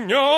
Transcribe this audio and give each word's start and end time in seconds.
Gagnon, 0.00 0.36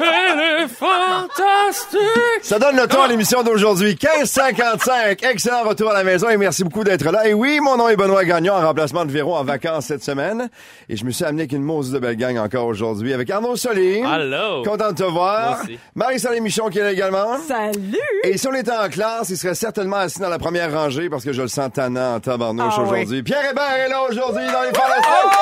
elle 0.00 0.62
est 0.64 0.68
fantastique. 0.68 1.98
Ça 2.42 2.58
donne 2.58 2.76
le 2.76 2.86
temps 2.86 3.02
à 3.02 3.08
l'émission 3.08 3.42
d'aujourd'hui. 3.42 3.94
15h55. 3.94 5.26
Excellent 5.28 5.64
retour 5.64 5.90
à 5.90 5.94
la 5.94 6.04
maison 6.04 6.28
et 6.28 6.36
merci 6.36 6.62
beaucoup 6.62 6.84
d'être 6.84 7.04
là. 7.10 7.26
Et 7.26 7.34
oui, 7.34 7.58
mon 7.60 7.76
nom 7.76 7.88
est 7.88 7.96
Benoît 7.96 8.24
Gagnon 8.24 8.54
en 8.54 8.60
remplacement 8.60 9.04
de 9.04 9.10
Véro 9.10 9.34
en 9.34 9.42
vacances 9.44 9.86
cette 9.86 10.04
semaine. 10.04 10.48
Et 10.88 10.96
je 10.96 11.04
me 11.04 11.10
suis 11.10 11.24
amené 11.24 11.42
avec 11.42 11.52
une 11.52 11.62
mousse 11.64 11.90
de 11.90 11.98
belle 11.98 12.16
gang 12.16 12.38
encore 12.38 12.66
aujourd'hui 12.66 13.12
avec 13.12 13.28
Arnaud 13.30 13.56
Soli. 13.56 14.02
Allô. 14.04 14.62
Content 14.62 14.92
de 14.92 14.96
te 14.96 15.02
voir. 15.04 15.62
Marie-Soleil 15.96 16.40
Michon 16.40 16.68
qui 16.68 16.78
est 16.78 16.82
là 16.84 16.92
également. 16.92 17.38
Salut. 17.46 17.98
Et 18.24 18.38
si 18.38 18.46
on 18.46 18.54
était 18.54 18.70
en 18.72 18.88
classe, 18.88 19.30
il 19.30 19.36
serait 19.36 19.54
certainement 19.56 19.96
assis 19.96 20.20
dans 20.20 20.28
la 20.28 20.38
première 20.38 20.72
rangée 20.72 21.10
parce 21.10 21.24
que 21.24 21.32
je 21.32 21.42
le 21.42 21.48
sens 21.48 21.70
tannant 21.74 22.14
en 22.16 22.20
tabarnouche 22.20 22.74
Ah 22.76 22.82
oui. 22.82 22.86
aujourd'hui. 22.88 23.22
Pierre 23.24 23.50
Hébert 23.50 23.74
est 23.84 23.88
là 23.88 24.02
aujourd'hui 24.08 24.46
dans 24.46 24.62
les 24.62 24.68
fantastiques. 24.68 25.38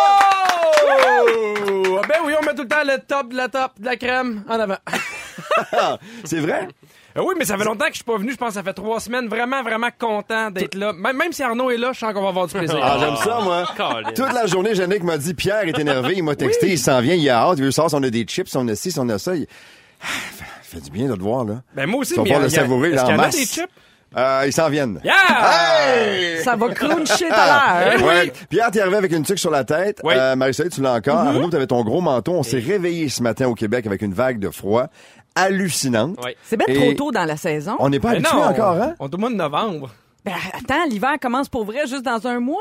Oh! 0.83 2.01
Ben 2.09 2.17
oui, 2.25 2.33
on 2.41 2.45
met 2.45 2.55
tout 2.55 2.63
le 2.63 2.69
temps 2.69 2.77
le 2.85 2.99
top 3.07 3.29
de 3.29 3.37
la 3.37 3.49
top 3.51 3.73
de 3.79 3.85
la 3.85 3.97
crème 3.97 4.45
en 4.49 4.59
avant. 4.61 4.79
C'est 6.25 6.41
vrai? 6.41 6.69
Euh, 7.17 7.23
oui, 7.27 7.35
mais 7.39 7.45
ça 7.45 7.59
fait 7.59 7.65
longtemps 7.65 7.87
que 7.87 7.93
je 7.93 7.97
suis 7.97 8.05
pas 8.05 8.17
venu. 8.17 8.31
Je 8.33 8.37
pense 8.37 8.49
que 8.49 8.55
ça 8.55 8.63
fait 8.63 8.73
trois 8.73 9.01
semaines. 9.01 9.27
Vraiment, 9.29 9.63
vraiment 9.63 9.89
content 9.99 10.51
d'être 10.51 10.77
là. 10.77 10.93
Même, 10.93 11.17
même 11.17 11.33
si 11.33 11.43
Arnaud 11.43 11.71
est 11.71 11.77
là, 11.77 11.93
je 11.93 11.99
sens 11.99 12.13
qu'on 12.13 12.23
va 12.23 12.29
avoir 12.29 12.47
du 12.47 12.55
plaisir. 12.55 12.79
Ah, 12.81 12.97
j'aime 13.01 13.17
ça, 13.17 13.41
moi. 13.43 13.65
Colin. 13.77 14.13
Toute 14.13 14.33
la 14.33 14.47
journée, 14.47 14.75
Yannick 14.75 15.03
m'a 15.03 15.19
dit, 15.19 15.35
Pierre 15.35 15.67
est 15.67 15.79
énervé, 15.79 16.15
il 16.17 16.23
m'a 16.23 16.37
texté, 16.37 16.69
il 16.71 16.79
s'en 16.79 17.01
vient, 17.01 17.15
il 17.15 17.29
a 17.29 17.39
hâte, 17.43 17.59
il 17.59 17.65
veut 17.65 17.71
savoir 17.71 17.91
si 17.91 17.97
on 17.97 18.03
a 18.03 18.11
des 18.11 18.25
chips, 18.25 18.49
si 18.49 18.57
on 18.57 18.67
a 18.69 18.75
ci, 18.75 18.93
si 18.93 18.99
on 18.99 19.09
a 19.09 19.19
ça. 19.19 19.35
Il... 19.35 19.47
Ah, 20.03 20.07
ça 20.39 20.45
fait 20.63 20.81
du 20.81 20.91
bien 20.91 21.09
de 21.09 21.17
te 21.17 21.21
voir, 21.21 21.45
là. 21.45 21.63
Ben 21.75 21.87
moi 21.87 22.01
aussi, 22.01 22.15
mais 22.17 22.23
pouvoir 22.23 22.41
le 22.41 22.47
y 22.47 22.51
savourer, 22.51 22.89
est-ce 22.91 22.97
là, 22.97 23.03
qu'il 23.03 23.11
y 23.11 23.15
en 23.15 23.17
en 23.17 23.23
a 23.23 23.27
masse. 23.27 23.37
des 23.37 23.45
chips? 23.47 23.71
Euh, 24.17 24.43
ils 24.47 24.53
s'en 24.53 24.69
viennent. 24.69 25.01
Yeah! 25.05 25.15
Hey! 25.95 26.43
Ça 26.43 26.57
va 26.57 26.69
cruncher 26.71 27.29
tout 27.29 27.33
à 27.35 27.91
l'heure. 27.97 28.03
Ouais. 28.07 28.23
oui. 28.25 28.33
Pierre, 28.49 28.71
t'es 28.71 28.81
arrivé 28.81 28.97
avec 28.97 29.13
une 29.13 29.23
tuque 29.23 29.39
sur 29.39 29.51
la 29.51 29.63
tête. 29.65 30.01
Oui. 30.03 30.15
Euh, 30.17 30.35
Marie-Soleil, 30.37 30.71
tu 30.73 30.81
l'as 30.81 30.95
encore. 30.95 31.19
Arnaud, 31.19 31.49
t'avais 31.49 31.67
ton 31.69 31.83
gros 31.85 32.01
manteau. 32.01 32.33
On 32.33 32.43
s'est 32.43 32.59
réveillé 32.59 33.09
ce 33.09 33.23
matin 33.23 33.47
au 33.49 33.55
Québec 33.55 33.87
avec 33.87 34.03
une 34.03 34.13
vague 34.15 34.39
de 34.41 34.51
froid 34.51 34.87
hallucinante. 35.37 36.23
Ouais. 36.25 36.37
C'est 36.43 36.57
bien 36.57 36.67
Et- 36.69 36.75
trop 36.75 36.93
tôt 36.95 37.13
dans 37.13 37.25
la 37.25 37.37
saison. 37.37 37.77
On 37.79 37.89
n'est 37.89 38.01
pas 38.01 38.11
habitué 38.11 38.37
encore, 38.37 38.81
hein? 38.81 38.95
On 38.99 39.09
est 39.09 39.15
au 39.15 39.19
mois 39.19 39.31
de 39.31 39.37
novembre. 39.37 39.91
Ben, 40.25 40.33
attends, 40.53 40.85
l'hiver 40.89 41.15
commence 41.21 41.49
pour 41.49 41.65
vrai 41.65 41.87
juste 41.87 42.03
dans 42.05 42.27
un 42.27 42.41
mois. 42.41 42.59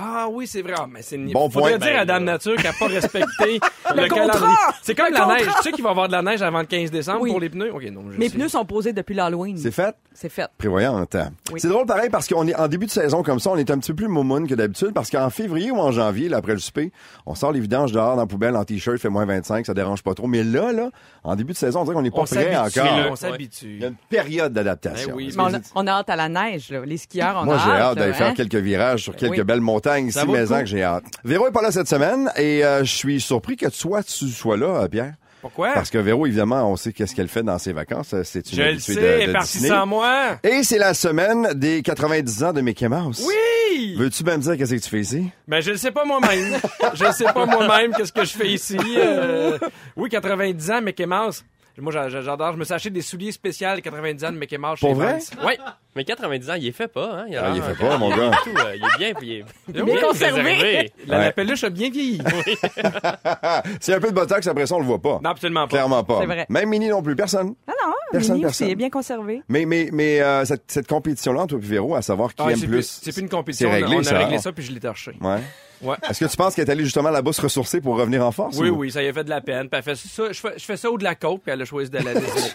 Ah 0.00 0.28
oui, 0.30 0.46
c'est 0.46 0.62
vrai. 0.62 0.74
Ah, 0.76 0.86
mais 0.88 1.02
c'est 1.02 1.16
une... 1.16 1.32
Bon 1.32 1.50
Faudrait 1.50 1.76
point. 1.76 1.78
dire 1.86 1.94
Ben, 1.94 2.00
à 2.00 2.04
Dame 2.04 2.24
Nature 2.24 2.54
qu'elle 2.56 2.66
n'a 2.66 2.72
pas 2.78 2.86
respecté 2.86 3.60
le, 3.96 4.02
Le 4.02 4.08
contrat! 4.08 4.26
calendrier. 4.28 4.56
C'est 4.82 4.94
comme 4.94 5.06
Le 5.10 5.12
la 5.14 5.26
neige. 5.26 5.46
Tu 5.56 5.62
sais 5.62 5.72
qu'il 5.72 5.82
va 5.82 5.90
y 5.90 5.92
avoir 5.92 6.06
de 6.06 6.12
la 6.12 6.22
neige 6.22 6.40
avant 6.42 6.60
le 6.60 6.66
15 6.66 6.90
décembre 6.92 7.22
Oui. 7.22 7.30
pour 7.30 7.40
les 7.40 7.48
pneus? 7.50 7.72
OK, 7.74 7.82
non, 7.90 8.02
je 8.12 8.16
Mes 8.18 8.28
sais. 8.28 8.36
pneus 8.36 8.48
sont 8.48 8.64
posés 8.64 8.92
depuis 8.92 9.14
l'Halloween. 9.14 9.56
C'est 9.58 9.72
fait? 9.72 9.96
C'est 10.14 10.28
fait. 10.28 10.48
Prévoyante. 10.56 11.16
Oui. 11.52 11.60
C'est 11.60 11.68
drôle 11.68 11.86
pareil 11.86 12.10
parce 12.10 12.28
qu'on 12.28 12.46
est 12.46 12.54
en 12.54 12.68
début 12.68 12.86
de 12.86 12.90
saison 12.90 13.22
comme 13.22 13.38
ça, 13.40 13.50
on 13.50 13.56
est 13.56 13.70
un 13.70 13.78
petit 13.78 13.92
peu 13.92 13.96
plus 14.04 14.08
moumoune 14.08 14.46
que 14.48 14.54
d'habitude 14.54 14.92
parce 14.92 15.10
qu'en 15.10 15.30
février 15.30 15.70
ou 15.70 15.78
en 15.78 15.90
janvier, 15.92 16.28
là, 16.28 16.36
après 16.38 16.52
le 16.52 16.58
souper, 16.58 16.92
on 17.26 17.34
sort 17.34 17.52
les 17.52 17.60
vidanges 17.60 17.92
dehors 17.92 18.14
dans 18.16 18.22
la 18.22 18.26
poubelle 18.26 18.56
en 18.56 18.64
t-shirt, 18.64 18.98
fait 18.98 19.08
moins 19.08 19.26
25, 19.26 19.66
ça 19.66 19.74
dérange 19.74 20.02
pas 20.02 20.14
trop. 20.14 20.26
Mais 20.26 20.42
là, 20.44 20.72
là, 20.72 20.90
en 21.24 21.36
début 21.36 21.52
de 21.52 21.58
saison, 21.58 21.80
on 21.80 21.84
dirait 21.84 21.94
qu'on 21.94 22.02
n'est 22.02 22.10
pas 22.10 22.20
On 22.22 22.24
prêt 22.24 22.56
encore. 22.56 22.84
là, 22.84 23.06
on 23.10 23.14
Il 23.14 23.16
s'habitue. 23.16 23.78
y 23.78 23.84
a 23.84 23.88
une 23.88 23.94
période 24.08 24.52
d'adaptation. 24.52 25.10
Ben 25.10 25.16
oui, 25.16 25.32
Mais 25.36 25.42
on, 25.42 25.54
a, 25.54 25.58
on 25.74 25.86
a 25.86 25.90
hâte 25.92 26.10
à 26.10 26.16
la 26.16 26.28
neige, 26.28 26.70
là. 26.70 26.80
Les 26.84 26.96
skieurs, 26.96 27.38
on 27.42 27.44
Moi, 27.44 27.54
a 27.56 27.58
j'ai 27.58 27.70
hâte 27.70 27.98
d'aller 27.98 28.12
faire 28.12 28.28
hein? 28.28 28.34
quelques 28.34 28.54
virages 28.56 29.02
sur 29.04 29.14
quelques 29.16 29.32
Oui. 29.38 29.44
belles 29.44 29.60
montagnes 29.60 29.87
ici, 29.96 30.18
vaut 30.18 30.32
le 30.34 30.40
maison 30.40 30.58
que 30.60 30.66
j'ai 30.66 30.82
hâte. 30.82 31.04
Véro 31.24 31.46
est 31.48 31.52
pas 31.52 31.62
là 31.62 31.70
cette 31.72 31.88
semaine 31.88 32.30
et 32.36 32.64
euh, 32.64 32.80
je 32.84 32.92
suis 32.94 33.20
surpris 33.20 33.56
que 33.56 33.66
toi, 33.68 34.02
tu 34.02 34.28
sois 34.28 34.56
là, 34.56 34.82
euh, 34.82 34.88
Pierre. 34.88 35.14
Pourquoi? 35.40 35.72
Parce 35.72 35.88
que 35.90 35.98
Véro, 35.98 36.26
évidemment, 36.26 36.68
on 36.70 36.74
sait 36.76 36.92
qu'est-ce 36.92 37.14
qu'elle 37.14 37.28
fait 37.28 37.44
dans 37.44 37.58
ses 37.58 37.72
vacances. 37.72 38.12
Euh, 38.12 38.22
C'est 38.24 38.50
une 38.52 38.58
Je 38.58 38.62
le 38.62 38.78
sais, 38.80 38.94
de, 38.96 39.00
elle 39.00 39.30
est 39.30 39.32
partie 39.32 39.60
sans 39.60 39.86
moi. 39.86 40.36
Et 40.42 40.64
c'est 40.64 40.78
la 40.78 40.94
semaine 40.94 41.52
des 41.54 41.80
90 41.82 42.42
ans 42.42 42.52
de 42.52 42.60
Mickey 42.60 42.88
Mouse. 42.88 43.24
Oui! 43.24 43.94
Veux-tu 43.96 44.24
même 44.24 44.40
dire 44.40 44.56
qu'est-ce 44.56 44.74
que 44.74 44.80
tu 44.80 44.88
fais 44.90 45.00
ici? 45.00 45.30
Ben, 45.46 45.60
je 45.60 45.70
le 45.70 45.76
sais 45.76 45.92
pas 45.92 46.04
moi-même. 46.04 46.58
je 46.94 47.04
ne 47.04 47.12
sais 47.12 47.24
pas 47.32 47.46
moi-même 47.46 47.92
qu'est-ce 47.94 48.12
que 48.12 48.24
je 48.24 48.32
fais 48.32 48.48
ici. 48.48 48.76
Euh, 48.96 49.56
oui, 49.96 50.08
90 50.08 50.70
ans, 50.72 50.82
Mickey 50.82 51.06
Mouse. 51.06 51.44
Moi, 51.80 51.92
j'a- 51.92 52.08
j'a- 52.08 52.22
j'adore. 52.22 52.54
Je 52.54 52.58
me 52.58 52.64
suis 52.64 52.74
acheté 52.74 52.90
des 52.90 53.02
souliers 53.02 53.30
spéciaux 53.30 53.68
90 53.80 54.24
ans 54.24 54.32
de 54.32 54.36
Mickey 54.38 54.58
Mouse. 54.58 54.80
Pour 54.80 54.88
chez 54.88 54.94
vrai? 54.96 55.18
Oui. 55.46 55.52
Mais 55.98 56.04
90 56.04 56.48
ans, 56.50 56.54
il 56.54 56.64
est 56.68 56.70
fait 56.72 56.86
pas, 56.86 57.06
hein? 57.12 57.24
Ah, 57.26 57.50
il 57.52 57.56
est 57.56 57.60
a 57.60 57.62
fait 57.74 57.74
pas, 57.84 57.98
mon 57.98 58.08
gars. 58.08 58.30
Tout, 58.44 58.50
euh, 58.56 58.76
il 58.76 58.84
est 58.84 58.98
bien, 58.98 59.14
puis 59.14 59.44
il 59.68 59.76
est 59.76 59.82
Bien 59.82 60.00
conservé. 60.00 60.92
La, 61.08 61.18
Ouais. 61.18 61.24
la 61.24 61.32
peluche 61.32 61.64
a 61.64 61.70
bien 61.70 61.90
vieilli. 61.90 62.20
C'est 63.80 63.94
un 63.94 64.00
peu 64.00 64.08
de 64.08 64.14
botox, 64.14 64.46
après 64.46 64.66
ça, 64.66 64.76
on 64.76 64.78
le 64.78 64.84
voit 64.86 65.02
pas. 65.02 65.18
Non, 65.22 65.30
absolument 65.30 65.62
pas. 65.66 65.70
Clairement 65.70 66.04
pas. 66.04 66.18
C'est 66.20 66.26
vrai. 66.26 66.46
Même 66.48 66.68
Mini 66.68 66.88
non 66.88 67.02
plus, 67.02 67.16
personne. 67.16 67.54
Ah 67.66 67.72
non, 67.84 67.92
Personne, 68.12 68.34
Mini 68.34 68.42
personne. 68.44 68.68
est 68.68 68.74
bien 68.76 68.90
conservé. 68.90 69.42
Mais, 69.48 69.64
mais, 69.66 69.88
mais 69.92 70.20
euh, 70.20 70.44
cette, 70.44 70.62
cette 70.68 70.86
compétition-là, 70.86 71.40
entre 71.40 71.56
toi 71.56 71.58
et 71.60 71.66
Véro, 71.66 71.94
à 71.96 72.02
savoir 72.02 72.32
qui 72.32 72.42
Ah, 72.46 72.50
aime 72.52 72.56
c'est 72.58 72.66
plus. 72.68 73.00
C'est 73.02 73.12
plus 73.12 73.22
une 73.22 73.28
compétition. 73.28 73.68
C'est 73.70 73.74
réglé, 73.74 73.96
on 73.96 74.00
a 74.00 74.04
ça. 74.04 74.18
réglé 74.18 74.38
ça, 74.38 74.52
puis 74.52 74.64
je 74.64 74.70
l'ai 74.72 74.80
torché. 74.80 75.12
Ouais. 75.20 75.38
Ouais. 75.82 75.96
Est-ce 76.08 76.20
que 76.24 76.30
tu 76.30 76.36
penses 76.36 76.54
qu'elle 76.54 76.66
est 76.68 76.70
allée 76.72 76.84
justement 76.84 77.10
là-bas 77.10 77.32
se 77.32 77.40
ressourcer 77.42 77.80
pour 77.80 77.96
revenir 77.96 78.24
en 78.24 78.32
force? 78.32 78.56
Oui, 78.58 78.68
ou- 78.70 78.78
oui, 78.78 78.90
ça 78.92 79.02
y 79.02 79.08
a 79.08 79.12
fait 79.12 79.24
de 79.24 79.30
la 79.30 79.40
peine. 79.40 79.68
Puis 79.68 79.78
elle 79.78 79.82
fait 79.82 79.94
ça, 79.96 80.32
je, 80.32 80.38
fais, 80.40 80.54
je 80.56 80.64
fais 80.64 80.76
ça 80.76 80.90
ou 80.90 80.98
de 80.98 81.04
la 81.04 81.14
coke, 81.16 81.42
puis 81.42 81.52
elle 81.52 81.62
a 81.62 81.64
choisi 81.64 81.90
de 81.90 81.98
la 81.98 82.14
Disney. 82.14 82.50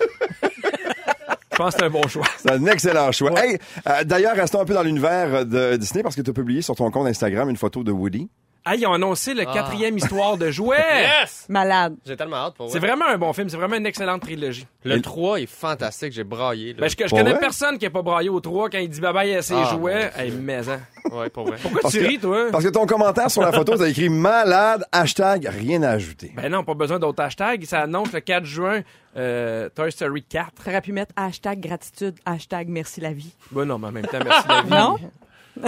Je 1.54 1.58
pense 1.58 1.76
que 1.76 1.80
c'est 1.82 1.86
un 1.86 1.90
bon 1.92 2.08
choix. 2.08 2.26
C'est 2.38 2.52
un 2.52 2.66
excellent 2.66 3.12
choix. 3.12 3.32
Hey, 3.40 3.60
euh, 3.88 4.04
d'ailleurs, 4.04 4.36
restons 4.36 4.60
un 4.60 4.66
peu 4.66 4.74
dans 4.74 4.82
l'univers 4.82 5.46
de 5.46 5.76
Disney 5.76 6.02
parce 6.02 6.16
que 6.16 6.22
tu 6.22 6.32
as 6.32 6.34
publié 6.34 6.64
sur 6.64 6.76
ton 6.76 6.90
compte 6.90 7.08
Instagram 7.08 7.48
une 7.48 7.58
photo 7.58 7.84
de 7.84 7.92
Woody. 7.92 8.28
Ah, 8.66 8.76
ils 8.76 8.88
ont 8.88 8.94
annoncé 8.94 9.34
le 9.34 9.44
quatrième 9.44 9.98
histoire 9.98 10.38
de 10.38 10.50
jouets. 10.50 10.78
Yes! 11.22 11.46
Malade. 11.50 11.96
J'ai 12.06 12.16
tellement 12.16 12.38
hâte 12.38 12.54
pour 12.56 12.70
C'est 12.72 12.80
vrai. 12.80 12.88
vraiment 12.90 13.08
un 13.08 13.18
bon 13.18 13.34
film. 13.34 13.50
C'est 13.50 13.58
vraiment 13.58 13.76
une 13.76 13.86
excellente 13.86 14.22
trilogie. 14.22 14.66
Le 14.86 15.02
3 15.02 15.42
est 15.42 15.46
fantastique, 15.48 16.14
j'ai 16.14 16.24
braillé. 16.24 16.74
Là. 16.74 16.80
Ben, 16.82 16.90
je, 16.90 16.96
je 16.98 17.10
Pour 17.10 17.18
connais 17.18 17.32
vrai? 17.32 17.40
personne 17.40 17.78
qui 17.78 17.86
a 17.86 17.90
pas 17.90 18.02
braillé 18.02 18.30
au 18.30 18.40
3 18.40 18.70
quand 18.70 18.78
il 18.78 18.90
dit 18.90 19.02
bye 19.02 19.12
bye 19.14 19.36
à 19.36 19.42
ses 19.42 19.54
Ah, 19.56 19.70
jouets. 19.74 20.12
Hey, 20.18 20.32
mais 20.32 20.70
hein. 20.70 20.80
Ouais, 21.12 21.30
pour 21.30 21.46
vrai. 21.46 21.58
Pourquoi 21.62 21.82
Parce 21.82 21.94
tu 21.94 22.00
que- 22.00 22.06
ris, 22.06 22.20
toi? 22.20 22.46
Parce 22.52 22.64
que 22.64 22.70
ton 22.70 22.86
commentaire 22.86 23.30
sur 23.30 23.42
la 23.42 23.52
photo, 23.52 23.76
t'as 23.78 23.88
écrit 23.90 24.08
malade, 24.10 24.86
hashtag 24.92 25.46
rien 25.48 25.84
à 25.84 25.90
ajouter. 25.92 26.32
Ben 26.36 26.50
non, 26.50 26.64
pas 26.64 26.74
besoin 26.74 27.00
d'autres 27.00 27.22
hashtags. 27.22 27.66
Ça 27.66 27.82
annonce 27.82 28.14
le 28.14 28.22
4 28.22 28.46
juin 28.46 28.82
euh, 29.18 29.68
Toy 29.76 29.92
Story 29.92 30.24
4. 30.24 30.52
T'aurais 30.64 30.82
pu 30.82 30.94
mettre 30.94 31.12
hashtag 31.18 31.60
gratitude, 31.60 32.16
hashtag 32.26 32.70
merci 32.70 33.02
la 33.02 33.12
vie. 33.12 33.34
Ben 33.52 33.66
non, 33.66 33.78
mais 33.78 33.88
en 33.88 33.92
même 33.92 34.06
temps, 34.08 34.20
merci 34.24 34.48
la 34.48 34.62
vie. 34.64 34.70
Non? 34.70 34.98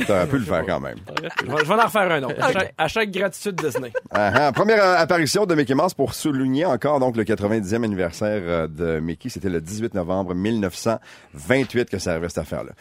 T'aurais 0.07 0.27
pu 0.27 0.39
le 0.39 0.45
faire 0.45 0.65
quand 0.65 0.79
même. 0.79 0.97
Je 1.17 1.21
vais, 1.21 1.57
je 1.59 1.63
vais 1.65 1.73
en 1.73 1.85
refaire 1.85 2.11
un 2.11 2.23
autre. 2.23 2.41
Hashtag, 2.41 2.73
hashtag 2.77 3.11
gratitude 3.11 3.55
Disney. 3.55 3.91
Ah, 4.11 4.31
ah. 4.33 4.51
Première 4.51 4.83
euh, 4.83 4.95
apparition 4.97 5.45
de 5.45 5.53
Mickey 5.55 5.75
Mouse 5.75 5.93
pour 5.93 6.13
souligner 6.13 6.65
encore 6.65 6.99
donc 6.99 7.15
le 7.15 7.23
90e 7.23 7.83
anniversaire 7.83 8.41
euh, 8.43 8.67
de 8.67 8.99
Mickey. 8.99 9.29
C'était 9.29 9.49
le 9.49 9.61
18 9.61 9.93
novembre 9.93 10.33
1928 10.33 11.89
que 11.89 11.99
ça 11.99 12.11
arrivait 12.11 12.29
cette 12.29 12.39
affaire-là. 12.39 12.71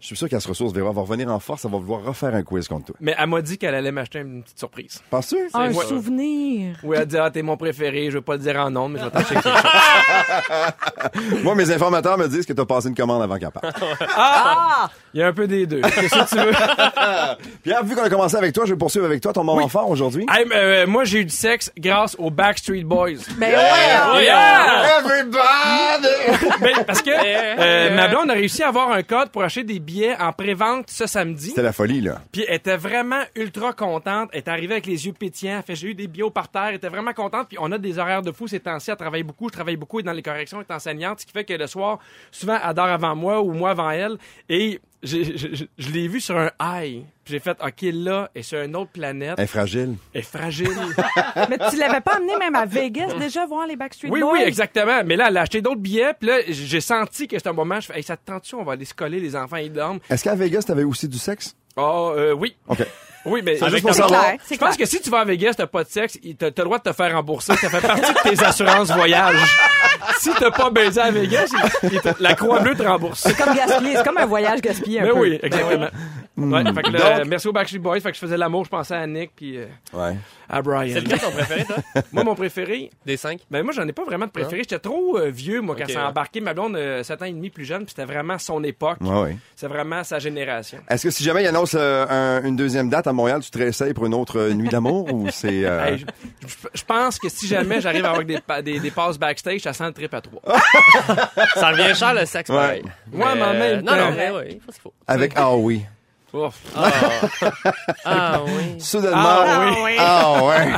Je 0.00 0.06
suis 0.06 0.16
sûr 0.16 0.28
qu'elle 0.28 0.40
se 0.40 0.46
ressource, 0.46 0.72
Véro, 0.72 0.88
elle 0.90 0.94
va 0.94 1.00
revenir 1.02 1.28
en 1.28 1.40
force, 1.40 1.64
elle 1.64 1.72
va 1.72 1.78
vouloir 1.78 2.04
refaire 2.04 2.32
un 2.32 2.44
quiz 2.44 2.68
contre 2.68 2.86
toi. 2.86 2.96
Mais 3.00 3.16
elle 3.18 3.26
m'a 3.26 3.42
dit 3.42 3.58
qu'elle 3.58 3.74
allait 3.74 3.90
m'acheter 3.90 4.20
une 4.20 4.44
petite 4.44 4.56
surprise. 4.58 5.02
Penses-tu? 5.10 5.36
Un 5.54 5.72
ouais. 5.72 5.84
souvenir. 5.86 6.76
Oui, 6.84 6.96
elle 7.00 7.06
dit 7.06 7.16
Ah, 7.18 7.30
t'es 7.32 7.42
mon 7.42 7.56
préféré. 7.56 8.06
Je 8.08 8.18
veux 8.18 8.22
pas 8.22 8.34
le 8.34 8.38
dire 8.38 8.56
en 8.60 8.70
nom, 8.70 8.88
mais 8.88 9.00
je 9.00 9.04
vais 9.06 9.10
t'acheter 9.10 9.34
quelque 9.34 9.48
chose. 9.48 11.42
Moi, 11.42 11.54
mes 11.56 11.68
informateurs 11.72 12.16
me 12.16 12.28
disent 12.28 12.46
que 12.46 12.52
t'as 12.52 12.64
passé 12.64 12.88
une 12.88 12.94
commande 12.94 13.22
avant 13.22 13.38
qu'elle 13.38 13.50
parte. 13.50 13.66
Ah! 14.16 14.88
Il 15.14 15.20
y 15.20 15.22
a 15.22 15.28
un 15.28 15.32
peu 15.32 15.48
des 15.48 15.66
deux. 15.66 15.80
Qu'est-ce 15.80 16.14
que 16.14 16.28
tu 16.28 16.36
veux? 16.36 16.52
Pierre, 17.62 17.82
vu 17.82 17.94
qu'on 17.96 18.02
a 18.02 18.10
commencé 18.10 18.36
avec 18.36 18.52
toi, 18.52 18.64
je 18.66 18.72
vais 18.74 18.78
poursuivre 18.78 19.06
avec 19.06 19.20
toi 19.20 19.32
ton 19.32 19.42
moment 19.42 19.62
Oui. 19.64 19.68
fort 19.70 19.88
aujourd'hui. 19.90 20.26
Hey, 20.30 20.44
mais, 20.48 20.54
euh, 20.56 20.86
moi, 20.86 21.04
j'ai 21.04 21.20
eu 21.20 21.24
du 21.24 21.34
sexe 21.34 21.72
grâce 21.76 22.14
aux 22.18 22.30
Backstreet 22.30 22.84
Boys. 22.84 23.16
Ben 23.36 23.48
ouais! 23.48 24.24
Yeah! 24.24 24.98
Everybody! 25.00 26.58
Ben, 26.60 26.84
parce 26.86 27.02
que 27.02 27.10
euh, 27.10 27.96
ma 27.96 28.08
blonde 28.08 28.30
a 28.30 28.34
réussi 28.34 28.62
à 28.62 28.68
avoir 28.68 28.92
un 28.92 29.02
code 29.02 29.30
pour 29.30 29.42
acheter 29.42 29.64
des 29.64 29.80
billets 29.88 30.16
en 30.20 30.32
pré-vente 30.34 30.90
ce 30.90 31.06
samedi. 31.06 31.48
C'était 31.48 31.62
la 31.62 31.72
folie, 31.72 32.02
là. 32.02 32.20
Puis 32.30 32.44
elle 32.46 32.56
était 32.56 32.76
vraiment 32.76 33.22
ultra 33.34 33.72
contente. 33.72 34.28
Elle 34.32 34.40
est 34.40 34.48
arrivée 34.48 34.74
avec 34.74 34.86
les 34.86 35.06
yeux 35.06 35.14
pétillants. 35.14 35.56
Elle 35.56 35.62
fait 35.62 35.74
j'ai 35.74 35.88
eu 35.88 35.94
des 35.94 36.06
billets 36.06 36.24
au 36.24 36.30
parterre. 36.30 36.66
Elle 36.66 36.74
était 36.74 36.90
vraiment 36.90 37.14
contente. 37.14 37.48
Puis 37.48 37.56
on 37.58 37.72
a 37.72 37.78
des 37.78 37.98
horaires 37.98 38.20
de 38.20 38.30
fou 38.30 38.46
ces 38.46 38.60
temps-ci. 38.60 38.90
Elle 38.90 38.96
travaille 38.98 39.22
beaucoup. 39.22 39.48
Je 39.48 39.54
travaille 39.54 39.76
beaucoup 39.76 40.02
dans 40.02 40.12
les 40.12 40.22
corrections. 40.22 40.58
Elle 40.58 40.66
est 40.68 40.74
enseignante. 40.74 41.20
Ce 41.20 41.26
qui 41.26 41.32
fait 41.32 41.44
que 41.44 41.54
le 41.54 41.66
soir, 41.66 42.00
souvent, 42.30 42.58
elle 42.62 42.74
dort 42.74 42.86
avant 42.86 43.16
moi 43.16 43.40
ou 43.40 43.52
moi 43.52 43.70
avant 43.70 43.90
elle. 43.90 44.18
Et 44.50 44.78
je, 45.02 45.92
l'ai 45.92 46.08
vue 46.08 46.20
sur 46.20 46.36
un 46.36 46.50
high. 46.60 47.04
J'ai 47.24 47.38
fait 47.38 47.56
OK, 47.62 47.82
là, 47.82 48.30
et 48.34 48.42
sur 48.42 48.60
une 48.60 48.74
autre 48.74 48.90
planète. 48.90 49.34
Elle 49.38 49.44
est 49.44 49.46
fragile. 49.46 49.94
Elle 50.12 50.20
est 50.20 50.24
fragile. 50.24 50.68
Mais 51.50 51.58
tu 51.70 51.76
l'avais 51.76 52.00
pas 52.00 52.16
amené 52.16 52.36
même 52.36 52.54
à 52.54 52.64
Vegas 52.64 53.14
déjà 53.18 53.46
voir 53.46 53.66
les 53.66 53.76
Backstreet 53.76 54.10
oui, 54.10 54.20
Boys? 54.20 54.32
oui, 54.32 54.40
exactement. 54.44 55.02
Mais 55.04 55.16
là, 55.16 55.26
elle 55.28 55.36
a 55.36 55.42
acheté 55.42 55.60
d'autres 55.60 55.80
billets. 55.80 56.14
Puis 56.18 56.28
là, 56.28 56.38
j'ai 56.48 56.80
senti 56.80 57.28
que 57.28 57.36
c'était 57.36 57.50
un 57.50 57.52
moment. 57.52 57.80
Je 57.80 57.86
fais 57.86 57.98
hey, 57.98 58.02
ça 58.02 58.16
te 58.16 58.24
tente-tu? 58.24 58.54
On 58.54 58.64
va 58.64 58.72
aller 58.72 58.84
se 58.84 58.94
coller. 58.94 59.20
Les 59.20 59.36
enfants, 59.36 59.56
ils 59.56 59.72
dorment. 59.72 60.00
Est-ce 60.10 60.24
qu'à 60.24 60.34
Vegas, 60.34 60.62
t'avais 60.62 60.84
aussi 60.84 61.06
du 61.06 61.18
sexe? 61.18 61.54
Oh, 61.76 62.12
euh, 62.16 62.32
oui. 62.32 62.56
OK. 62.68 62.78
Oui, 63.24 63.42
mais 63.44 63.56
C'est 63.56 63.68
juste 63.68 63.72
avec 63.72 63.82
pour 63.82 63.94
savoir. 63.94 64.22
clair, 64.22 64.38
Je 64.50 64.56
pense 64.56 64.76
que 64.76 64.86
si 64.86 65.00
tu 65.00 65.10
vas 65.10 65.20
à 65.20 65.24
Vegas, 65.24 65.54
t'as 65.56 65.66
pas 65.66 65.84
de 65.84 65.88
sexe, 65.88 66.18
t'as 66.38 66.50
t'as 66.50 66.62
le 66.62 66.66
droit 66.66 66.78
de 66.78 66.84
te 66.84 66.92
faire 66.92 67.12
rembourser. 67.12 67.54
Ça 67.56 67.68
fait 67.68 67.86
partie 67.86 68.12
de 68.12 68.36
tes 68.36 68.42
assurances 68.42 68.90
voyage. 68.90 69.36
Si 70.18 70.30
t'as 70.38 70.50
pas 70.50 70.70
baisé 70.70 71.00
à 71.00 71.10
Vegas, 71.10 71.50
la 72.20 72.34
Croix 72.34 72.60
Bleue 72.60 72.74
te 72.74 72.82
rembourse. 72.82 73.20
C'est 73.22 73.36
comme 73.36 73.54
gaspiller, 73.54 73.96
c'est 73.96 74.04
comme 74.04 74.18
un 74.18 74.26
voyage 74.26 74.60
gaspillé 74.60 75.00
un 75.00 75.04
Mais 75.04 75.10
peu. 75.10 75.18
oui, 75.18 75.38
exactement. 75.42 75.86
Ouais, 76.38 76.64
fait 76.72 76.82
que 76.82 76.90
le- 76.90 76.98
Donc- 77.18 77.26
merci 77.28 77.48
aux 77.48 77.52
Backstreet 77.52 77.78
Boys. 77.80 78.00
Fait 78.00 78.10
que 78.10 78.14
je 78.14 78.20
faisais 78.20 78.36
l'amour, 78.36 78.64
je 78.64 78.70
pensais 78.70 78.94
à 78.94 79.06
Nick 79.06 79.32
puis 79.34 79.56
euh, 79.58 79.66
Ouais. 79.92 80.16
à 80.48 80.62
Brian. 80.62 80.92
C'est 80.94 81.00
lequel 81.00 81.18
ton 81.18 81.30
préféré, 81.32 81.64
toi? 81.64 81.76
Moi, 82.12 82.24
mon 82.24 82.34
préféré, 82.34 82.90
Des 83.04 83.16
cinq? 83.16 83.40
ben 83.50 83.62
moi, 83.64 83.72
j'en 83.72 83.86
ai 83.88 83.92
pas 83.92 84.04
vraiment 84.04 84.26
de 84.26 84.30
préféré. 84.30 84.58
J'étais 84.58 84.78
trop 84.78 85.18
euh, 85.18 85.30
vieux, 85.30 85.60
moi, 85.60 85.74
quand 85.76 85.84
Ok, 85.84 85.90
ça 85.90 85.98
ouais. 85.98 86.04
a 86.04 86.08
embarqué. 86.10 86.40
Ma 86.40 86.54
blonde, 86.54 86.76
euh, 86.76 87.02
7 87.02 87.22
ans 87.22 87.24
et 87.26 87.32
demi 87.32 87.50
plus 87.50 87.64
jeune, 87.64 87.84
puis 87.84 87.94
c'était 87.96 88.10
vraiment 88.10 88.38
son 88.38 88.62
époque. 88.64 88.98
Ouais, 89.00 89.20
ouais. 89.22 89.36
C'est 89.56 89.66
vraiment 89.68 90.04
sa 90.04 90.18
génération. 90.18 90.78
Est-ce 90.88 91.04
que 91.04 91.10
si 91.10 91.24
jamais 91.24 91.42
il 91.42 91.46
annonce 91.48 91.74
euh, 91.78 92.06
un- 92.08 92.42
une 92.46 92.56
deuxième 92.56 92.88
date 92.88 93.06
à 93.06 93.12
Montréal, 93.12 93.40
tu 93.42 93.50
te 93.50 93.58
réessayes 93.58 93.92
pour 93.94 94.06
une 94.06 94.14
autre 94.14 94.50
nuit 94.50 94.68
d'amour 94.68 95.12
ou 95.12 95.28
c'est. 95.30 95.64
euh, 95.64 95.84
Hey, 95.86 96.04
je, 96.74 96.84
pense 96.84 97.18
que 97.18 97.28
si 97.28 97.46
jamais 97.46 97.80
j'arrive 97.80 98.04
à 98.04 98.10
avoir 98.10 98.24
des, 98.24 98.40
pa- 98.40 98.62
des, 98.62 98.78
des 98.78 98.90
passes 98.90 99.18
backstage, 99.18 99.60
ça 99.60 99.72
sent 99.72 99.86
le 99.86 99.92
trip 99.92 100.14
à 100.14 100.20
trois. 100.20 100.40
Ça 101.54 101.70
revient 101.70 101.94
cher, 101.94 102.14
le 102.14 102.24
sexe, 102.26 102.50
Ouais. 102.50 102.56
pareil. 102.56 102.82
Ouais, 103.12 103.34
mais 103.34 103.42
en 103.42 103.52
même 103.52 103.80
Non, 103.82 103.96
non, 103.96 104.12
mais 104.16 104.30
ouais, 104.30 104.48
il 104.52 104.60
faut 104.60 104.70
ce 104.70 104.74
qu'il 104.74 104.82
faut. 104.82 104.92
Avec 105.06 105.32
Ah 105.36 105.54
oui. 105.56 105.82
Ouf. 106.34 106.54
Ah, 106.76 106.90
ah 108.04 108.40
oui. 108.44 108.78
Soudainement. 108.80 109.16
Ah 109.18 109.74
oui. 109.82 109.96
Ah 109.98 110.44
ouais. 110.44 110.72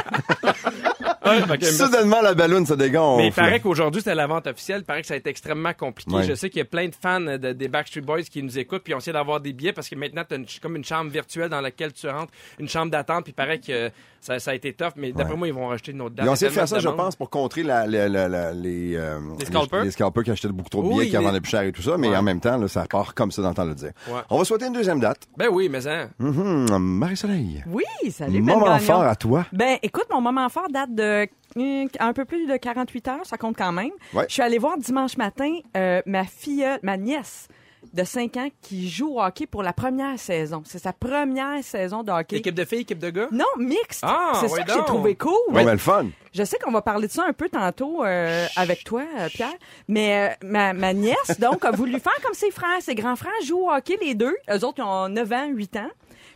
Que- 1.60 1.64
Soudainement, 1.66 2.22
la 2.22 2.34
ballonne 2.34 2.64
se 2.66 2.74
dégonfle. 2.74 3.18
Mais 3.22 3.28
il 3.28 3.32
paraît 3.32 3.60
qu'aujourd'hui, 3.60 4.00
c'était 4.00 4.14
la 4.14 4.26
vente 4.26 4.46
officielle. 4.46 4.80
Il 4.80 4.84
paraît 4.84 5.02
que 5.02 5.06
ça 5.06 5.14
a 5.14 5.16
été 5.18 5.28
extrêmement 5.30 5.72
compliqué. 5.74 6.14
Ouais. 6.14 6.22
Je 6.22 6.34
sais 6.34 6.48
qu'il 6.48 6.58
y 6.58 6.62
a 6.62 6.64
plein 6.64 6.88
de 6.88 6.94
fans 7.00 7.20
de- 7.20 7.52
des 7.52 7.68
Backstreet 7.68 8.00
Boys 8.02 8.22
qui 8.22 8.42
nous 8.42 8.58
écoutent 8.58 8.82
puis 8.82 8.94
ont 8.94 8.98
essayé 8.98 9.12
d'avoir 9.12 9.40
des 9.40 9.52
billets 9.52 9.72
parce 9.72 9.88
que 9.88 9.94
maintenant, 9.96 10.22
tu 10.28 10.34
as 10.34 10.38
comme 10.62 10.76
une 10.76 10.84
chambre 10.84 11.10
virtuelle 11.10 11.48
dans 11.50 11.60
laquelle 11.60 11.92
tu 11.92 12.08
rentres, 12.08 12.32
une 12.58 12.68
chambre 12.68 12.90
d'attente. 12.90 13.24
Puis 13.24 13.32
il 13.32 13.34
paraît 13.34 13.58
que 13.58 13.90
ça, 14.20 14.38
ça 14.38 14.50
a 14.52 14.54
été 14.54 14.72
tough. 14.72 14.92
Mais 14.96 15.12
d'après 15.12 15.32
Ouais. 15.32 15.38
moi, 15.38 15.48
ils 15.48 15.54
vont 15.54 15.68
rajouter 15.68 15.92
une 15.92 16.00
autre 16.02 16.14
date. 16.14 16.26
Ils 16.26 16.28
ont 16.30 16.32
essayé 16.34 16.48
de 16.50 16.54
faire 16.54 16.68
ça, 16.68 16.78
je 16.78 16.88
pense, 16.88 17.16
pour 17.16 17.28
contrer 17.30 17.62
la, 17.62 17.86
la- 17.86 18.08
la- 18.08 18.28
la- 18.28 18.52
les, 18.52 18.96
euh, 18.96 19.18
Les 19.38 19.46
scalpers? 19.46 19.84
les 19.84 19.90
scalpers 19.90 20.24
qui 20.24 20.30
achetaient 20.30 20.48
beaucoup 20.48 20.70
trop 20.70 20.82
de 20.82 20.88
Oui, 20.88 20.94
billets, 21.00 21.10
qui 21.10 21.16
en 21.16 21.20
les- 21.20 21.26
vendaient 21.26 21.40
plus 21.40 21.50
cher 21.50 21.62
et 21.62 21.72
tout 21.72 21.82
ça. 21.82 21.96
Mais 21.98 22.08
Ouais. 22.08 22.16
en 22.16 22.22
même 22.22 22.40
temps, 22.40 22.56
là, 22.56 22.66
ça 22.68 22.86
part 22.88 23.14
comme 23.14 23.30
ça 23.30 23.42
d'entendre 23.42 23.68
le 23.70 23.74
dire. 23.74 23.92
Ouais. 24.08 24.20
On 24.30 24.38
va 24.38 24.44
souhaiter 24.44 24.66
une 24.66 24.72
deuxième 24.72 25.00
date. 25.00 25.20
Ben 25.36 25.48
oui, 25.50 25.68
mais 25.68 25.86
hein. 25.86 26.08
Mhm, 26.18 26.78
Marie-Soleil. 26.78 27.62
Oui, 27.66 27.84
salut, 28.10 28.40
Ben 28.40 28.54
Moment 28.54 28.66
Gagnon. 28.66 28.78
fort 28.78 29.02
à 29.02 29.16
toi. 29.16 29.46
Ben, 29.52 29.76
écoute, 29.82 30.06
mon 30.10 30.20
moment 30.20 30.48
fort 30.48 30.68
date 30.70 30.94
de 30.94 31.09
euh, 31.10 31.86
un 31.98 32.12
peu 32.12 32.24
plus 32.24 32.46
de 32.46 32.56
48 32.56 33.08
heures, 33.08 33.26
ça 33.26 33.36
compte 33.36 33.56
quand 33.56 33.72
même. 33.72 33.90
Ouais. 34.14 34.24
Je 34.28 34.34
suis 34.34 34.42
allée 34.42 34.58
voir 34.58 34.78
dimanche 34.78 35.16
matin 35.16 35.58
euh, 35.76 36.02
ma 36.06 36.24
fille, 36.24 36.66
ma 36.82 36.96
nièce 36.96 37.48
de 37.92 38.04
5 38.04 38.36
ans 38.36 38.48
qui 38.60 38.88
joue 38.88 39.16
au 39.16 39.22
hockey 39.22 39.46
pour 39.46 39.62
la 39.62 39.72
première 39.72 40.18
saison. 40.18 40.62
C'est 40.64 40.78
sa 40.78 40.92
première 40.92 41.62
saison 41.64 42.02
de 42.02 42.12
hockey. 42.12 42.36
Équipe 42.36 42.54
de 42.54 42.64
filles, 42.64 42.80
équipe 42.80 42.98
de 42.98 43.10
gars? 43.10 43.28
Non, 43.32 43.46
mixte. 43.58 44.00
Ah, 44.02 44.32
c'est 44.40 44.48
ça 44.48 44.54
ouais 44.54 44.64
que 44.64 44.72
j'ai 44.72 44.84
trouvé 44.84 45.14
cool. 45.16 45.32
Bon, 45.48 45.64
ben, 45.64 45.72
le 45.72 45.78
fun. 45.78 46.06
Je 46.32 46.44
sais 46.44 46.58
qu'on 46.58 46.70
va 46.70 46.82
parler 46.82 47.08
de 47.08 47.12
ça 47.12 47.24
un 47.26 47.32
peu 47.32 47.48
tantôt 47.48 48.04
euh, 48.04 48.46
avec 48.56 48.84
toi, 48.84 49.02
euh, 49.18 49.28
Pierre. 49.28 49.54
Mais 49.88 50.30
euh, 50.30 50.46
ma, 50.46 50.72
ma 50.72 50.92
nièce, 50.92 51.38
donc, 51.40 51.64
a 51.64 51.72
voulu 51.72 51.98
faire 51.98 52.16
comme 52.22 52.34
ses 52.34 52.50
frères. 52.50 52.80
Ses 52.80 52.94
grands 52.94 53.16
frères 53.16 53.32
jouent 53.44 53.66
au 53.66 53.70
hockey, 53.70 53.98
les 54.00 54.14
deux. 54.14 54.36
Eux 54.48 54.64
autres, 54.64 54.78
ils 54.78 54.82
ont 54.82 55.08
9 55.08 55.32
ans, 55.32 55.46
8 55.48 55.76
ans. 55.76 55.90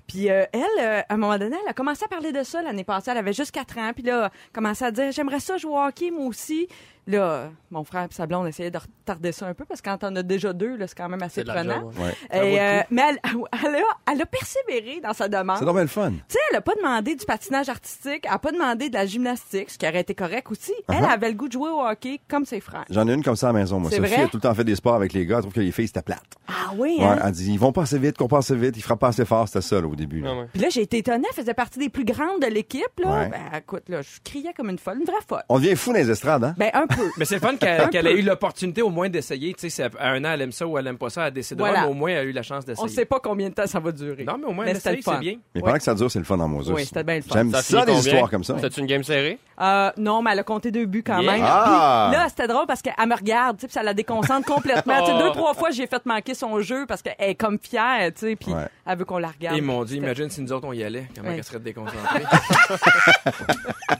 Puis 0.07 0.31
euh, 0.31 0.45
elle, 0.53 0.63
euh, 0.81 1.01
à 1.09 1.15
un 1.15 1.17
moment 1.17 1.39
donné, 1.39 1.57
elle 1.63 1.71
a 1.71 1.73
commencé 1.73 2.05
à 2.05 2.09
parler 2.09 2.33
de 2.33 2.43
ça 2.43 2.63
l'année 2.63 2.85
passée. 2.85 3.11
Elle 3.11 3.19
avait 3.19 3.33
juste 3.33 3.53
4 3.53 3.79
ans. 3.79 3.93
Puis 3.95 4.03
là, 4.03 4.19
elle 4.19 4.25
a 4.25 4.31
commencé 4.53 4.85
à 4.85 4.91
dire, 4.91 5.11
j'aimerais 5.13 5.41
ça 5.41 5.57
jouer 5.57 5.73
au 5.73 5.79
hockey, 5.79 6.11
moi 6.11 6.27
aussi. 6.27 6.69
Là, 7.07 7.51
mon 7.71 7.85
frère 7.85 8.05
et 8.05 8.15
sa 8.15 8.27
blonde 8.27 8.47
essayaient 8.47 8.71
de 8.71 8.79
retarder 8.79 9.33
ça 9.33 9.47
un 9.47 9.53
peu 9.55 9.65
parce 9.67 9.83
que 9.83 9.91
quand 9.91 10.05
on 10.05 10.17
a 10.17 10.23
déjà 10.23 10.53
deux, 10.53 10.79
c'est 10.87 10.95
quand 10.97 11.09
même 11.09 11.23
assez 11.23 11.45
prenant. 11.45 11.91
ouais. 11.99 12.15
Et, 12.33 12.61
euh, 12.61 12.81
mais 12.91 13.03
elle, 13.11 13.19
elle, 13.65 13.75
a, 13.77 14.13
elle 14.13 14.23
a 14.23 14.27
persévéré 14.27 15.01
dans 15.03 15.13
sa 15.13 15.29
demande. 15.29 15.59
C'est 15.59 15.65
bien 15.65 15.83
le 15.83 15.87
fun. 15.87 16.11
Tu 16.13 16.17
sais, 16.29 16.39
elle 16.51 16.57
a 16.57 16.61
pas 16.63 16.75
demandé 16.77 17.15
du 17.15 17.25
patinage 17.27 17.69
artistique, 17.69 18.25
elle 18.25 18.33
a 18.33 18.39
pas 18.39 18.53
demandé 18.53 18.89
de 18.89 18.95
la 18.95 19.05
gymnastique, 19.07 19.71
ce 19.71 19.77
qui 19.79 19.87
aurait 19.87 20.01
été 20.01 20.15
correct 20.15 20.51
aussi. 20.51 20.73
Elle 20.89 20.95
Uh-huh. 21.05 21.09
avait 21.13 21.29
le 21.29 21.35
goût 21.35 21.49
de 21.49 21.53
jouer 21.53 21.69
au 21.71 21.81
hockey 21.83 22.21
comme 22.29 22.45
ses 22.47 22.61
frères. 22.61 22.85
J'en 22.89 23.07
ai 23.09 23.13
une 23.13 23.23
comme 23.23 23.37
ça 23.37 23.49
à 23.51 23.53
la 23.53 23.59
maison, 23.59 23.79
moi. 23.81 23.91
Sophie 23.91 24.01
vrai? 24.03 24.23
a 24.23 24.29
tout 24.29 24.37
le 24.37 24.41
temps 24.41 24.55
fait 24.55 24.65
des 24.65 24.77
sports 24.77 24.95
avec 24.95 25.13
les 25.13 25.27
gars. 25.27 25.37
Elle 25.37 25.43
trouve 25.43 25.53
que 25.55 25.61
les 25.61 25.73
filles, 25.73 25.89
c'était 25.89 26.03
plate. 26.03 26.23
Ah 26.49 26.73
oui, 26.77 26.97
Ouais, 26.99 27.05
hein? 27.05 27.19
elle 27.25 27.33
dit, 27.33 27.53
ils 27.53 27.59
vont 27.59 27.73
pas 27.73 27.83
assez 27.83 27.99
vite, 27.99 28.17
qu'on 28.17 28.29
passe 28.29 28.47
assez 28.51 28.57
vite, 28.59 28.77
ils 28.77 28.83
frappent 28.83 29.01
pas 29.01 29.09
assez 29.09 29.25
fort. 29.27 29.47
C'était 29.49 29.61
ça, 29.61 29.81
là, 29.81 29.87
au 29.87 29.95
début. 29.97 30.21
là. 30.21 30.31
Ah 30.33 30.39
ouais. 30.41 30.47
Puis 30.53 30.63
là, 30.63 30.69
j'ai 30.71 30.83
été 30.83 30.99
étonnée, 30.99 31.27
elle 31.29 31.35
faisait 31.37 31.53
partie 31.55 31.79
des 31.79 31.89
plus 31.91 32.05
grandes 32.05 32.41
de 32.41 32.47
l'équipe, 32.47 32.83
là. 32.99 33.09
Ouais. 33.25 33.29
Ben, 33.29 33.59
écoute, 33.59 33.89
là, 33.89 34.01
je 34.03 34.09
criais 34.25 34.53
comme 34.57 34.71
une 34.71 34.79
folle, 34.79 34.99
une 35.01 35.05
vraie 35.07 35.17
folle. 35.29 35.43
On 35.49 35.59
devient 35.59 35.77
fou 35.77 35.93
dans 35.93 35.99
les 35.99 36.11
estrades, 36.11 36.45
hein? 36.45 36.55
Ben, 36.57 36.71
un 36.75 36.87
peu. 36.97 37.11
Mais 37.17 37.25
c'est 37.25 37.37
le 37.37 37.41
fun 37.41 37.57
qu'elle 37.91 38.07
ait 38.07 38.19
eu 38.19 38.23
l'opportunité 38.23 38.83
au 38.83 38.91
moins 38.91 39.09
d'essayer. 39.09 39.55
Tu 39.55 39.71
sais, 39.71 39.83
à 39.85 40.09
un 40.11 40.25
an, 40.25 40.31
elle 40.33 40.43
aime 40.43 40.53
ça 40.53 40.67
ou 40.67 40.77
elle 40.79 40.87
aime 40.87 40.99
pas 40.99 41.11
ça, 41.11 41.29
elle 41.29 41.33
décidera, 41.35 41.69
Voilà. 41.69 41.85
mais 41.85 41.91
au 41.91 41.95
moins, 41.95 42.11
elle 42.11 42.19
a 42.19 42.23
eu 42.25 42.33
la 42.33 42.43
chance 42.43 42.65
On 42.65 42.67
d'essayer. 42.67 42.89
sait 42.89 43.05
pas 43.05 43.21
combien 43.21 43.49
de 43.49 43.55
temps 43.55 43.67
ça 43.67 43.81
va 43.81 43.93
durer. 43.93 44.25
Non, 44.25 44.37
mais 44.39 44.47
au 44.47 44.53
moins, 44.53 44.65
elle 44.67 44.77
c'était 44.77 44.99
essaye, 44.99 45.03
c'est 45.03 45.19
bien. 45.21 45.35
Mais 45.55 45.61
Ouais. 45.61 45.67
pendant 45.67 45.79
que 45.79 45.85
ça 45.85 45.95
dure, 45.95 46.11
c'est 46.11 46.19
le 46.19 46.25
fun 46.25 46.39
en 46.41 46.49
Moses. 46.49 46.71
Oui, 46.71 46.85
c'était 46.85 47.05
bien 47.05 47.17
le 47.17 47.23
fun. 47.23 47.35
J'aime 47.35 47.53
Ça 47.53 47.85
des 47.85 47.93
histoires 47.99 48.31
comme 48.31 48.45
ça. 48.45 48.57
C'est 48.61 48.77
une 48.79 48.87
game 48.87 49.03
serrée? 49.05 49.39
Euh, 49.61 49.91
non, 49.97 50.21
mais 50.23 50.33
elle 50.33 50.41
a 50.41 50.43
compté 50.43 50.71
deux 50.73 50.87
buts 50.87 51.05
quand 51.07 51.21
Yeah. 51.21 51.33
même. 51.33 51.43
Ah! 51.45 52.09
Puis 52.11 52.19
là, 52.21 52.29
c'était 52.29 52.49
drôle 52.49 52.67
parce 52.67 52.83
qu'elle 52.83 52.95
me 53.07 53.15
regarde, 53.15 53.57
tu 53.57 53.63
sais, 53.63 53.67
puis 53.69 53.75
ça 53.75 53.83
la 53.83 53.95
déconcentre 53.95 54.47
complètement. 54.47 54.95
Tu 55.05 55.07
sais, 55.07 55.13
Oh. 55.17 55.23
deux, 55.23 55.31
trois 55.31 55.55
fois, 55.55 55.71
j'ai 55.71 55.87
fait 55.87 56.05
manquer 56.07 56.35
son 56.35 56.61
jeu 56.61 56.87
parce 56.87 57.03
qu'elle 57.03 57.15
est 57.19 57.35
comme 57.35 57.59
fière, 57.61 58.11
tu 58.15 58.21
sais, 58.27 58.37
puis 58.37 58.53
Ouais. 58.53 58.67
elle 58.87 58.99
veut 58.99 59.05
qu'on 59.05 59.19
la 59.19 59.29
regarde. 59.29 59.57
Et 59.57 59.61
mon 59.61 59.85
Dieu, 59.85 59.97
C'était- 59.97 60.07
imagine 60.07 60.31
si 60.31 60.41
nous 60.43 60.53
autres 60.53 60.67
on 60.67 60.73
y 60.73 60.83
allait, 60.83 61.07
comment 61.15 61.29
Ouais. 61.29 61.37
elle 61.39 61.45
serait 61.45 61.61
déconcentrée? 61.61 62.23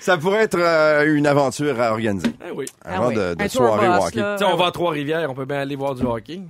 Ça 0.00 0.18
pourrait 0.18 0.42
être 0.42 0.58
euh, 0.58 1.04
une 1.14 1.26
aventure 1.26 1.80
à 1.80 1.92
organiser. 1.92 2.28
ah 2.40 2.46
oui. 2.54 2.66
Ah 2.84 2.96
Avant 2.96 3.08
oui. 3.08 3.14
de, 3.14 3.34
de 3.34 3.42
Un 3.42 3.48
tour 3.48 3.66
soirée 3.66 3.86
boss, 3.88 3.98
au 3.98 4.06
hockey. 4.06 4.20
là. 4.20 4.36
Tu 4.38 4.44
sais, 4.44 4.50
on 4.52 4.56
va 4.56 4.66
à 4.66 4.70
Trois-Rivières, 4.72 5.30
on 5.30 5.34
peut 5.34 5.44
bien 5.44 5.58
aller 5.60 5.76
voir 5.76 5.94
du 5.94 6.04
hockey. 6.04 6.40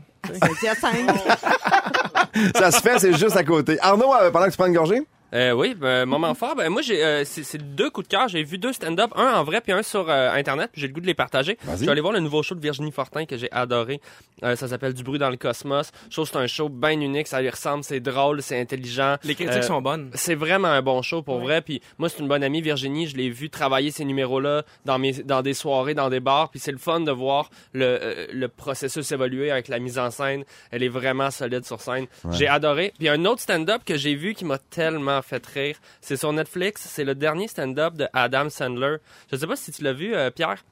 Ça 2.54 2.70
se 2.70 2.80
fait, 2.80 2.98
c'est 2.98 3.12
juste 3.14 3.36
à 3.36 3.44
côté. 3.44 3.78
Arnaud, 3.80 4.12
euh, 4.14 4.30
pendant 4.30 4.46
que 4.46 4.50
tu 4.50 4.56
prends 4.56 4.66
une 4.66 4.74
gorgée? 4.74 5.02
Euh, 5.34 5.52
oui, 5.52 5.74
ben, 5.74 6.04
moment 6.04 6.34
fort. 6.34 6.54
Ben, 6.56 6.68
moi, 6.68 6.82
j'ai, 6.82 7.02
euh, 7.02 7.24
c'est, 7.24 7.42
c'est 7.42 7.74
deux 7.74 7.88
coups 7.90 8.06
de 8.06 8.14
cœur. 8.14 8.28
J'ai 8.28 8.42
vu 8.42 8.58
deux 8.58 8.72
stand-up, 8.72 9.10
un 9.16 9.32
en 9.34 9.44
vrai 9.44 9.60
puis 9.62 9.72
un 9.72 9.82
sur 9.82 10.10
euh, 10.10 10.30
Internet. 10.32 10.70
Puis 10.72 10.80
j'ai 10.82 10.88
le 10.88 10.92
goût 10.92 11.00
de 11.00 11.06
les 11.06 11.14
partager. 11.14 11.56
Vas-y. 11.64 11.76
Je 11.78 11.82
suis 11.82 11.90
allé 11.90 12.00
voir 12.02 12.12
le 12.12 12.20
nouveau 12.20 12.42
show 12.42 12.54
de 12.54 12.60
Virginie 12.60 12.92
Fortin 12.92 13.24
que 13.24 13.36
j'ai 13.38 13.50
adoré. 13.50 14.00
Euh, 14.44 14.56
ça 14.56 14.68
s'appelle 14.68 14.92
Du 14.92 15.02
bruit 15.02 15.18
dans 15.18 15.30
le 15.30 15.36
cosmos. 15.36 15.90
Je 16.10 16.16
trouve 16.16 16.26
que 16.26 16.32
c'est 16.32 16.38
un 16.38 16.46
show 16.46 16.68
bien 16.68 17.00
unique. 17.00 17.28
Ça 17.28 17.40
lui 17.40 17.48
ressemble. 17.48 17.82
C'est 17.82 18.00
drôle, 18.00 18.42
c'est 18.42 18.60
intelligent. 18.60 19.16
Les 19.24 19.34
critiques 19.34 19.54
Euh, 19.56 19.62
sont 19.62 19.80
bonnes. 19.80 20.10
C'est 20.14 20.34
vraiment 20.34 20.68
un 20.68 20.82
bon 20.82 21.00
show 21.00 21.22
pour 21.22 21.40
vrai. 21.40 21.62
Puis 21.62 21.80
moi, 21.98 22.10
c'est 22.10 22.18
une 22.18 22.28
bonne 22.28 22.44
amie, 22.44 22.60
Virginie. 22.60 23.06
Je 23.06 23.16
l'ai 23.16 23.30
vu 23.30 23.48
travailler 23.48 23.90
ces 23.90 24.04
numéros-là 24.04 24.64
dans 24.84 24.98
mes, 24.98 25.12
dans 25.12 25.40
des 25.40 25.54
soirées, 25.54 25.94
dans 25.94 26.10
des 26.10 26.20
bars. 26.20 26.50
Puis 26.50 26.60
c'est 26.60 26.72
le 26.72 26.78
fun 26.78 27.00
de 27.00 27.10
voir 27.12 27.48
le, 27.72 27.84
euh, 27.86 28.26
le 28.32 28.48
processus 28.48 29.10
évoluer 29.12 29.50
avec 29.50 29.68
la 29.68 29.78
mise 29.78 29.98
en 29.98 30.10
scène. 30.10 30.44
Elle 30.70 30.82
est 30.82 30.88
vraiment 30.88 31.30
solide 31.30 31.64
sur 31.64 31.80
scène. 31.80 32.06
J'ai 32.32 32.48
adoré. 32.48 32.92
Puis 32.98 33.08
un 33.08 33.24
autre 33.24 33.40
stand-up 33.40 33.82
que 33.86 33.96
j'ai 33.96 34.14
vu 34.14 34.34
qui 34.34 34.44
m'a 34.44 34.58
tellement 34.58 35.21
fait 35.22 35.44
rire, 35.46 35.76
c'est 36.00 36.16
sur 36.16 36.32
Netflix. 36.32 36.82
C'est 36.88 37.04
le 37.04 37.14
dernier 37.14 37.48
stand-up 37.48 37.94
de 37.94 38.08
Adam 38.12 38.48
Sandler. 38.50 38.96
Je 39.30 39.36
sais 39.36 39.46
pas 39.46 39.56
si 39.56 39.72
tu 39.72 39.82
l'as 39.82 39.92
vu, 39.92 40.14
euh, 40.14 40.30
Pierre. 40.30 40.64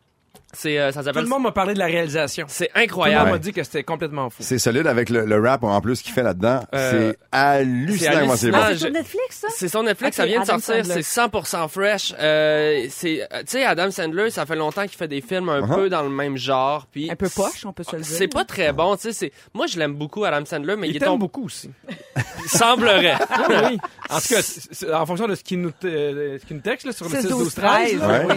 C'est, 0.53 0.79
euh, 0.79 0.91
ça 0.93 1.03
Tout 1.05 1.19
le 1.21 1.27
monde 1.27 1.45
m'a 1.45 1.53
parlé 1.53 1.75
de 1.75 1.79
la 1.79 1.87
réalisation. 1.87 2.47
C'est 2.49 2.67
Tout 2.67 2.73
le 2.75 2.81
monde 2.81 2.85
incroyable. 2.89 3.31
m'a 3.31 3.39
dit 3.39 3.53
que 3.53 3.63
c'était 3.63 3.85
complètement 3.85 4.31
fou. 4.31 4.39
C'est 4.41 4.59
solide 4.59 4.87
avec 4.87 5.09
le, 5.09 5.25
le 5.25 5.41
rap 5.41 5.63
en 5.63 5.81
plus 5.81 6.03
qu'il 6.03 6.13
fait 6.13 6.23
là-dedans. 6.25 6.61
Euh, 6.75 7.13
c'est 7.13 7.19
hallucinant 7.31 8.37
c'est 8.37 8.51
bon. 8.51 8.59
Ah, 8.61 8.77
sur 8.77 8.91
Netflix, 8.91 9.39
ça? 9.41 9.49
C'est 9.55 9.69
sur 9.69 9.83
Netflix, 9.83 10.17
ça 10.17 10.27
vient 10.27 10.41
de 10.41 10.47
sortir, 10.47 10.85
Sandler. 10.85 11.03
c'est 11.03 11.21
100% 11.21 11.69
fresh. 11.69 12.15
Euh, 12.19 12.87
c'est, 12.91 13.23
euh, 13.23 13.41
tu 13.41 13.45
sais, 13.49 13.65
Adam 13.65 13.91
Sandler, 13.91 14.31
ça 14.31 14.45
fait 14.47 14.57
longtemps 14.57 14.83
qu'il 14.87 14.97
fait 14.97 15.09
des 15.09 15.21
films 15.21 15.49
un 15.49 15.61
Uh-huh. 15.61 15.75
peu 15.75 15.89
dans 15.91 16.03
le 16.03 16.09
même 16.11 16.37
genre, 16.37 16.87
puis 16.91 17.11
Un 17.11 17.17
peu 17.17 17.29
poche, 17.29 17.65
on 17.67 17.73
peut 17.73 17.83
se 17.85 17.95
le 17.95 18.03
dire. 18.03 18.17
C'est 18.17 18.29
pas 18.29 18.45
très 18.45 18.73
bon, 18.73 18.97
tu 18.97 19.03
sais. 19.03 19.13
c'est- 19.13 19.33
Moi, 19.55 19.67
je 19.67 19.79
l'aime 19.79 19.95
beaucoup, 19.95 20.25
Adam 20.25 20.45
Sandler, 20.45 20.75
mais 20.77 20.89
il, 20.89 20.97
Il 20.97 21.03
est 21.05 21.17
beaucoup 21.17 21.45
aussi. 21.45 21.71
Il 22.43 22.49
semblerait. 22.49 23.15
Oui, 23.49 23.55
oui. 23.71 23.79
En 24.11 24.19
tout 24.21 24.29
cas, 24.35 24.43
c'est- 24.43 24.69
c'est- 24.73 24.93
en 24.93 25.07
fonction 25.07 25.29
de 25.29 25.35
ce 25.37 25.45
qu'il 25.45 25.61
nous, 25.61 25.71
te- 25.71 25.87
euh, 25.87 26.39
ce 26.41 26.45
qu'il 26.47 26.57
nous 26.57 26.63
texte 26.63 26.87
là, 26.87 26.93
sur 26.93 27.05
le 27.09 27.11
6, 27.15 27.21
6 27.23 27.29
12, 27.29 27.39
12 27.45 27.55
13 27.55 27.91
13. 27.99 28.01
là. 28.01 28.27
Ouais. 28.27 28.37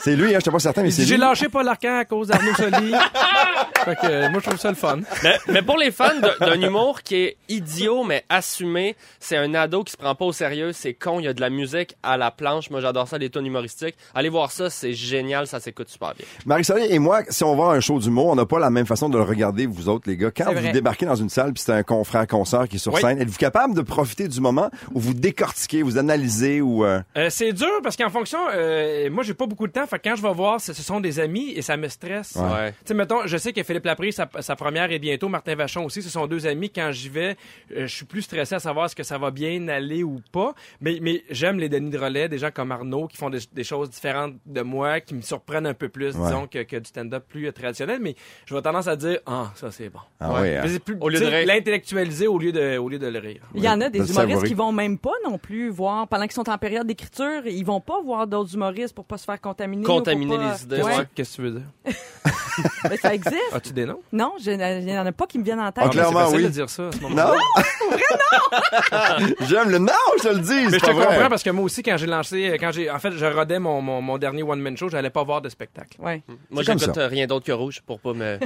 C'est 0.00 0.14
lui, 0.14 0.32
hein, 0.34 0.38
je 0.44 0.48
pas 0.50 0.58
certain, 0.60 0.82
mais 0.82 0.90
c'est 0.92 1.02
J'ai 1.04 1.14
lui. 1.14 1.20
Lâché 1.48 1.50
Paul 1.50 1.68
Arcand 1.68 1.98
à 1.98 2.04
cause 2.04 2.28
d'Arnaud 2.28 2.54
Soli. 2.54 2.92
fait 3.84 3.96
que, 3.96 4.06
euh, 4.06 4.30
moi, 4.30 4.40
je 4.40 4.46
trouve 4.48 4.58
ça 4.60 4.68
le 4.70 4.76
fun. 4.76 4.98
mais, 5.22 5.36
mais 5.48 5.62
pour 5.62 5.76
les 5.78 5.90
fans 5.90 6.08
d'un 6.40 6.60
humour 6.60 7.02
qui 7.02 7.16
est 7.16 7.36
idiot, 7.48 8.04
mais 8.04 8.24
assumé, 8.28 8.96
c'est 9.20 9.36
un 9.36 9.54
ado 9.54 9.84
qui 9.84 9.92
se 9.92 9.96
prend 9.96 10.14
pas 10.14 10.24
au 10.24 10.32
sérieux, 10.32 10.72
c'est 10.72 10.94
con, 10.94 11.20
il 11.20 11.24
y 11.24 11.28
a 11.28 11.32
de 11.32 11.40
la 11.40 11.50
musique 11.50 11.96
à 12.02 12.16
la 12.16 12.30
planche. 12.30 12.70
Moi, 12.70 12.80
j'adore 12.80 13.08
ça, 13.08 13.18
les 13.18 13.30
tonnes 13.30 13.46
humoristiques. 13.46 13.96
Allez 14.14 14.28
voir 14.28 14.52
ça, 14.52 14.70
c'est 14.70 14.92
génial, 14.92 15.46
ça 15.46 15.60
s'écoute 15.60 15.88
super 15.88 16.14
bien. 16.14 16.26
Marie-Soleil 16.46 16.92
et 16.92 16.98
moi, 16.98 17.22
si 17.28 17.44
on 17.44 17.58
à 17.58 17.74
un 17.74 17.80
show 17.80 17.98
d'humour, 17.98 18.26
on 18.26 18.34
n'a 18.36 18.46
pas 18.46 18.58
la 18.60 18.70
même 18.70 18.86
façon 18.86 19.08
de 19.08 19.16
le 19.18 19.24
regarder, 19.24 19.66
vous 19.66 19.88
autres, 19.88 20.08
les 20.08 20.16
gars. 20.16 20.30
Quand 20.30 20.46
vous 20.52 20.60
vrai. 20.60 20.70
débarquez 20.72 21.06
dans 21.06 21.16
une 21.16 21.28
salle 21.28 21.52
puis 21.52 21.62
c'est 21.64 21.72
un 21.72 21.82
confrère, 21.82 22.26
consoeur 22.26 22.68
qui 22.68 22.76
est 22.76 22.78
sur 22.78 22.92
Oui. 22.94 23.00
scène, 23.00 23.20
êtes-vous 23.20 23.36
capable 23.38 23.74
de 23.74 23.82
profiter 23.82 24.28
du 24.28 24.40
moment 24.40 24.70
où 24.94 25.00
vous 25.00 25.14
décortiquez, 25.14 25.82
vous 25.82 25.98
analysez 25.98 26.60
ou... 26.60 26.84
euh, 26.84 27.00
Euh, 27.16 27.28
c'est 27.30 27.52
dur 27.52 27.68
parce 27.82 27.96
qu'en 27.96 28.10
fonction, 28.10 28.38
euh, 28.54 29.10
moi 29.10 29.24
j'ai 29.24 29.34
pas 29.34 29.46
beaucoup 29.46 29.66
de 29.66 29.72
temps. 29.72 29.86
Fait 29.86 29.98
quand 29.98 30.14
je 30.16 30.22
vais 30.22 30.32
voir, 30.32 30.60
ce 30.60 30.72
sont 30.72 31.00
des 31.00 31.18
amis 31.20 31.37
et 31.56 31.62
ça 31.62 31.76
me 31.76 31.88
stresse. 31.88 32.36
Ouais. 32.36 32.72
Tu 32.72 32.78
sais, 32.86 32.94
mettons, 32.94 33.26
je 33.26 33.36
sais 33.36 33.52
que 33.52 33.62
Philippe 33.62 33.84
Laprise, 33.84 34.14
sa, 34.16 34.28
sa 34.40 34.56
première 34.56 34.90
est 34.92 34.98
bientôt. 34.98 35.28
Martin 35.28 35.54
Vachon 35.54 35.84
aussi, 35.84 36.02
ce 36.02 36.10
sont 36.10 36.26
deux 36.26 36.46
amis. 36.46 36.70
Quand 36.70 36.90
j'y 36.92 37.08
vais, 37.08 37.36
euh, 37.76 37.86
je 37.86 37.94
suis 37.94 38.04
plus 38.04 38.22
stressé 38.22 38.54
à 38.54 38.58
savoir 38.60 38.86
est-ce 38.86 38.96
que 38.96 39.02
ça 39.02 39.18
va 39.18 39.30
bien 39.30 39.66
aller 39.68 40.02
ou 40.02 40.20
pas. 40.32 40.54
Mais, 40.80 40.98
mais 41.00 41.24
j'aime 41.30 41.58
les 41.58 41.68
Denis 41.68 41.90
de 41.90 41.98
relais, 41.98 42.28
des 42.28 42.38
gens 42.38 42.50
comme 42.52 42.72
Arnaud 42.72 43.06
qui 43.06 43.16
font 43.16 43.30
des, 43.30 43.38
des 43.52 43.64
choses 43.64 43.90
différentes 43.90 44.34
de 44.46 44.60
moi, 44.62 45.00
qui 45.00 45.14
me 45.14 45.22
surprennent 45.22 45.66
un 45.66 45.74
peu 45.74 45.88
plus, 45.88 46.16
Ouais. 46.16 46.24
disons, 46.26 46.46
que, 46.46 46.62
que 46.62 46.76
du 46.76 46.88
stand-up 46.88 47.24
plus 47.28 47.46
euh, 47.46 47.52
traditionnel. 47.52 47.98
Mais 48.00 48.14
je 48.46 48.54
vais 48.54 48.62
tendance 48.62 48.88
à 48.88 48.96
dire, 48.96 49.18
ah, 49.26 49.52
ça 49.54 49.70
c'est 49.70 49.88
bon. 49.88 50.00
Ah 50.20 50.32
ouais, 50.40 50.56
hein. 50.56 50.64
C'est 50.66 50.82
plus, 50.82 50.96
Au 51.00 51.08
lieu 51.08 51.20
de 51.20 51.46
l'intellectualiser 51.46 52.26
au 52.26 52.38
lieu 52.38 52.52
de, 52.52 52.76
au 52.78 52.88
lieu 52.88 52.98
de 52.98 53.06
le 53.06 53.18
rire. 53.18 53.42
Il 53.54 53.62
y 53.62 53.68
en 53.68 53.80
a 53.80 53.88
de 53.88 53.92
des 53.92 53.98
humoristes 53.98 54.14
savourer. 54.14 54.48
qui 54.48 54.54
vont 54.54 54.72
même 54.72 54.98
pas 54.98 55.12
non 55.24 55.38
plus 55.38 55.68
voir, 55.70 56.06
pendant 56.08 56.24
qu'ils 56.24 56.32
sont 56.32 56.48
en 56.48 56.58
période 56.58 56.86
d'écriture, 56.86 57.46
ils 57.46 57.64
vont 57.64 57.80
pas 57.80 58.00
voir 58.02 58.26
d'autres 58.26 58.54
humoristes 58.54 58.94
pour 58.94 59.04
pas 59.04 59.18
se 59.18 59.24
faire 59.24 59.40
contaminer. 59.40 59.82
ou 59.82 59.86
pour 59.86 59.96
Contaminer 59.96 60.36
pas- 60.36 60.52
les 60.54 60.62
idées, 60.62 60.82
Ouais. 60.82 60.92
Ouais. 61.28 61.34
Qu'est-ce 61.34 61.36
que 61.36 61.36
tu 61.36 61.42
veux 61.42 61.50
dire? 61.50 61.68
Mais 62.90 62.96
ça 63.02 63.14
existe. 63.14 63.36
As-tu 63.52 63.72
des 63.72 63.84
noms? 63.86 64.00
Non, 64.12 64.32
je- 64.42 64.50
il 64.50 64.84
n'y 64.86 64.98
en 64.98 65.06
a 65.06 65.12
pas 65.12 65.26
qui 65.26 65.38
me 65.38 65.44
viennent 65.44 65.60
en 65.60 65.70
tête. 65.70 65.84
Ah, 65.86 65.90
clairement, 65.90 66.18
C'est 66.20 66.24
facile 66.24 66.36
oui. 66.38 66.44
de 66.44 66.48
dire 66.48 66.70
ça 66.70 66.88
à 66.88 66.92
ce 66.92 67.00
moment-là. 67.00 67.34
Non? 67.34 67.38
J'aime 69.48 69.70
le 69.70 69.78
non, 69.78 69.92
je 70.18 70.22
te 70.28 70.34
le 70.34 70.40
dis. 70.40 70.48
Mais 70.64 70.70
c'est 70.70 70.78
je 70.78 70.80
te 70.80 70.86
pas 70.86 70.92
vrai. 70.92 71.06
comprends 71.06 71.28
parce 71.28 71.42
que 71.42 71.50
moi 71.50 71.64
aussi, 71.64 71.82
quand 71.82 71.96
j'ai 71.96 72.06
lancé, 72.06 72.56
quand 72.60 72.72
j'ai, 72.72 72.90
en 72.90 72.98
fait, 72.98 73.12
je 73.12 73.26
rodais 73.26 73.58
mon, 73.58 73.80
mon, 73.82 74.00
mon 74.02 74.18
dernier 74.18 74.42
one-man 74.42 74.76
show, 74.76 74.88
j'allais 74.88 75.10
pas 75.10 75.22
voir 75.24 75.40
de 75.42 75.48
spectacle. 75.48 76.00
Ouais. 76.00 76.22
Moi, 76.50 76.64
comme 76.64 76.78
j'écoute 76.78 76.94
ça. 76.94 77.00
euh, 77.02 77.08
rien 77.08 77.26
d'autre 77.26 77.46
que 77.46 77.52
rouge 77.52 77.80
pour 77.86 78.00
pas 78.00 78.12
me 78.12 78.38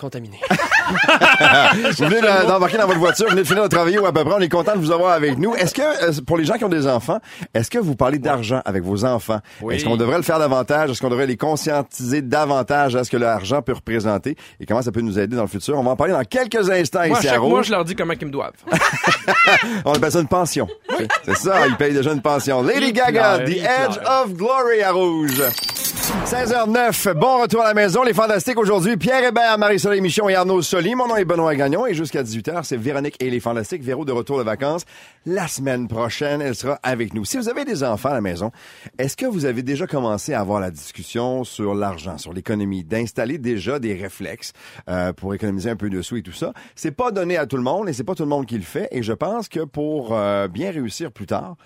contaminer. 0.00 0.40
Vous 0.90 2.04
venez 2.06 2.20
de- 2.20 2.46
d'embarquer 2.48 2.78
dans 2.78 2.86
votre 2.86 2.98
voiture, 2.98 3.26
vous 3.26 3.30
venez 3.32 3.42
de 3.42 3.46
finir 3.46 3.62
de 3.62 3.68
travailler 3.68 3.98
ou 3.98 4.06
à 4.06 4.12
peu 4.12 4.24
près. 4.24 4.34
On 4.36 4.40
est 4.40 4.48
content 4.48 4.74
de 4.74 4.80
vous 4.80 4.90
avoir 4.90 5.12
avec 5.12 5.38
nous. 5.38 5.54
Est-ce 5.54 5.72
que, 5.74 5.82
euh, 5.82 6.12
pour 6.26 6.36
les 6.36 6.44
gens 6.44 6.54
qui 6.54 6.64
ont 6.64 6.68
des 6.68 6.86
enfants, 6.88 7.18
est-ce 7.54 7.70
que 7.70 7.78
vous 7.78 7.94
parlez 7.94 8.18
d'argent 8.18 8.60
avec 8.64 8.82
vos 8.82 9.04
enfants? 9.04 9.38
Oui. 9.62 9.74
Est-ce 9.76 9.84
qu'on 9.84 9.96
devrait 9.96 10.16
le 10.16 10.22
faire 10.24 10.38
davantage? 10.40 10.90
Est-ce 10.90 11.00
qu'on 11.00 11.08
devrait 11.10 11.26
les 11.26 11.36
conscientiser 11.36 12.22
davantage 12.22 12.96
à 12.96 13.04
ce 13.04 13.10
que 13.10 13.16
l'argent 13.16 13.62
peut 13.62 13.74
représenter? 13.74 14.36
Et 14.58 14.66
comment 14.66 14.82
ça 14.82 14.90
peut 14.90 15.00
nous 15.00 15.18
aider 15.18 15.36
dans 15.36 15.42
le 15.42 15.48
futur? 15.48 15.78
On 15.78 15.82
va 15.84 15.92
en 15.92 15.96
parler 15.96 16.12
dans 16.12 16.24
quelques 16.24 16.68
instants 16.70 17.06
Moi, 17.06 17.18
ici 17.18 17.28
à 17.28 17.32
chaque 17.32 17.40
mois, 17.40 17.58
Rouge. 17.58 17.66
je 17.66 17.70
leur 17.72 17.84
dis 17.84 17.94
comment 17.94 18.14
ils 18.20 18.26
me 18.26 18.32
doivent. 18.32 18.52
On 19.84 19.92
appelle 19.92 20.12
ça 20.12 20.20
une 20.20 20.28
pension. 20.28 20.66
C'est 21.24 21.36
ça, 21.36 21.66
ils 21.68 21.76
payent 21.76 21.94
déjà 21.94 22.12
une 22.12 22.22
pension. 22.22 22.62
Lady 22.62 22.92
Gaga, 22.92 23.38
The 23.40 23.50
Edge 23.50 23.98
of 24.06 24.32
Glory 24.34 24.82
à 24.82 24.90
Rouge. 24.92 25.42
16h09, 26.10 27.14
bon 27.14 27.42
retour 27.42 27.62
à 27.62 27.68
la 27.68 27.74
maison. 27.74 28.02
Les 28.02 28.12
Fantastiques 28.12 28.58
aujourd'hui, 28.58 28.96
Pierre 28.96 29.24
Hébert, 29.24 29.58
Marie-Soleil 29.58 30.00
Michon 30.00 30.28
et 30.28 30.34
Arnaud 30.34 30.60
Soli. 30.60 30.94
Mon 30.94 31.06
nom 31.06 31.16
est 31.16 31.24
Benoît 31.24 31.54
Gagnon 31.54 31.86
et 31.86 31.94
jusqu'à 31.94 32.22
18h, 32.22 32.64
c'est 32.64 32.76
Véronique 32.76 33.16
et 33.20 33.30
les 33.30 33.40
Fantastiques. 33.40 33.82
Véro 33.82 34.04
de 34.04 34.12
retour 34.12 34.38
de 34.38 34.42
vacances. 34.42 34.84
La 35.24 35.46
semaine 35.48 35.86
prochaine, 35.86 36.40
elle 36.42 36.54
sera 36.54 36.80
avec 36.82 37.14
nous. 37.14 37.24
Si 37.24 37.36
vous 37.36 37.48
avez 37.48 37.64
des 37.64 37.84
enfants 37.84 38.10
à 38.10 38.14
la 38.14 38.20
maison, 38.20 38.50
est-ce 38.98 39.16
que 39.16 39.26
vous 39.26 39.44
avez 39.44 39.62
déjà 39.62 39.86
commencé 39.86 40.34
à 40.34 40.40
avoir 40.40 40.60
la 40.60 40.70
discussion 40.70 41.44
sur 41.44 41.74
l'argent, 41.74 42.18
sur 42.18 42.32
l'économie, 42.32 42.84
d'installer 42.84 43.38
déjà 43.38 43.78
des 43.78 43.94
réflexes 43.94 44.52
euh, 44.88 45.12
pour 45.12 45.34
économiser 45.34 45.70
un 45.70 45.76
peu 45.76 45.90
de 45.90 46.02
sous 46.02 46.16
et 46.16 46.22
tout 46.22 46.32
ça? 46.32 46.52
C'est 46.74 46.90
pas 46.90 47.12
donné 47.12 47.36
à 47.36 47.46
tout 47.46 47.56
le 47.56 47.62
monde 47.62 47.88
et 47.88 47.92
c'est 47.92 48.04
pas 48.04 48.14
tout 48.14 48.24
le 48.24 48.28
monde 48.28 48.46
qui 48.46 48.56
le 48.56 48.64
fait. 48.64 48.88
Et 48.90 49.02
je 49.02 49.12
pense 49.12 49.48
que 49.48 49.60
pour 49.60 50.16
euh, 50.16 50.48
bien 50.48 50.70
réussir 50.70 51.12
plus 51.12 51.26
tard, 51.26 51.56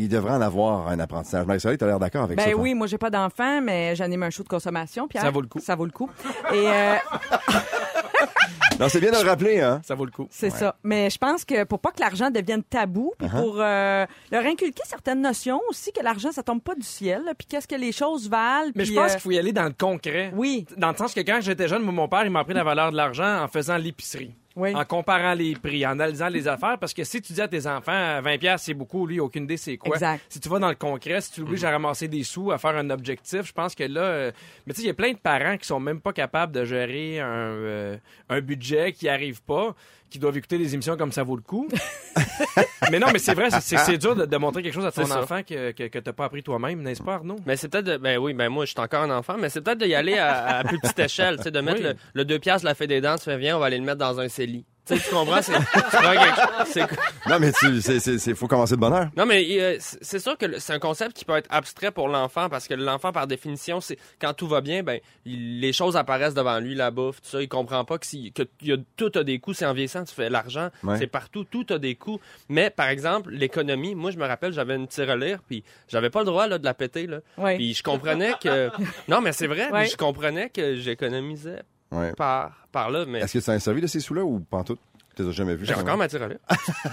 il 0.00 0.08
devrait 0.08 0.32
en 0.32 0.40
avoir 0.40 0.88
un 0.88 0.98
apprentissage. 0.98 1.46
Marie-Soleil, 1.46 1.78
tu 1.78 1.84
as 1.84 1.86
l'air 1.88 1.98
d'accord 1.98 2.24
avec 2.24 2.40
ça? 2.40 2.46
Ben 2.46 2.54
oui, 2.54 2.74
moi 2.74 2.86
j'ai 2.86 2.98
pas 2.98 3.10
d'enfant, 3.10 3.60
mais 3.60 3.94
j'anime 3.96 4.22
un 4.22 4.30
show 4.30 4.42
de 4.42 4.48
consommation, 4.48 5.06
Pierre. 5.08 5.22
Ça 5.22 5.30
vaut 5.30 5.40
le 5.42 5.46
coup. 5.48 5.60
Ça 5.60 5.74
vaut 5.76 5.84
le 5.84 5.90
coup. 5.92 6.08
Et 6.52 6.66
euh, 6.68 6.94
Non, 8.78 8.88
c'est 8.88 9.00
bien 9.00 9.10
de 9.10 9.16
le 9.22 9.28
rappeler, 9.28 9.60
hein? 9.60 9.82
Ça 9.84 9.94
vaut 9.94 10.06
le 10.06 10.10
coup. 10.10 10.26
c'est 10.30 10.48
ça. 10.48 10.74
Mais 10.82 11.10
je 11.10 11.18
pense 11.18 11.44
que 11.44 11.64
pour 11.64 11.80
pas 11.80 11.90
que 11.90 12.00
l'argent 12.00 12.30
devienne 12.30 12.62
tabou, 12.62 13.12
puis 13.18 13.28
Uh-huh. 13.28 13.42
pour 13.42 13.56
euh, 13.60 14.06
leur 14.32 14.44
inculquer 14.46 14.82
certaines 14.86 15.20
notions 15.20 15.60
aussi 15.68 15.92
que 15.92 16.02
l'argent 16.02 16.32
ça 16.32 16.42
tombe 16.42 16.62
pas 16.62 16.74
du 16.74 16.82
ciel, 16.86 17.22
puis 17.36 17.46
qu'est-ce 17.46 17.68
que 17.68 17.74
les 17.74 17.92
choses 17.92 18.28
valent. 18.30 18.72
Mais 18.74 18.84
je 18.86 18.94
pense 18.94 19.10
euh, 19.10 19.14
qu'il 19.14 19.20
faut 19.20 19.30
y 19.32 19.38
aller 19.38 19.52
dans 19.52 19.64
le 19.64 19.74
concret. 19.78 20.32
Oui. 20.34 20.66
Dans 20.78 20.90
le 20.90 20.96
sens 20.96 21.12
que 21.12 21.20
quand 21.20 21.40
j'étais 21.42 21.68
jeune, 21.68 21.82
mon 21.82 22.08
père, 22.08 22.24
il 22.24 22.30
m'a 22.30 22.40
appris 22.40 22.54
la 22.54 22.64
valeur 22.64 22.90
de 22.90 22.96
l'argent 22.96 23.42
en 23.42 23.48
faisant 23.48 23.76
l'épicerie. 23.76 24.34
Oui. 24.56 24.74
En 24.74 24.84
comparant 24.84 25.34
les 25.34 25.54
prix, 25.54 25.86
en 25.86 25.90
analysant 25.90 26.28
les 26.28 26.48
affaires, 26.48 26.76
parce 26.78 26.92
que 26.92 27.04
si 27.04 27.22
tu 27.22 27.32
dis 27.32 27.40
à 27.40 27.46
tes 27.46 27.66
enfants, 27.68 28.20
20 28.20 28.38
pièces 28.38 28.62
c'est 28.62 28.74
beaucoup, 28.74 29.06
lui, 29.06 29.20
aucune 29.20 29.44
idée 29.44 29.56
c'est 29.56 29.76
quoi. 29.76 29.94
Exact. 29.94 30.24
Si 30.28 30.40
tu 30.40 30.48
vas 30.48 30.58
dans 30.58 30.68
le 30.68 30.74
concret, 30.74 31.20
si 31.20 31.32
tu 31.32 31.40
l'obliges 31.40 31.64
à 31.64 31.70
ramasser 31.70 32.08
des 32.08 32.24
sous, 32.24 32.50
à 32.50 32.58
faire 32.58 32.76
un 32.76 32.90
objectif, 32.90 33.42
je 33.46 33.52
pense 33.52 33.76
que 33.76 33.84
là, 33.84 34.00
euh, 34.00 34.32
mais 34.66 34.74
tu 34.74 34.80
sais, 34.80 34.86
il 34.86 34.88
y 34.88 34.90
a 34.90 34.94
plein 34.94 35.12
de 35.12 35.18
parents 35.18 35.56
qui 35.56 35.66
sont 35.66 35.78
même 35.78 36.00
pas 36.00 36.12
capables 36.12 36.52
de 36.52 36.64
gérer 36.64 37.20
un, 37.20 37.26
euh, 37.26 37.96
un 38.28 38.40
budget, 38.40 38.92
qui 38.92 39.08
arrivent 39.08 39.42
pas, 39.42 39.74
qui 40.10 40.18
doivent 40.18 40.36
écouter 40.36 40.58
des 40.58 40.74
émissions 40.74 40.96
comme 40.96 41.12
ça 41.12 41.22
vaut 41.22 41.36
le 41.36 41.42
coup. 41.42 41.68
mais 42.90 42.98
non, 42.98 43.06
mais 43.12 43.18
c'est 43.18 43.34
vrai, 43.34 43.48
c'est- 43.60 43.98
dur 43.98 44.14
de, 44.16 44.24
de 44.26 44.36
montrer 44.36 44.62
quelque 44.62 44.74
chose 44.74 44.86
à 44.86 44.92
ton 44.92 45.10
enfant 45.10 45.42
que, 45.42 45.72
que, 45.72 45.88
que 45.88 45.98
t'as 45.98 46.12
pas 46.12 46.24
appris 46.26 46.42
toi-même, 46.42 46.82
n'est-ce 46.82 47.02
pas, 47.02 47.14
Arnaud? 47.14 47.36
Mais 47.46 47.56
c'est 47.56 47.68
peut-être 47.68 47.84
de, 47.86 47.96
ben 47.96 48.18
oui, 48.18 48.32
ben 48.34 48.48
moi 48.48 48.64
je 48.64 48.70
suis 48.72 48.80
encore 48.80 49.02
un 49.02 49.10
enfant, 49.16 49.36
mais 49.38 49.48
c'est 49.48 49.60
peut-être 49.60 49.78
d'y 49.78 49.94
aller 49.94 50.18
à, 50.18 50.58
à 50.58 50.64
plus 50.64 50.78
petite 50.80 50.98
échelle, 50.98 51.36
tu 51.36 51.44
sais, 51.44 51.50
de 51.50 51.60
mettre 51.60 51.78
Oui. 51.80 51.84
le, 51.84 51.94
le 52.14 52.24
2 52.24 52.38
piastres 52.38 52.64
la 52.66 52.74
fée 52.74 52.86
des 52.86 53.00
dents, 53.00 53.16
tu 53.16 53.24
fais 53.24 53.38
viens, 53.38 53.56
on 53.56 53.60
va 53.60 53.66
aller 53.66 53.78
le 53.78 53.84
mettre 53.84 53.98
dans 53.98 54.18
un 54.20 54.28
CELI. 54.28 54.64
Tu 54.98 55.10
comprends, 55.10 55.40
c'est, 55.42 56.80
Non, 57.28 57.38
mais 57.38 57.52
tu, 57.52 57.80
c'est, 57.80 58.00
c'est, 58.00 58.18
c'est- 58.18 58.34
faut 58.34 58.46
commencer 58.48 58.74
de 58.74 58.80
bonne 58.80 58.92
heure. 58.92 59.08
Non, 59.16 59.26
mais 59.26 59.46
euh, 59.60 59.76
c'est 59.80 60.18
sûr 60.18 60.36
que 60.36 60.58
c'est 60.58 60.72
un 60.72 60.78
concept 60.78 61.16
qui 61.16 61.24
peut 61.24 61.36
être 61.36 61.48
abstrait 61.50 61.90
pour 61.90 62.08
l'enfant 62.08 62.48
parce 62.48 62.66
que 62.68 62.74
l'enfant, 62.74 63.12
par 63.12 63.26
définition, 63.26 63.80
c'est 63.80 63.98
quand 64.20 64.32
tout 64.34 64.48
va 64.48 64.60
bien, 64.60 64.82
ben 64.82 65.00
il- 65.24 65.60
les 65.60 65.72
choses 65.72 65.96
apparaissent 65.96 66.34
devant 66.34 66.58
lui, 66.60 66.74
la 66.74 66.90
bouffe, 66.90 67.20
tout 67.22 67.28
ça. 67.28 67.42
Il 67.42 67.48
comprend 67.48 67.84
pas 67.84 67.98
que, 67.98 68.06
si, 68.06 68.32
que 68.32 68.42
y 68.62 68.72
a, 68.72 68.76
tout 68.96 69.10
a 69.14 69.22
des 69.24 69.38
coûts. 69.38 69.54
C'est 69.54 69.66
en 69.66 69.72
vieillissant, 69.72 70.04
tu 70.04 70.14
fais 70.14 70.30
l'argent, 70.30 70.70
Ouais. 70.82 70.98
c'est 70.98 71.06
partout, 71.06 71.44
tout 71.44 71.66
a 71.70 71.78
des 71.78 71.94
coûts. 71.94 72.20
Mais 72.48 72.70
par 72.70 72.88
exemple, 72.88 73.30
l'économie, 73.30 73.94
moi 73.94 74.10
je 74.10 74.18
me 74.18 74.26
rappelle, 74.26 74.52
j'avais 74.52 74.76
une 74.76 74.88
tirelire, 74.88 75.40
puis 75.46 75.62
j'avais 75.88 76.10
pas 76.10 76.20
le 76.20 76.26
droit 76.26 76.46
là, 76.46 76.58
de 76.58 76.64
la 76.64 76.74
péter 76.74 77.06
là. 77.06 77.18
Ouais. 77.38 77.56
Puis 77.56 77.74
je 77.74 77.82
comprenais 77.82 78.32
que 78.40 78.70
non, 79.08 79.20
mais 79.20 79.32
c'est 79.32 79.46
vrai, 79.46 79.68
puis 79.72 79.88
je 79.90 79.96
comprenais 79.96 80.50
que 80.50 80.76
j'économisais 80.76 81.62
Ouais. 81.92 82.12
par 82.12 82.52
par 82.72 82.90
là, 82.90 83.04
mais 83.06 83.20
Est-ce 83.20 83.38
que 83.38 83.44
tu 83.44 83.50
as 83.50 83.58
servi 83.60 83.80
de 83.80 83.86
ces 83.86 84.00
sous-là 84.00 84.24
ou 84.24 84.38
pas 84.40 84.58
en 84.58 84.64
tout? 84.64 84.78
Tu 85.16 85.22
les 85.24 85.28
as 85.28 85.32
jamais 85.32 85.56
vus? 85.56 85.66
j'ai 85.66 85.74
encore 85.74 85.96
ma 85.96 86.06
tirelire. 86.06 86.38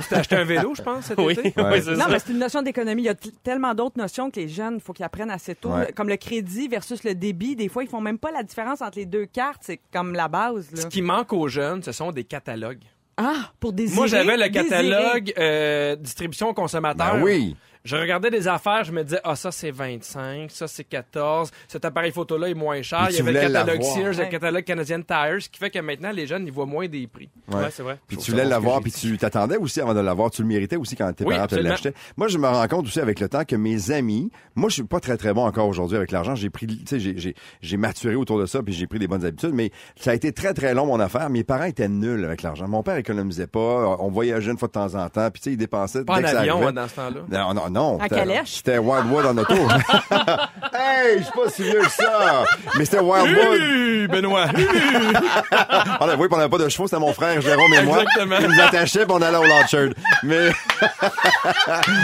T'as 0.10 0.18
acheté 0.20 0.36
un 0.36 0.44
vélo, 0.44 0.74
je 0.76 0.82
pense, 0.82 1.06
cet 1.06 1.20
oui, 1.20 1.34
été? 1.34 1.54
Ouais. 1.56 1.70
oui, 1.74 1.82
c'est 1.84 1.92
Non, 1.92 2.06
ça. 2.06 2.10
mais 2.10 2.18
c'est 2.20 2.32
une 2.32 2.40
notion 2.40 2.64
d'économie. 2.64 3.04
Il 3.04 3.06
y 3.06 3.10
a 3.10 3.16
tellement 3.44 3.76
d'autres 3.76 4.00
notions 4.00 4.32
que 4.32 4.40
les 4.40 4.48
jeunes, 4.50 4.76
il 4.76 4.82
faut 4.82 4.92
qu'ils 4.94 5.06
apprennent 5.06 5.30
assez 5.30 5.54
tôt. 5.54 5.70
Ouais. 5.70 5.92
Comme 5.96 6.10
le 6.10 6.18
crédit 6.18 6.68
versus 6.68 7.04
le 7.04 7.14
débit. 7.14 7.56
Des 7.56 7.70
fois, 7.70 7.84
ils 7.84 7.90
font 7.90 8.02
même 8.02 8.18
pas 8.18 8.32
la 8.32 8.42
différence 8.42 8.82
entre 8.82 8.98
les 8.98 9.06
deux 9.06 9.28
cartes. 9.28 9.62
C'est 9.62 9.80
comme 9.94 10.14
la 10.14 10.28
base. 10.28 10.72
Là. 10.72 10.82
Ce 10.82 10.88
qui 10.88 11.04
manque 11.04 11.32
aux 11.32 11.48
jeunes, 11.48 11.84
ce 11.84 11.92
sont 11.92 12.12
des 12.12 12.24
catalogues. 12.24 12.82
Ah, 13.18 13.52
pour 13.60 13.74
désirer. 13.74 13.96
Moi, 13.98 14.08
j'avais 14.08 14.36
le 14.38 14.48
catalogue 14.50 15.34
euh, 15.38 15.96
distribution 15.96 16.54
consommateur. 16.56 17.16
Ben 17.18 17.22
oui. 17.24 17.56
Je 17.88 17.96
regardais 17.96 18.30
des 18.30 18.50
affaires, 18.50 18.84
je 18.84 18.92
me 18.92 19.02
disais, 19.02 19.22
ah, 19.24 19.36
ça 19.38 19.50
c'est 19.50 19.72
25, 19.72 20.52
ça 20.52 20.68
c'est 20.68 20.84
14, 20.84 21.52
cet 21.70 21.86
appareil 21.86 22.12
photo-là 22.12 22.50
est 22.50 22.54
moins 22.54 22.82
cher. 22.82 23.04
Mais 23.08 23.14
Il 23.14 23.18
y 23.18 23.20
avait 23.22 23.32
le 23.32 23.40
catalogue. 23.54 23.82
Sears, 23.82 24.14
le 24.26 24.26
catalogue 24.30 24.64
Canadian 24.66 25.02
Tire, 25.02 25.38
ce 25.42 25.48
qui 25.48 25.58
fait 25.58 25.70
que 25.70 25.80
maintenant, 25.80 26.12
les 26.12 26.28
jeunes, 26.28 26.46
ils 26.46 26.52
voient 26.52 26.66
moins 26.66 26.88
des 26.90 27.08
prix. 27.08 27.30
Ouais. 27.48 27.56
Ouais, 27.62 27.68
c'est 27.72 27.84
vrai. 27.84 27.98
Puis 28.06 28.18
tu 28.18 28.32
voulais 28.32 28.44
l'avoir, 28.44 28.82
puis 28.82 28.92
tu 28.92 29.18
t'attendais 29.18 29.56
aussi 29.56 29.80
avant 29.80 29.94
de 29.94 30.02
l'avoir. 30.02 30.32
Tu 30.32 30.42
le 30.42 30.50
méritais 30.50 30.76
aussi 30.76 30.98
quand 30.98 31.12
tes 31.14 31.24
Oui, 31.24 31.36
parents 31.36 31.48
te 31.48 31.56
l'achetaient. 31.56 31.94
Moi, 32.18 32.28
je 32.28 32.38
me 32.38 32.48
rends 32.48 32.68
compte 32.68 32.88
aussi 32.88 33.00
avec 33.00 33.22
le 33.22 33.30
temps 33.30 33.46
que 33.46 33.56
mes 33.56 33.90
amis, 33.92 34.32
moi, 34.56 34.68
je 34.68 34.74
suis 34.76 34.84
pas 34.84 35.00
très, 35.00 35.16
très 35.16 35.34
bon 35.34 35.46
encore 35.46 35.70
aujourd'hui 35.70 35.96
avec 35.96 36.12
l'argent. 36.12 36.36
J'ai 36.36 36.50
pris, 36.50 36.68
tu 36.68 36.76
sais, 36.86 37.00
j'ai- 37.00 37.18
j'ai- 37.18 37.36
j'ai 37.62 37.78
maturé 37.78 38.16
autour 38.16 38.38
de 38.40 38.46
ça, 38.46 38.62
puis 38.62 38.74
j'ai 38.74 38.88
pris 38.88 39.00
des 39.00 39.08
bonnes 39.08 39.24
habitudes, 39.24 39.54
mais 39.54 39.72
ça 39.96 40.12
a 40.12 40.14
été 40.14 40.34
très, 40.34 40.54
très 40.54 40.74
long, 40.74 40.88
mon 40.88 41.00
affaire. 41.00 41.30
Mes 41.30 41.46
parents 41.46 41.64
étaient 41.64 41.88
nuls 41.88 42.26
avec 42.26 42.42
l'argent. 42.42 42.68
Mon 42.68 42.84
père 42.84 42.98
économisait 42.98 43.48
pas. 43.48 43.96
On 44.00 44.10
voyageait 44.10 44.52
une 44.52 44.58
fois 44.58 44.68
de 44.68 44.74
temps 44.74 44.96
en 44.96 45.08
temps, 45.10 45.32
puis 45.32 45.42
tu 45.42 45.50
sais, 45.50 45.54
il 45.54 45.58
dépensait 45.58 46.04
Pas 46.04 46.16
en 46.16 46.18
dès 46.18 46.24
que 46.24 46.30
ça 46.32 46.40
avion 46.42 46.68
hein, 46.68 46.74
dans 46.74 46.88
ce 46.90 46.96
temps-là. 46.96 47.22
Non, 47.32 47.54
non, 47.54 47.70
non. 47.78 47.96
En 47.96 48.00
C'était- 48.04 48.16
calèche? 48.16 48.50
C'était 48.58 48.78
Wildwood 48.80 49.26
en 49.26 49.38
auto. 49.38 49.54
hey, 50.74 51.20
je 51.20 51.24
suis 51.24 51.32
pas 51.32 51.50
si 51.50 51.64
vieux 51.64 51.80
que 51.82 51.90
ça. 51.92 52.44
Mais 52.78 52.86
c'était 52.86 53.00
Wildwood. 53.00 53.62
Hum, 53.62 54.08
Benoît! 54.08 54.46
On 56.00 56.08
a, 56.10 56.16
oui, 56.16 56.28
on 56.32 56.38
n'avait 56.38 56.50
pas 56.50 56.58
de 56.58 56.70
chevaux, 56.70 56.88
c'était 56.88 57.00
mon 57.00 57.14
frère 57.14 57.40
Jérôme 57.42 57.74
et 57.74 57.82
moi. 57.84 58.02
Exactement. 58.04 58.38
qui 58.38 58.44
nous 58.48 58.62
attachait, 58.62 59.06
puis 59.06 59.12
on 59.18 59.22
allait 59.22 59.38
au 59.38 59.44
Lodge 59.44 59.94
Mais 60.24 60.50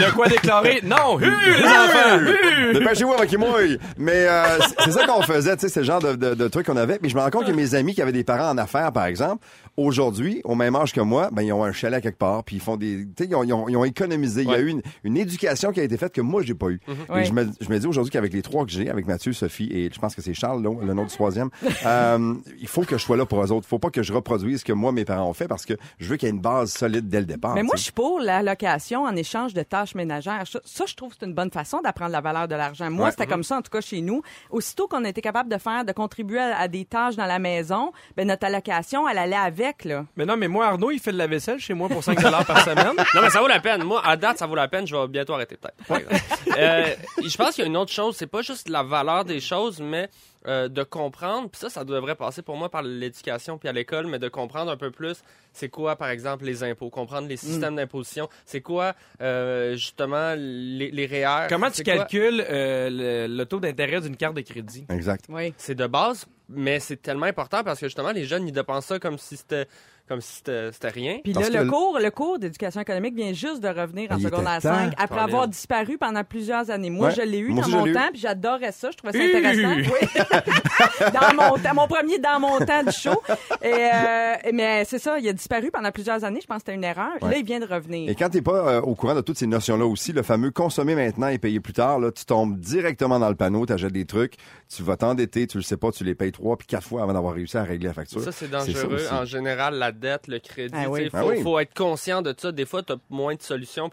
De 0.00 0.10
quoi 0.12 0.28
déclarer? 0.28 0.80
Non! 0.82 1.14
Hum, 1.14 1.20
les 1.20 1.64
enfants! 1.64 2.72
Dépêchez-vous 2.74 3.12
avec 3.14 3.30
qui 3.30 3.36
mouille. 3.36 3.78
Mais 3.96 4.26
euh, 4.28 4.58
c'est- 4.84 4.90
ça 4.90 5.06
qu'on 5.06 5.22
faisait, 5.22 5.54
tu 5.56 5.62
sais, 5.62 5.68
c'est 5.68 5.80
le 5.80 5.86
genre 5.86 6.00
de, 6.00 6.14
de, 6.14 6.34
de 6.34 6.48
trucs 6.48 6.66
qu'on 6.66 6.76
avait. 6.76 6.98
Puis 6.98 7.10
je 7.10 7.16
me 7.16 7.20
rends 7.20 7.30
compte 7.30 7.46
que 7.46 7.52
mes 7.52 7.74
amis 7.74 7.94
qui 7.94 8.02
avaient 8.02 8.12
des 8.12 8.24
parents 8.24 8.50
en 8.50 8.58
affaires, 8.58 8.92
par 8.92 9.06
exemple, 9.06 9.44
aujourd'hui, 9.76 10.40
au 10.44 10.54
même 10.54 10.76
âge 10.76 10.92
que 10.92 11.00
moi, 11.00 11.28
ben 11.32 11.42
ils 11.42 11.52
ont 11.52 11.64
un 11.64 11.72
chalet 11.72 12.02
quelque 12.02 12.18
part, 12.18 12.44
puis 12.44 12.56
ils 12.56 12.62
font 12.62 12.76
des, 12.76 13.06
tu 13.16 13.24
sais, 13.24 13.28
ils 13.30 13.34
ont, 13.34 13.42
ils 13.44 13.52
ont- 13.52 13.68
ils 13.68 13.76
ont 13.76 13.84
économisé. 13.84 14.42
Il 14.42 14.50
y 14.50 14.54
a 14.54 14.58
eu 14.58 14.68
une, 14.68 14.82
une 15.04 15.16
éducation 15.16 15.53
qui 15.72 15.80
a 15.80 15.82
été 15.84 15.96
faite 15.96 16.12
que 16.14 16.20
moi 16.20 16.42
j'ai 16.42 16.54
pas 16.54 16.68
eu. 16.68 16.80
Et 16.88 17.12
Ouais. 17.12 17.24
je 17.24 17.32
me, 17.32 17.46
je 17.60 17.68
me 17.68 17.78
dis 17.78 17.86
aujourd'hui 17.86 18.10
qu'avec 18.10 18.32
les 18.32 18.42
trois 18.42 18.64
que 18.64 18.70
j'ai, 18.70 18.88
avec 18.90 19.06
Mathieu, 19.06 19.32
Sophie 19.32 19.68
et 19.72 19.90
je 19.92 19.98
pense 19.98 20.14
que 20.14 20.22
c'est 20.22 20.34
Charles, 20.34 20.62
là, 20.62 20.70
le 20.82 20.94
nom 20.94 21.04
du 21.04 21.14
troisième, 21.14 21.50
euh, 21.86 22.34
il 22.60 22.68
faut 22.68 22.82
que 22.82 22.96
je 22.98 23.02
sois 23.02 23.16
là 23.16 23.26
pour 23.26 23.42
eux 23.42 23.52
autres. 23.52 23.66
Faut 23.66 23.78
pas 23.78 23.90
que 23.90 24.02
je 24.02 24.12
reproduise 24.12 24.60
ce 24.60 24.64
que 24.64 24.72
moi 24.72 24.92
mes 24.92 25.04
parents 25.04 25.28
ont 25.28 25.34
fait 25.34 25.48
parce 25.48 25.64
que 25.66 25.74
je 25.98 26.08
veux 26.08 26.16
qu'il 26.16 26.28
y 26.28 26.30
ait 26.30 26.34
une 26.34 26.40
base 26.40 26.72
solide 26.72 27.08
dès 27.08 27.20
le 27.20 27.26
départ. 27.26 27.54
Mais 27.54 27.62
moi, 27.62 27.74
je 27.76 27.82
suis 27.82 27.92
pour 27.92 28.20
la 28.20 28.42
location 28.42 29.02
en 29.04 29.14
échange 29.16 29.54
de 29.54 29.62
tâches 29.62 29.94
ménagères. 29.94 30.44
Ça, 30.46 30.60
ça, 30.64 30.84
je 30.86 30.94
trouve 30.94 31.10
que 31.10 31.16
c'est 31.20 31.26
une 31.26 31.34
bonne 31.34 31.50
façon 31.50 31.80
d'apprendre 31.82 32.12
la 32.12 32.20
valeur 32.20 32.48
de 32.48 32.54
l'argent. 32.54 32.90
Moi, 32.90 33.06
Ouais. 33.06 33.10
c'était 33.10 33.26
comme 33.26 33.44
ça, 33.44 33.56
en 33.58 33.62
tout 33.62 33.70
cas, 33.70 33.80
chez 33.80 34.00
nous. 34.00 34.22
Aussitôt 34.50 34.88
qu'on 34.88 35.04
a 35.04 35.08
été 35.08 35.20
capable 35.20 35.50
de 35.50 35.58
faire, 35.58 35.84
de 35.84 35.92
contribuer 35.92 36.38
à, 36.38 36.58
à 36.58 36.68
des 36.68 36.84
tâches 36.84 37.16
dans 37.16 37.26
la 37.26 37.38
maison, 37.38 37.92
ben, 38.16 38.26
notre 38.26 38.46
allocation, 38.46 39.08
elle 39.08 39.18
allait 39.18 39.36
avec, 39.36 39.84
là. 39.84 40.04
Mais 40.16 40.24
non, 40.26 40.36
mais 40.36 40.48
moi, 40.48 40.66
Arnaud, 40.66 40.90
il 40.90 40.98
fait 41.00 41.12
de 41.12 41.18
la 41.18 41.26
vaisselle 41.26 41.58
chez 41.58 41.74
moi 41.74 41.88
pour 41.88 42.02
5 42.02 42.20
par 42.20 42.60
semaine. 42.64 42.86
Non, 43.14 43.20
mais 43.22 43.30
ça 43.30 43.40
vaut 43.40 43.46
la 43.48 43.60
peine. 43.60 43.84
Moi, 43.84 44.00
à 44.04 44.16
date, 44.16 44.38
ça 44.38 44.46
vaut 44.46 44.54
la 44.54 44.68
peine. 44.68 44.86
Je 44.86 44.94
vais 44.96 45.06
bientôt 45.08 45.34
arrêter, 45.34 45.43
peut-être. 45.46 45.74
Euh, 46.56 46.94
je 47.20 47.36
pense 47.36 47.56
qu'il 47.56 47.62
y 47.62 47.66
a 47.66 47.68
une 47.68 47.76
autre 47.76 47.90
chose. 47.90 48.14
C'est 48.16 48.28
pas 48.28 48.42
juste 48.42 48.68
la 48.68 48.84
valeur 48.84 49.24
des 49.24 49.40
choses, 49.40 49.80
mais 49.80 50.08
euh, 50.46 50.68
de 50.68 50.84
comprendre. 50.84 51.50
Puis 51.50 51.58
ça, 51.58 51.68
ça 51.68 51.82
devrait 51.84 52.14
passer 52.14 52.42
pour 52.42 52.56
moi 52.56 52.68
par 52.68 52.82
l'éducation 52.82 53.58
puis 53.58 53.68
à 53.68 53.72
l'école, 53.72 54.06
mais 54.06 54.20
de 54.20 54.28
comprendre 54.28 54.70
un 54.70 54.76
peu 54.76 54.92
plus 54.92 55.16
c'est 55.52 55.68
quoi, 55.68 55.96
par 55.96 56.10
exemple, 56.10 56.44
les 56.44 56.62
impôts, 56.62 56.90
comprendre 56.90 57.26
les 57.28 57.36
systèmes 57.36 57.74
d'imposition. 57.76 58.28
C'est 58.44 58.60
quoi, 58.60 58.94
euh, 59.20 59.72
justement, 59.74 60.34
les, 60.36 60.90
les 60.92 61.06
REER? 61.06 61.46
Comment 61.48 61.70
tu 61.72 61.82
quoi- 61.82 61.94
calcules 61.94 62.44
euh, 62.48 62.88
le, 63.28 63.34
le 63.36 63.46
taux 63.46 63.58
d'intérêt 63.60 64.00
d'une 64.00 64.16
carte 64.16 64.34
de 64.36 64.40
crédit? 64.42 64.84
Exact. 64.90 65.24
Oui. 65.28 65.54
C'est 65.56 65.74
de 65.76 65.86
base, 65.86 66.26
mais 66.48 66.78
c'est 66.78 67.00
tellement 67.02 67.26
important 67.26 67.64
parce 67.64 67.80
que 67.80 67.86
justement, 67.86 68.12
les 68.12 68.24
jeunes, 68.26 68.46
ils 68.46 68.52
dépensent 68.52 68.88
ça 68.88 68.98
comme 69.00 69.18
si 69.18 69.36
c'était 69.36 69.66
comme 70.08 70.20
si 70.20 70.34
c'était 70.36 70.88
rien. 70.88 71.18
Puis 71.24 71.32
là, 71.32 71.48
le 71.48 71.68
cours, 71.70 71.98
le 71.98 72.10
cours 72.10 72.38
d'éducation 72.38 72.80
économique 72.80 73.14
vient 73.14 73.32
juste 73.32 73.60
de 73.62 73.68
revenir 73.68 74.12
en 74.12 74.18
secondaire 74.18 74.60
temps. 74.60 74.74
5 74.74 74.92
après 74.98 75.20
avoir 75.20 75.48
disparu 75.48 75.96
pendant 75.98 76.22
plusieurs 76.24 76.70
années. 76.70 76.90
Moi, 76.90 77.08
Ouais. 77.08 77.14
je 77.14 77.22
l'ai 77.22 77.38
eu 77.38 77.48
Moi 77.48 77.64
dans 77.64 77.70
mon 77.70 77.92
temps, 77.92 78.08
puis 78.12 78.20
j'adorais 78.20 78.72
ça. 78.72 78.90
Je 78.90 78.96
trouvais 78.98 79.12
ça 79.12 79.24
intéressant. 79.24 79.90
Oui. 79.94 80.08
dans 81.12 81.34
mon 81.34 81.56
temps, 81.58 81.74
mon 81.74 81.86
premier 81.88 82.18
dans 82.18 82.38
mon 82.40 82.58
temps 82.58 82.82
du 82.82 82.92
show. 82.92 83.20
Et, 83.62 83.72
euh, 83.72 84.34
mais 84.52 84.84
c'est 84.84 84.98
ça, 84.98 85.18
il 85.18 85.28
a 85.28 85.32
disparu 85.32 85.70
pendant 85.70 85.90
plusieurs 85.90 86.22
années. 86.24 86.40
Je 86.42 86.46
pense 86.46 86.58
que 86.58 86.62
c'était 86.66 86.74
une 86.74 86.84
erreur. 86.84 87.12
Ouais. 87.22 87.30
Là, 87.30 87.36
il 87.38 87.44
vient 87.44 87.60
de 87.60 87.66
revenir. 87.66 88.10
Et 88.10 88.14
quand 88.14 88.28
t'es 88.28 88.42
pas 88.42 88.52
euh, 88.68 88.80
au 88.82 88.94
courant 88.94 89.14
de 89.14 89.20
toutes 89.20 89.38
ces 89.38 89.46
notions-là 89.46 89.86
aussi, 89.86 90.12
le 90.12 90.22
fameux 90.22 90.50
consommer 90.50 90.94
maintenant 90.94 91.28
et 91.28 91.38
payer 91.38 91.60
plus 91.60 91.72
tard, 91.72 91.98
là, 91.98 92.10
tu 92.12 92.24
tombes 92.24 92.58
directement 92.58 93.18
dans 93.18 93.28
le 93.28 93.34
panneau, 93.36 93.64
t'achètes 93.66 93.92
des 93.92 94.04
trucs, 94.06 94.34
tu 94.74 94.82
vas 94.82 94.96
t'endetter, 94.96 95.46
tu 95.46 95.56
le 95.58 95.62
sais 95.62 95.76
pas, 95.76 95.90
tu 95.92 96.04
les 96.04 96.14
payes 96.14 96.32
trois 96.32 96.56
puis 96.56 96.66
quatre 96.66 96.86
fois 96.86 97.02
avant 97.02 97.12
d'avoir 97.12 97.34
réussi 97.34 97.56
à 97.56 97.62
régler 97.64 97.88
la 97.88 97.94
facture. 97.94 98.20
Ça, 98.20 98.32
c'est 98.32 98.50
dangereux. 98.50 99.06
en 99.10 99.24
général, 99.24 99.74
la 99.76 99.92
dette, 99.94 100.28
le 100.28 100.38
crédit, 100.38 100.74
Ah 100.76 100.88
oui. 100.90 101.02
il 101.04 101.10
faut, 101.10 101.16
Ah 101.16 101.24
oui. 101.26 101.42
faut 101.42 101.58
être 101.58 101.74
conscient 101.74 102.22
de 102.22 102.34
ça. 102.36 102.52
Des 102.52 102.66
fois, 102.66 102.82
tu 102.82 102.92
as 102.92 102.96
moins 103.10 103.34
de 103.34 103.42
solutions. 103.42 103.90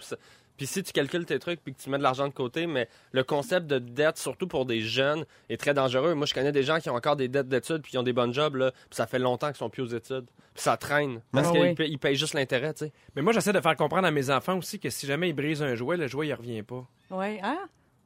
Puis 0.57 0.67
si 0.67 0.83
tu 0.83 0.91
calcules 0.91 1.25
tes 1.25 1.39
trucs 1.39 1.63
puis 1.63 1.73
que 1.73 1.81
tu 1.81 1.89
mets 1.89 1.97
de 1.97 2.03
l'argent 2.03 2.27
de 2.27 2.33
côté, 2.33 2.67
mais 2.67 2.87
le 3.13 3.23
concept 3.23 3.65
de 3.65 3.79
dette, 3.79 4.17
surtout 4.17 4.47
pour 4.47 4.65
des 4.65 4.81
jeunes, 4.81 5.25
est 5.49 5.57
très 5.59 5.73
dangereux. 5.73 6.13
Moi, 6.13 6.27
je 6.27 6.33
connais 6.35 6.51
des 6.51 6.61
gens 6.61 6.79
qui 6.79 6.89
ont 6.89 6.95
encore 6.95 7.15
des 7.15 7.27
dettes 7.27 7.47
d'études 7.47 7.81
puis 7.81 7.91
qui 7.91 7.97
ont 7.97 8.03
des 8.03 8.13
bonnes 8.13 8.33
jobs, 8.33 8.55
là, 8.55 8.71
puis 8.71 8.79
ça 8.91 9.07
fait 9.07 9.17
longtemps 9.17 9.47
qu'ils 9.47 9.55
sont 9.57 9.69
plus 9.71 9.81
aux 9.81 9.87
études. 9.87 10.25
Puis 10.53 10.63
ça 10.63 10.77
traîne. 10.77 11.21
Parce 11.31 11.47
Ah 11.47 11.51
qu'ils 11.51 11.75
oui. 11.79 11.97
payent, 11.97 12.15
juste 12.15 12.33
l'intérêt, 12.35 12.73
tu 12.73 12.85
sais. 12.85 12.91
Mais 13.15 13.21
moi, 13.23 13.33
j'essaie 13.33 13.53
de 13.53 13.61
faire 13.61 13.75
comprendre 13.75 14.05
à 14.05 14.11
mes 14.11 14.29
enfants 14.29 14.57
aussi 14.57 14.77
que 14.79 14.89
si 14.91 15.07
jamais 15.07 15.29
ils 15.29 15.33
brisent 15.33 15.63
un 15.63 15.73
jouet, 15.75 15.97
le 15.97 16.07
jouet, 16.07 16.27
il 16.27 16.33
revient 16.33 16.61
pas. 16.61 16.85
Ouais. 17.09 17.39
Ah. 17.41 17.57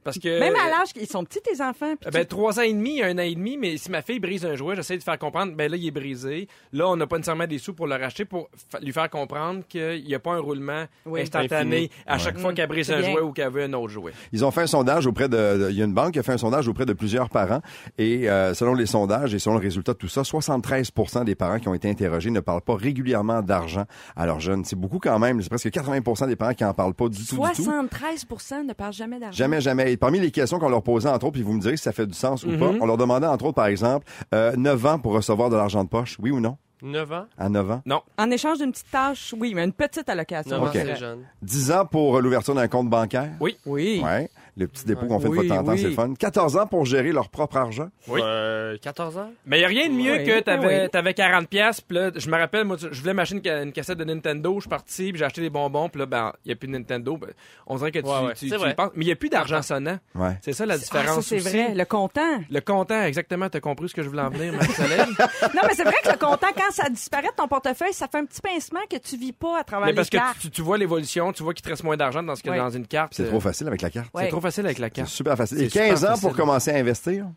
Parce 0.05 0.17
que. 0.19 0.39
Même 0.39 0.55
à 0.55 0.69
l'âge, 0.69 0.89
ils 0.95 1.07
sont 1.07 1.25
petits, 1.25 1.41
tes 1.41 1.61
enfants. 1.61 1.95
Ben, 2.13 2.21
tu- 2.21 2.27
trois 2.27 2.57
ans 2.59 2.63
et 2.63 2.71
demi, 2.71 3.01
un 3.03 3.17
an 3.17 3.21
et 3.23 3.35
demi, 3.35 3.57
mais 3.57 3.75
si 3.75 3.91
ma 3.91 4.01
fille 4.01 4.19
brise 4.19 4.45
un 4.45 4.55
jouet, 4.55 4.77
j'essaie 4.77 4.97
de 4.97 5.03
faire 5.03 5.19
comprendre, 5.19 5.53
ben 5.53 5.69
là, 5.69 5.75
il 5.75 5.85
est 5.85 5.91
brisé. 5.91 6.47
Là, 6.71 6.87
on 6.87 6.95
n'a 6.95 7.07
pas 7.07 7.17
nécessairement 7.17 7.47
des 7.47 7.57
sous 7.57 7.73
pour 7.73 7.87
le 7.87 7.95
racheter 7.95 8.23
pour 8.23 8.47
fa- 8.71 8.79
lui 8.79 8.93
faire 8.93 9.09
comprendre 9.09 9.63
qu'il 9.67 10.05
n'y 10.05 10.15
a 10.15 10.19
pas 10.19 10.31
un 10.33 10.39
roulement 10.39 10.85
Oui. 11.05 11.21
instantané 11.21 11.89
à 12.05 12.17
chaque 12.17 12.37
fois 12.37 12.53
qu'elle 12.53 12.69
brise 12.69 12.89
un 12.91 12.99
bien. 13.01 13.11
jouet 13.11 13.21
ou 13.21 13.31
qu'elle 13.33 13.49
veut 13.51 13.63
un 13.63 13.73
autre 13.73 13.89
jouet. 13.91 14.13
Ils 14.31 14.45
ont 14.45 14.51
fait 14.51 14.61
un 14.61 14.67
sondage 14.67 15.07
auprès 15.07 15.27
de, 15.27 15.67
il 15.71 15.75
y 15.77 15.81
a 15.81 15.85
une 15.85 15.93
banque 15.93 16.13
qui 16.13 16.19
a 16.19 16.23
fait 16.23 16.33
un 16.33 16.37
sondage 16.37 16.67
auprès 16.67 16.85
de 16.85 16.93
plusieurs 16.93 17.29
parents 17.29 17.61
et 17.97 18.29
euh, 18.29 18.53
selon 18.53 18.75
les 18.75 18.85
sondages 18.85 19.33
et 19.33 19.39
selon 19.39 19.55
le 19.55 19.61
résultat 19.61 19.93
de 19.93 19.97
tout 19.97 20.07
ça, 20.07 20.21
73% 20.21 21.23
des 21.25 21.35
parents 21.35 21.59
qui 21.59 21.67
ont 21.67 21.73
été 21.73 21.89
interrogés 21.89 22.29
ne 22.31 22.39
parlent 22.39 22.61
pas 22.61 22.75
régulièrement 22.75 23.41
d'argent 23.41 23.85
à 24.15 24.25
leurs 24.25 24.39
jeunes. 24.39 24.63
C'est 24.65 24.75
beaucoup 24.75 24.99
quand 24.99 25.17
même. 25.19 25.41
C'est 25.41 25.49
presque 25.49 25.67
80% 25.69 26.27
des 26.27 26.35
parents 26.35 26.53
qui 26.53 26.63
en 26.63 26.73
parlent 26.73 26.93
pas 26.93 27.09
du 27.09 27.17
tout, 27.25 27.35
du 27.37 27.51
tout. 27.55 27.63
73 27.63 28.25
ne 28.67 28.73
parlent 28.73 28.93
jamais 28.93 29.19
d'argent. 29.19 29.35
Jamais, 29.37 29.61
jamais. 29.61 29.94
Et 29.95 29.97
parmi 29.97 30.19
les 30.19 30.29
questions 30.29 30.59
qu'on 30.59 30.67
leur 30.67 30.83
posait, 30.83 31.07
entre 31.07 31.25
autres, 31.27 31.35
puis 31.35 31.41
vous 31.41 31.53
me 31.53 31.61
direz 31.61 31.77
si 31.77 31.83
ça 31.83 31.93
fait 31.93 32.05
du 32.05 32.13
sens 32.13 32.43
ou 32.43 32.49
Mhm. 32.49 32.59
pas, 32.59 32.71
on 32.81 32.85
leur 32.85 32.97
demandait, 32.97 33.27
entre 33.27 33.45
autres, 33.45 33.55
par 33.55 33.67
exemple, 33.67 34.05
euh, 34.33 34.53
9 34.57 34.85
ans 34.85 34.99
pour 34.99 35.13
recevoir 35.13 35.49
de 35.49 35.55
l'argent 35.55 35.85
de 35.85 35.89
poche, 35.89 36.17
oui 36.19 36.31
ou 36.31 36.41
non? 36.41 36.57
9 36.81 37.09
ans? 37.13 37.25
À 37.37 37.47
9 37.47 37.71
ans? 37.71 37.81
En 38.17 38.29
échange 38.29 38.57
d'une 38.57 38.73
petite 38.73 38.91
tâche, 38.91 39.33
oui, 39.39 39.53
mais 39.55 39.63
une 39.63 39.71
petite 39.71 40.09
allocation. 40.09 40.51
9 40.57 40.63
ans, 40.63 40.65
Ok. 40.65 40.71
c'est 40.73 40.95
jeune. 40.97 41.19
10 41.41 41.71
ans 41.71 41.85
pour 41.85 42.19
l'ouverture 42.19 42.53
d'un 42.55 42.67
compte 42.67 42.89
bancaire? 42.89 43.31
Oui. 43.39 43.55
Oui. 43.65 44.01
Ouais. 44.03 44.29
Le 44.57 44.67
petit 44.67 44.85
dépôt 44.85 45.05
qu'on 45.07 45.19
fait 45.19 45.27
de 45.27 45.33
Oui, 45.33 45.47
temps 45.49 45.57
en 45.57 45.63
temps, 45.65 45.71
oui. 45.73 45.79
c'est 45.81 45.91
fun. 45.91 46.13
14 46.17 46.55
ans 46.57 46.65
pour 46.65 46.85
gérer 46.85 47.11
leur 47.11 47.27
propre 47.29 47.57
argent. 47.57 47.89
Oui. 48.07 48.21
Euh, 48.23 48.77
14 48.81 49.17
ans? 49.17 49.31
Mais 49.45 49.57
il 49.57 49.59
n'y 49.59 49.65
a 49.65 49.67
rien 49.67 49.89
de 49.89 49.93
mieux 49.93 50.13
Oui, 50.19 50.23
que 50.23 50.39
t'avais 50.39 50.83
oui. 50.83 50.89
avais 50.93 51.13
40 51.13 51.47
pièces 51.49 51.81
puis 51.81 51.97
là, 51.97 52.11
je 52.15 52.29
me 52.29 52.37
rappelle, 52.37 52.63
moi, 52.65 52.77
je 52.79 52.87
voulais 53.01 53.13
m'acheter 53.13 53.35
une, 53.35 53.43
ca- 53.43 53.63
une 53.63 53.73
cassette 53.73 53.97
de 53.97 54.05
Nintendo, 54.05 54.53
je 54.55 54.61
suis 54.61 54.69
parti, 54.69 55.09
puis 55.11 55.19
j'ai 55.19 55.25
acheté 55.25 55.41
des 55.41 55.49
bonbons, 55.49 55.89
puis 55.89 55.99
là, 55.99 56.05
ben, 56.05 56.31
il 56.45 56.49
n'y 56.49 56.53
a 56.53 56.55
plus 56.55 56.67
de 56.67 56.73
Nintendo. 56.73 57.17
Ben, 57.17 57.31
on 57.67 57.75
dirait 57.75 57.91
que 57.91 57.99
tu, 57.99 58.05
Ouais, 58.05 58.19
ouais. 58.27 58.33
tu, 58.33 58.49
tu 58.49 58.55
y 58.55 58.73
penses. 58.73 58.91
Mais 58.95 59.03
il 59.03 59.07
n'y 59.07 59.11
a 59.11 59.15
plus 59.17 59.29
d'argent 59.29 59.61
sonnant. 59.61 59.97
Ouais. 60.15 60.37
C'est 60.41 60.53
ça 60.53 60.65
la 60.65 60.75
Ah, 60.75 60.77
différence 60.77 61.15
ça, 61.15 61.21
c'est 61.21 61.35
aussi. 61.37 61.49
vrai. 61.49 61.73
Le 61.75 61.83
comptant. 61.85 62.39
Le 62.49 62.61
comptant, 62.61 63.03
exactement, 63.03 63.49
t'as 63.49 63.59
compris 63.59 63.89
ce 63.89 63.93
que 63.93 64.03
je 64.03 64.07
voulais 64.09 64.21
en 64.21 64.29
venir, 64.29 64.53
Marie-Soleil? 64.53 64.99
Non, 65.53 65.61
mais 65.67 65.73
c'est 65.73 65.83
vrai 65.83 65.95
que 66.03 66.09
le 66.11 66.17
comptant, 66.17 66.47
quand 66.55 66.71
ça 66.71 66.89
disparaît 66.89 67.27
de 67.27 67.35
ton 67.35 67.47
portefeuille, 67.47 67.93
ça 67.93 68.07
fait 68.07 68.19
un 68.19 68.25
petit 68.25 68.41
pincement 68.41 68.79
que 68.89 68.97
tu 68.97 69.17
vis 69.17 69.33
pas 69.33 69.59
à 69.59 69.63
travers 69.63 69.85
Mais 69.87 69.91
les 69.91 69.95
parce 69.95 70.09
que 70.09 70.17
tu, 70.41 70.49
tu 70.49 70.61
vois 70.61 70.77
l'évolution, 70.77 71.31
tu 71.33 71.43
vois 71.43 71.53
qu'il 71.53 71.63
te 71.63 71.69
reste 71.69 71.83
moins 71.83 71.97
d'argent 71.97 72.23
dans 72.23 72.35
ce 72.35 72.43
que 72.43 72.49
Ouais. 72.49 72.57
dans 72.57 72.69
une 72.69 72.87
carte. 72.87 73.13
C'est 73.15 73.23
euh, 73.23 73.29
trop 73.29 73.39
facile 73.39 73.67
avec 73.67 73.81
la 73.81 73.89
carte. 73.89 74.09
Ouais. 74.13 74.23
C'est 74.23 74.29
trop 74.29 74.41
facile 74.45 74.65
avec 74.65 74.79
la 74.79 74.87
C'est 74.87 74.91
carte. 74.93 75.09
super 75.09 75.35
facile. 75.37 75.57
Et 75.61 75.63
C'est 75.65 75.69
super 75.71 75.87
15 75.89 76.05
ans 76.05 76.07
pour 76.13 76.21
facile. 76.21 76.35
commencer 76.37 76.71
à 76.71 76.75
investir. 76.77 77.27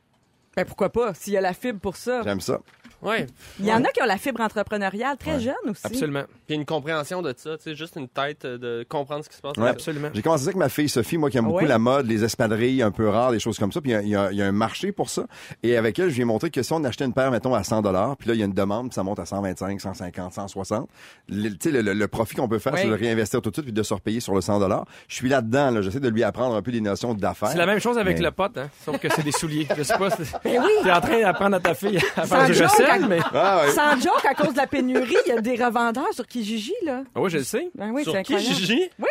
Ben 0.57 0.65
pourquoi 0.65 0.91
pas, 0.91 1.15
s'il 1.15 1.33
y 1.33 1.37
a 1.37 1.41
la 1.41 1.55
fibre 1.55 1.79
pour 1.81 1.97
ça. 1.97 2.23
J'aime 2.25 2.41
ça. 2.41 2.61
Ouais. 3.03 3.27
Il 3.61 3.67
y 3.67 3.73
en 3.73 3.85
a 3.85 3.89
qui 3.89 4.03
ont 4.03 4.07
la 4.07 4.17
fibre 4.19 4.41
entrepreneuriale 4.41 5.17
très 5.17 5.39
jeune 5.41 5.55
aussi. 5.71 5.83
Absolument. 5.87 6.25
Puis 6.47 6.57
une 6.57 6.65
compréhension 6.65 7.23
de 7.23 7.33
ça, 7.37 7.57
tu 7.57 7.63
sais, 7.65 7.75
juste 7.75 7.97
une 7.97 8.09
tête 8.09 8.45
euh, 8.45 8.59
de 8.59 8.87
comprendre 8.89 9.25
ce 9.25 9.29
qui 9.29 9.37
se 9.37 9.41
passe. 9.41 9.57
Ouais. 9.57 9.69
Absolument. 9.69 10.09
J'ai 10.15 10.23
commencé 10.23 10.45
ça 10.45 10.49
avec 10.49 10.57
ma 10.57 10.69
fille 10.69 10.89
Sophie, 10.89 11.17
moi 11.19 11.31
qui 11.31 11.39
aime 11.39 11.45
Ah 11.47 11.49
beaucoup 11.51 11.65
la 11.65 11.79
mode, 11.79 12.07
les 12.07 12.25
espadrilles 12.25 12.83
un 12.83 12.91
peu 12.91 13.09
rares, 13.09 13.33
des 13.33 13.39
choses 13.41 13.59
comme 13.59 13.73
ça. 13.73 13.81
Puis 13.81 13.93
il 13.93 14.09
y 14.09 14.17
a- 14.17 14.33
y, 14.33 14.37
y 14.37 14.43
un 14.43 14.53
marché 14.53 14.93
pour 14.93 15.11
ça. 15.11 15.23
Et 15.63 15.77
avec 15.77 15.99
elle, 15.99 16.11
je 16.11 16.15
lui 16.17 16.23
ai 16.23 16.25
montré 16.25 16.51
que 16.51 16.63
si 16.63 16.73
on 16.73 16.83
achetait 16.85 17.05
une 17.05 17.13
paire, 17.15 17.31
mettons, 17.31 17.55
à 17.55 17.63
100 17.63 17.83
dollars, 17.83 18.17
puis 18.17 18.29
là, 18.29 18.35
il 18.35 18.41
y 18.41 18.43
a 18.43 18.47
une 18.47 18.53
demande, 18.53 18.89
puis 18.89 18.95
ça 18.95 19.03
monte 19.03 19.19
à 19.19 19.27
125, 19.27 19.81
150, 19.81 20.33
160. 20.33 20.89
Le, 21.29 21.51
tu 21.51 21.57
sais, 21.61 21.71
le, 21.71 21.83
le- 21.83 21.93
le 21.95 22.09
profit 22.09 22.35
qu'on 22.37 22.49
peut 22.49 22.59
faire, 22.59 22.77
c'est 22.77 22.85
de 22.85 22.91
le 22.91 22.95
réinvestir 22.97 23.41
tout 23.43 23.51
de 23.51 23.55
suite 23.55 23.67
puis 23.67 23.73
de 23.73 23.83
se 23.83 23.95
repayer 23.95 24.21
sur 24.21 24.35
le 24.35 24.41
100 24.41 24.59
dollars. 24.61 24.85
Je 25.09 25.15
suis 25.15 25.29
là-dedans, 25.29 25.71
là. 25.71 25.83
J'essaie 25.83 26.01
de 26.01 26.09
lui 26.09 26.23
apprendre 26.25 26.55
un 26.57 26.63
peu 26.63 26.73
des 26.73 26.81
notions 26.81 27.15
d'affaires. 27.15 27.51
C'est 27.51 27.59
la 27.59 27.67
même 27.67 27.81
chose 27.81 27.99
avec 27.99 28.19
Mais- 28.19 28.25
le 28.25 28.31
pote, 28.31 28.57
hein? 28.59 28.69
Sauf 28.85 28.99
que 28.99 29.09
c'est 29.09 29.23
des 29.23 29.33
souliers. 29.33 29.67
Je 29.77 29.83
sais 29.83 29.97
pas. 29.99 30.11
si- 30.11 30.23
Ben 30.45 30.61
oui. 30.63 30.71
T'es 30.83 30.91
en 30.93 31.01
train 31.01 31.21
d'apprendre 31.21 31.57
à 31.57 31.61
ta 31.61 31.75
fille 31.75 31.99
à 32.17 32.27
faire 32.27 32.47
des 32.47 32.53
recettes, 32.53 32.88
à- 32.91 32.99
mais. 32.99 33.19
Ah, 33.33 33.63
ouais. 33.65 33.71
Sans 33.73 33.93
joke, 34.01 34.25
à 34.29 34.35
cause 34.35 34.53
de 34.53 34.59
la 34.59 34.67
pénurie, 34.67 35.17
il 35.27 35.29
y 35.29 35.33
a 35.37 35.41
des 35.41 35.63
revendeurs 35.63 36.13
sur 36.13 36.27
Kijiji, 36.27 36.75
là. 36.85 37.03
Ah 37.15 37.21
oui, 37.21 37.31
je 37.31 37.39
le 37.39 37.45
sais. 37.45 37.69
Ben 37.75 37.91
oui, 37.93 38.03
Sur 38.03 38.13
c'est 38.13 38.23
qui, 38.23 38.35
incroyable. 38.35 38.57
Gigi? 38.61 38.91
Oui, 38.99 39.07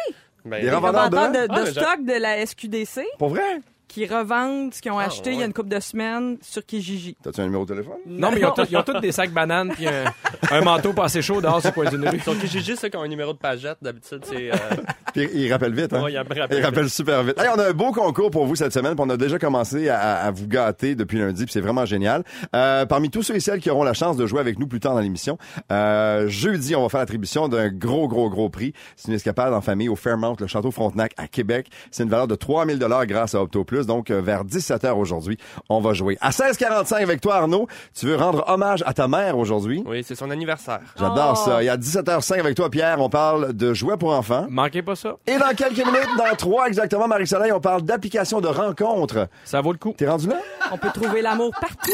Ben, 0.45 0.61
Des 0.61 0.69
des 0.69 0.75
revendeurs 0.75 1.05
revendeurs 1.05 1.31
de- 1.31 1.53
de, 1.53 1.59
de 1.61 1.67
Ah, 1.67 1.71
stock 1.71 2.05
de 2.05 2.13
la 2.13 2.45
SQDC 2.45 3.01
Pour 3.19 3.29
vrai? 3.29 3.61
Qui 3.87 4.05
revendent 4.05 4.73
ce 4.73 4.81
qu'ils 4.81 4.91
ont 4.91 4.99
Ah, 4.99 5.05
acheté 5.05 5.29
il 5.31 5.33
y 5.33 5.37
a 5.37 5.39
ouais. 5.41 5.45
une 5.47 5.53
couple 5.53 5.69
de 5.69 5.79
semaines 5.79 6.37
sur 6.41 6.65
Kijiji. 6.65 7.15
T'as-tu 7.23 7.41
un 7.41 7.45
numéro 7.45 7.63
de 7.65 7.69
téléphone? 7.73 7.95
Non, 8.05 8.29
mais 8.31 8.39
ils 8.39 8.45
ont, 8.45 8.51
tous- 8.51 8.67
ils 8.69 8.77
ont 8.77 8.83
tous 8.83 8.99
des 8.99 9.11
sacs 9.11 9.31
bananes 9.31 9.71
puis 9.73 9.87
un, 9.87 10.05
un 10.51 10.61
manteau 10.61 10.93
passé 10.93 11.21
chaud 11.21 11.41
dehors 11.41 11.61
sur 11.61 11.69
le 11.69 11.73
coin 11.73 11.89
d'une 11.89 12.07
rue. 12.07 12.19
Sur 12.19 12.37
Kijiji, 12.37 12.75
ceux 12.75 12.89
qui 12.89 12.97
ont 12.97 13.01
un 13.03 13.07
numéro 13.07 13.33
de 13.33 13.37
pagette, 13.37 13.77
d'habitude, 13.81 14.19
c'est... 14.23 14.51
Euh... 14.51 14.55
Puis 15.13 15.29
il 15.33 15.51
rappelle 15.51 15.73
vite, 15.73 15.93
hein? 15.93 16.03
ouais, 16.03 16.11
il 16.13 16.15
me 16.19 16.39
rappelle. 16.41 16.59
Il 16.59 16.63
rappelle 16.63 16.89
super 16.89 17.23
vite. 17.23 17.39
Hey, 17.39 17.47
on 17.55 17.57
a 17.57 17.69
un 17.69 17.73
beau 17.73 17.91
concours 17.91 18.29
pour 18.29 18.45
vous 18.45 18.55
cette 18.55 18.73
semaine. 18.73 18.93
puis 18.95 19.03
on 19.07 19.09
a 19.09 19.17
déjà 19.17 19.39
commencé 19.39 19.89
à, 19.89 20.17
à 20.17 20.31
vous 20.31 20.47
gâter 20.47 20.93
depuis 20.93 21.17
lundi, 21.17 21.45
puis 21.45 21.53
c'est 21.53 21.61
vraiment 21.61 21.85
génial. 21.85 22.23
Euh, 22.55 22.85
parmi 22.85 23.09
tous 23.09 23.23
ceux 23.23 23.35
et 23.35 23.39
celles 23.39 23.59
qui 23.61 23.69
auront 23.71 23.83
la 23.83 23.93
chance 23.93 24.15
de 24.17 24.27
jouer 24.27 24.41
avec 24.41 24.59
nous 24.59 24.67
plus 24.67 24.79
tard 24.79 24.93
dans 24.93 24.99
l'émission, 24.99 25.37
euh, 25.71 26.27
jeudi, 26.27 26.75
on 26.75 26.83
va 26.83 26.89
faire 26.89 26.99
l'attribution 26.99 27.47
d'un 27.47 27.69
gros, 27.69 28.07
gros, 28.07 28.29
gros 28.29 28.49
prix. 28.49 28.73
C'est 28.95 29.07
une 29.07 29.15
escapade 29.15 29.53
en 29.53 29.61
famille 29.61 29.89
au 29.89 29.95
Fairmount, 29.95 30.35
le 30.39 30.45
Château 30.45 30.69
Frontenac 30.71 31.13
à 31.17 31.27
Québec. 31.27 31.67
C'est 31.89 32.03
une 32.03 32.09
valeur 32.09 32.27
de 32.27 32.35
3000 32.35 32.77
dollars 32.77 33.07
grâce 33.07 33.33
à 33.33 33.41
Opto 33.41 33.63
Plus. 33.77 33.85
Donc, 33.87 34.09
euh, 34.11 34.21
vers 34.21 34.43
17 34.43 34.83
h 34.83 34.91
aujourd'hui, 34.93 35.37
on 35.69 35.79
va 35.81 35.93
jouer. 35.93 36.17
À 36.21 36.31
16h45 36.31 36.95
avec 37.03 37.21
toi, 37.21 37.35
Arnaud, 37.35 37.67
tu 37.97 38.05
veux 38.07 38.15
rendre 38.15 38.43
hommage 38.47 38.83
à 38.85 38.93
ta 38.93 39.07
mère 39.07 39.37
aujourd'hui? 39.37 39.83
Oui, 39.85 40.03
c'est 40.07 40.15
son 40.15 40.29
anniversaire. 40.31 40.79
J'adore 40.97 41.41
Oh. 41.45 41.49
ça. 41.49 41.63
Et 41.63 41.69
à 41.69 41.77
17h05 41.77 42.39
avec 42.39 42.55
toi, 42.55 42.69
Pierre, 42.69 42.99
on 42.99 43.09
parle 43.09 43.53
de 43.53 43.73
jouets 43.73 43.97
pour 43.97 44.13
enfants. 44.13 44.45
Manquez 44.49 44.81
pas 44.81 44.95
ça. 44.95 45.15
Et 45.27 45.37
dans 45.37 45.53
quelques 45.55 45.77
minutes, 45.85 46.09
dans 46.17 46.35
trois 46.35 46.67
exactement, 46.67 47.07
Marie-Soleil, 47.07 47.51
on 47.51 47.59
parle 47.59 47.81
d'application 47.83 48.41
de 48.41 48.47
rencontres. 48.47 49.27
Ça 49.45 49.61
vaut 49.61 49.71
le 49.71 49.77
coup. 49.77 49.93
T'es 49.97 50.07
rendu 50.07 50.27
là? 50.27 50.37
On 50.71 50.77
peut 50.77 50.89
trouver 50.93 51.21
l'amour 51.21 51.51
partout. 51.59 51.91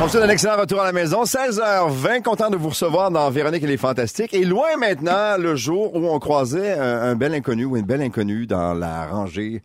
On 0.00 0.04
vous 0.04 0.08
souhaite 0.08 0.22
un 0.24 0.28
excellent 0.28 0.56
retour 0.58 0.80
à 0.80 0.84
la 0.84 0.92
maison. 0.92 1.24
16h20, 1.24 2.22
content 2.22 2.50
de 2.50 2.56
vous 2.56 2.68
recevoir 2.70 3.10
dans 3.10 3.28
Véronique 3.30 3.62
et 3.62 3.66
les 3.66 3.76
Fantastiques. 3.76 4.32
Et 4.34 4.44
loin 4.44 4.76
maintenant, 4.78 5.36
le 5.38 5.56
jour 5.56 5.94
où 5.94 6.06
on 6.08 6.18
croisait 6.18 6.72
un, 6.78 7.02
un 7.02 7.14
bel 7.14 7.34
inconnu 7.34 7.64
ou 7.64 7.76
une 7.76 7.84
belle 7.84 8.02
inconnue 8.02 8.46
dans 8.46 8.74
la 8.74 9.06
rangée 9.06 9.62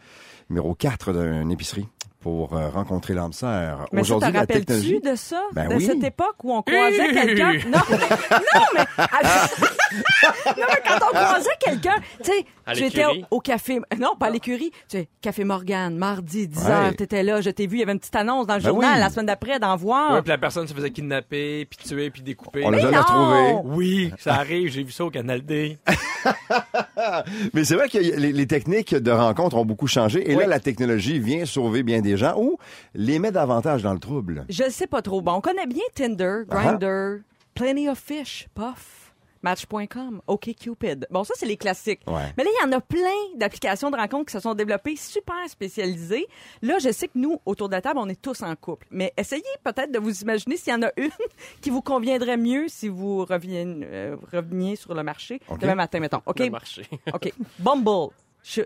numéro 0.50 0.76
4 0.76 1.14
d'une 1.14 1.52
épicerie 1.52 1.88
pour 2.28 2.54
euh, 2.58 2.68
rencontrer 2.70 3.14
l'âme 3.14 3.32
sœur. 3.32 3.88
Mais 3.94 4.04
ça, 4.04 4.10
te 4.10 4.14
Aujourd'hui, 4.16 4.34
la 4.34 4.40
rappelles-tu 4.42 4.66
technologie... 4.66 5.00
de 5.00 5.16
ça? 5.16 5.42
Ben 5.54 5.70
de 5.70 5.76
oui. 5.76 5.86
cette 5.86 6.04
époque 6.04 6.36
où 6.44 6.52
on 6.54 6.62
croisait 6.62 7.14
quelqu'un? 7.14 7.54
Non, 7.72 7.80
mais, 7.90 7.98
non, 7.98 8.66
mais, 8.76 8.82
non, 10.58 10.66
mais 10.68 10.82
quand 10.86 11.00
on 11.10 11.16
croisait 11.16 11.50
quelqu'un, 11.62 11.96
tu 12.22 12.32
sais, 12.32 12.46
À 12.66 12.74
tu 12.74 12.84
étais 12.84 13.06
au, 13.06 13.12
au 13.38 13.40
café, 13.40 13.80
non, 13.98 14.16
pas 14.20 14.26
à 14.26 14.30
l'écurie, 14.30 14.72
tu 14.90 14.98
sais, 14.98 15.08
Café 15.22 15.46
Morgane, 15.46 15.96
mardi, 15.96 16.50
10 16.50 16.66
Ouais. 16.66 16.72
heures, 16.72 16.96
t'étais 16.98 17.24
là, 17.24 17.40
je 17.40 17.50
t'ai 17.50 17.66
vu, 17.66 17.78
il 17.78 17.80
y 17.80 17.84
avait 17.84 17.94
une 17.94 18.00
petite 18.00 18.16
annonce 18.18 18.46
dans 18.46 18.56
le 18.56 18.62
Ben 18.62 18.68
journal 18.70 18.94
oui. 18.96 19.00
la 19.00 19.10
semaine 19.10 19.26
d'après 19.28 19.58
d'en 19.60 19.78
voir. 19.78 20.14
Ouais, 20.16 20.22
puis 20.22 20.30
la 20.30 20.38
personne 20.38 20.68
se 20.68 20.74
faisait 20.74 20.92
kidnapper, 20.92 21.66
puis 21.66 21.78
tuer, 21.88 22.10
puis 22.10 22.22
découper. 22.22 22.64
On 22.66 22.72
l'a 22.72 22.78
Mais 22.78 22.84
jamais 22.84 22.98
retrouvé. 22.98 23.56
Oui, 23.64 24.12
ça 24.20 24.34
arrive, 24.36 24.70
j'ai 24.70 24.84
vu 24.84 24.92
ça 24.92 25.06
au 25.06 25.10
Canal 25.10 25.42
D. 25.44 25.78
Mais 27.54 27.64
c'est 27.64 27.76
vrai 27.76 27.88
que 27.88 27.98
les, 27.98 28.34
les 28.34 28.48
techniques 28.48 28.94
de 28.96 29.12
rencontre 29.12 29.56
ont 29.56 29.66
beaucoup 29.66 29.88
changé. 29.88 30.30
Et 30.30 30.36
Oui. 30.36 30.42
là, 30.42 30.48
la 30.48 30.60
technologie 30.60 31.20
vient 31.20 31.46
sauver 31.46 31.84
bien 31.84 32.02
des 32.02 32.17
gens 32.18 32.36
ou 32.38 32.58
les 32.94 33.20
met 33.20 33.32
davantage 33.32 33.84
dans 33.84 33.94
le 33.94 34.00
trouble? 34.00 34.46
Je 34.50 34.64
le 34.64 34.70
sais 34.70 34.88
pas 34.88 35.02
trop. 35.02 35.22
Bon, 35.22 35.34
on 35.34 35.42
connaît 35.42 35.68
bien 35.68 35.84
Tinder. 35.96 36.42
Grindr, 36.48 37.22
Plenty 37.54 37.90
of 37.90 37.98
Fish, 37.98 38.48
Puff, 38.54 39.08
Match.com, 39.42 40.22
OkCupid. 40.28 41.08
Bon, 41.10 41.24
ça, 41.24 41.34
c'est 41.38 41.46
les 41.46 41.58
classiques. 41.58 42.02
Ouais. 42.08 42.34
Mais 42.38 42.44
là, 42.44 42.50
il 42.54 42.66
y 42.66 42.70
en 42.70 42.78
a 42.78 42.82
plein 42.82 43.38
d'applications 43.38 43.90
de 43.92 43.96
rencontres 43.96 44.26
qui 44.26 44.34
se 44.34 44.40
sont 44.40 44.54
développées 44.54 44.96
super 44.96 45.48
spécialisées. 45.48 46.28
Là, 46.62 46.80
je 46.80 46.92
sais 46.92 47.08
que 47.08 47.18
nous, 47.18 47.40
autour 47.46 47.70
de 47.70 47.74
la 47.74 47.82
table, 47.82 48.00
on 48.00 48.10
est 48.10 48.22
tous 48.22 48.42
en 48.44 48.56
couple. 48.56 48.88
Mais 48.92 49.14
essayez 49.18 49.44
peut-être 49.64 49.92
de 49.92 50.00
vous 50.00 50.22
imaginer 50.22 50.58
s'il 50.58 50.74
y 50.74 50.76
en 50.76 50.84
a 50.84 50.92
une 50.98 51.10
qui 51.62 51.70
vous 51.70 51.82
conviendrait 51.82 52.38
mieux 52.38 52.66
si 52.68 52.88
vous 52.90 53.26
reveniez, 53.26 53.66
euh, 53.84 54.16
reveniez 54.32 54.76
sur 54.76 54.94
le 54.94 55.04
marché 55.04 55.40
demain 55.60 55.76
matin, 55.76 56.00
mettons. 56.00 56.22
OK? 56.26 56.40
Le 56.40 56.50
marché. 56.50 56.84
OK. 57.14 57.32
Bumble. 57.60 58.10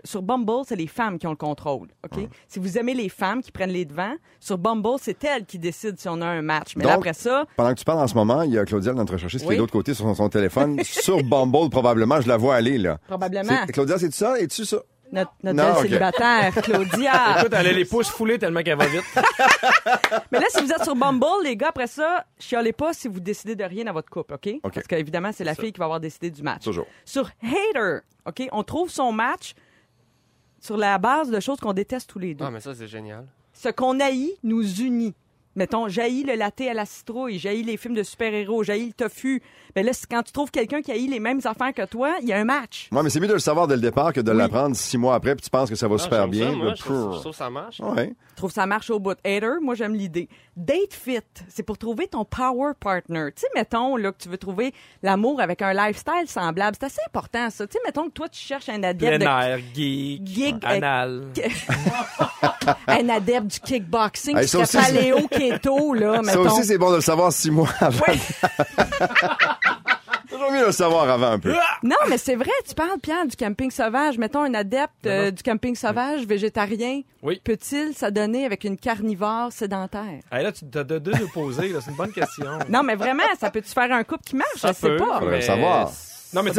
Sur 0.04 0.22
Bumble, 0.22 0.62
c'est 0.66 0.76
les 0.76 0.86
femmes 0.86 1.18
qui 1.18 1.26
ont 1.26 1.30
le 1.30 1.36
contrôle. 1.36 1.88
OK? 2.04 2.28
Si 2.46 2.58
vous 2.60 2.78
aimez 2.78 2.94
les 2.94 3.08
femmes 3.08 3.42
qui 3.42 3.50
prennent 3.50 3.70
les 3.72 3.84
devants, 3.84 4.14
sur 4.38 4.56
Bumble, 4.56 4.96
c'est 5.00 5.22
elles 5.24 5.44
qui 5.44 5.58
décident 5.58 5.96
si 5.98 6.08
on 6.08 6.20
a 6.20 6.26
un 6.26 6.42
match. 6.42 6.76
Mais 6.76 6.84
là, 6.84 6.94
après 6.94 7.14
ça, 7.14 7.46
Pendant 7.56 7.74
que 7.74 7.78
tu 7.78 7.84
parles 7.84 7.98
en 7.98 8.06
ce 8.06 8.14
moment, 8.14 8.42
il 8.42 8.52
y 8.52 8.58
a 8.58 8.64
Claudia, 8.64 8.92
notre 8.92 9.14
recherchiste, 9.14 9.42
qui 9.44 9.48
Oui. 9.48 9.54
est 9.54 9.58
de 9.58 9.62
l'autre 9.62 9.72
côté 9.72 9.92
sur 9.94 10.04
son, 10.04 10.14
son 10.14 10.28
téléphone. 10.28 10.80
sur 10.84 11.22
Bumble, 11.24 11.68
probablement, 11.70 12.20
je 12.20 12.28
la 12.28 12.36
vois 12.36 12.54
aller, 12.54 12.78
là. 12.78 12.98
probablement, 13.08 13.54
C'est- 13.66 13.72
Claudia, 13.72 13.98
c'est 13.98 14.12
ça? 14.12 14.38
Es-tu 14.40 14.64
ça? 14.64 14.78
notre, 15.10 15.30
notre 15.42 15.56
Non, 15.58 15.64
belle 15.64 15.72
ok. 15.76 15.82
célibataire, 15.82 16.54
Claudia. 16.62 17.12
Écoute, 17.40 17.52
elle 17.54 17.66
a 17.66 17.72
les 17.72 17.84
pouces 17.84 18.08
foulés 18.08 18.38
tellement 18.38 18.62
qu'elle 18.62 18.78
va 18.78 18.86
vite. 18.86 19.02
Mais 20.32 20.40
là, 20.40 20.46
si 20.48 20.62
vous 20.64 20.72
êtes 20.72 20.84
sur 20.84 20.94
Bumble, 20.96 21.26
les 21.44 21.54
gars, 21.56 21.68
après 21.68 21.86
ça, 21.86 22.24
chialez 22.38 22.72
pas 22.72 22.94
si 22.94 23.08
vous 23.08 23.20
décidez 23.20 23.54
de 23.54 23.64
rien 23.64 23.84
dans 23.84 23.92
votre 23.92 24.08
couple, 24.08 24.32
OK? 24.34 24.48
OK. 24.62 24.72
Parce 24.74 24.86
qu'évidemment, 24.86 25.30
c'est 25.32 25.44
la 25.44 25.54
fille 25.54 25.72
qui 25.72 25.78
va 25.78 25.84
avoir 25.84 26.00
décidé 26.00 26.30
du 26.30 26.42
match. 26.42 26.64
Toujours. 26.64 26.86
Sur 27.04 27.30
Hater, 27.42 27.98
OK? 28.26 28.48
On 28.52 28.62
trouve 28.62 28.88
son 28.88 29.12
match 29.12 29.52
sur 30.62 30.76
la 30.76 30.96
base 30.98 31.30
de 31.30 31.40
choses 31.40 31.58
qu'on 31.58 31.72
déteste 31.72 32.08
tous 32.08 32.20
les 32.20 32.34
deux. 32.34 32.44
Ah, 32.44 32.50
mais 32.50 32.60
ça, 32.60 32.74
c'est 32.74 32.86
génial. 32.86 33.26
Ce 33.52 33.68
qu'on 33.68 34.00
haït 34.00 34.32
nous 34.44 34.80
unit. 34.80 35.14
Mettons, 35.54 35.86
jaillit 35.88 36.24
le 36.24 36.34
latte 36.34 36.60
à 36.62 36.72
la 36.74 36.86
citrouille, 36.86 37.38
jaillit 37.38 37.62
les 37.62 37.76
films 37.76 37.94
de 37.94 38.02
super-héros, 38.02 38.62
jaillit 38.62 38.86
le 38.86 38.92
tofu. 38.92 39.42
Ben 39.74 39.84
là, 39.84 39.92
c'est 39.92 40.06
quand 40.10 40.22
tu 40.22 40.32
trouves 40.32 40.50
quelqu'un 40.50 40.80
qui 40.82 40.92
haït 40.92 41.08
les 41.08 41.20
mêmes 41.20 41.40
affaires 41.44 41.72
que 41.74 41.84
toi, 41.86 42.14
il 42.22 42.28
y 42.28 42.32
a 42.32 42.38
un 42.38 42.44
match. 42.44 42.88
Ouais, 42.92 43.02
mais 43.02 43.10
c'est 43.10 43.20
mieux 43.20 43.26
de 43.28 43.32
le 43.34 43.38
savoir 43.38 43.66
dès 43.66 43.74
le 43.76 43.80
départ 43.82 44.12
que 44.12 44.20
de 44.20 44.32
l'apprendre 44.32 44.74
six 44.76 44.96
mois 44.98 45.14
après, 45.14 45.34
puis 45.34 45.44
tu 45.44 45.50
penses 45.50 45.68
que 45.68 45.76
ça 45.76 45.88
va 45.88 45.96
Ah, 45.98 46.02
super 46.02 46.28
bien. 46.28 46.50
ça, 46.50 46.56
moi, 46.56 46.70
Le 46.70 46.74
je, 46.76 46.80
trouve, 46.82 47.14
je 47.16 47.20
trouve 47.20 47.34
ça 47.34 47.50
marche. 47.50 47.80
Ouais. 47.80 48.12
Je 48.30 48.36
trouve 48.36 48.50
ça 48.52 48.66
marche 48.66 48.88
au 48.90 48.98
bout. 48.98 49.16
Hater, 49.24 49.52
moi, 49.60 49.74
j'aime 49.74 49.94
l'idée. 49.94 50.28
Date 50.56 50.92
fit, 50.92 51.20
c'est 51.48 51.62
pour 51.62 51.76
trouver 51.78 52.06
ton 52.08 52.24
power 52.24 52.72
partner. 52.78 53.28
Tu 53.36 53.42
sais, 53.42 53.46
mettons, 53.54 53.96
là, 53.96 54.12
que 54.12 54.18
tu 54.22 54.28
veux 54.28 54.38
trouver 54.38 54.72
l'amour 55.02 55.40
avec 55.40 55.62
un 55.62 55.72
lifestyle 55.74 56.26
semblable. 56.26 56.76
C'est 56.80 56.86
assez 56.86 57.00
important, 57.06 57.50
ça. 57.50 57.66
Tu 57.66 57.72
sais, 57.74 57.78
mettons 57.84 58.06
que 58.08 58.12
toi, 58.12 58.28
tu 58.28 58.40
cherches 58.40 58.68
un 58.68 58.82
adepte, 58.82 59.18
Plein 59.18 59.18
de- 59.18 59.24
air, 59.48 59.58
geek, 59.74 60.26
Geek, 60.26 60.54
euh, 60.64 60.68
anal. 60.68 61.24
un 62.86 63.08
adepte 63.08 63.46
du 63.46 63.60
kickboxing, 63.60 64.36
Hey, 64.36 64.46
qui 64.46 65.41
ça 65.50 65.58
serait 65.58 65.68
aussi, 65.70 65.82
c'est- 65.82 65.92
paléo 65.92 65.92
keto, 65.92 65.94
là, 65.94 66.22
Ça 66.32 66.40
aussi, 66.40 66.64
c'est 66.64 66.78
bon 66.78 66.90
de 66.90 66.96
le 66.96 67.00
savoir 67.02 67.32
six 67.32 67.50
mois 67.50 67.68
avant. 67.80 68.04
Toujours 70.30 70.50
mieux 70.50 70.60
de 70.60 70.66
le 70.66 70.72
savoir 70.72 71.08
avant 71.10 71.32
un 71.32 71.38
peu. 71.38 71.52
Non, 71.82 71.96
mais 72.08 72.16
c'est 72.16 72.36
vrai, 72.36 72.50
tu 72.66 72.74
parles, 72.74 72.98
Pierre, 73.02 73.26
du 73.26 73.36
camping 73.36 73.70
sauvage. 73.70 74.16
Mettons 74.18 74.40
un 74.42 74.54
adepte 74.54 75.06
euh, 75.06 75.30
du 75.30 75.42
camping 75.42 75.74
sauvage, 75.74 76.24
végétarien. 76.26 77.02
Oui. 77.22 77.40
Peut-il 77.44 77.94
s'adonner 77.94 78.46
avec 78.46 78.64
une 78.64 78.78
carnivore 78.78 79.52
sédentaire? 79.52 80.20
Hey, 80.30 80.42
là, 80.42 80.52
tu 80.52 80.64
as 80.78 80.84
deux 80.84 81.00
deux 81.00 81.22
opposés, 81.22 81.68
là. 81.68 81.80
C'est 81.84 81.90
une 81.90 81.96
bonne 81.96 82.12
question. 82.12 82.46
Non, 82.70 82.82
mais 82.82 82.94
vraiment, 82.94 83.24
ça 83.38 83.50
peut-tu 83.50 83.70
faire 83.72 83.92
un 83.92 84.04
couple 84.04 84.24
qui 84.24 84.36
marche? 84.36 84.56
Ça 84.56 84.68
je 84.68 84.74
sais 84.74 84.88
peut, 84.88 84.96
pas. 84.96 85.18
Faudrait 85.18 85.36
le 85.36 85.42
savoir. 85.42 85.90
Non, 86.34 86.42
mais, 86.42 86.50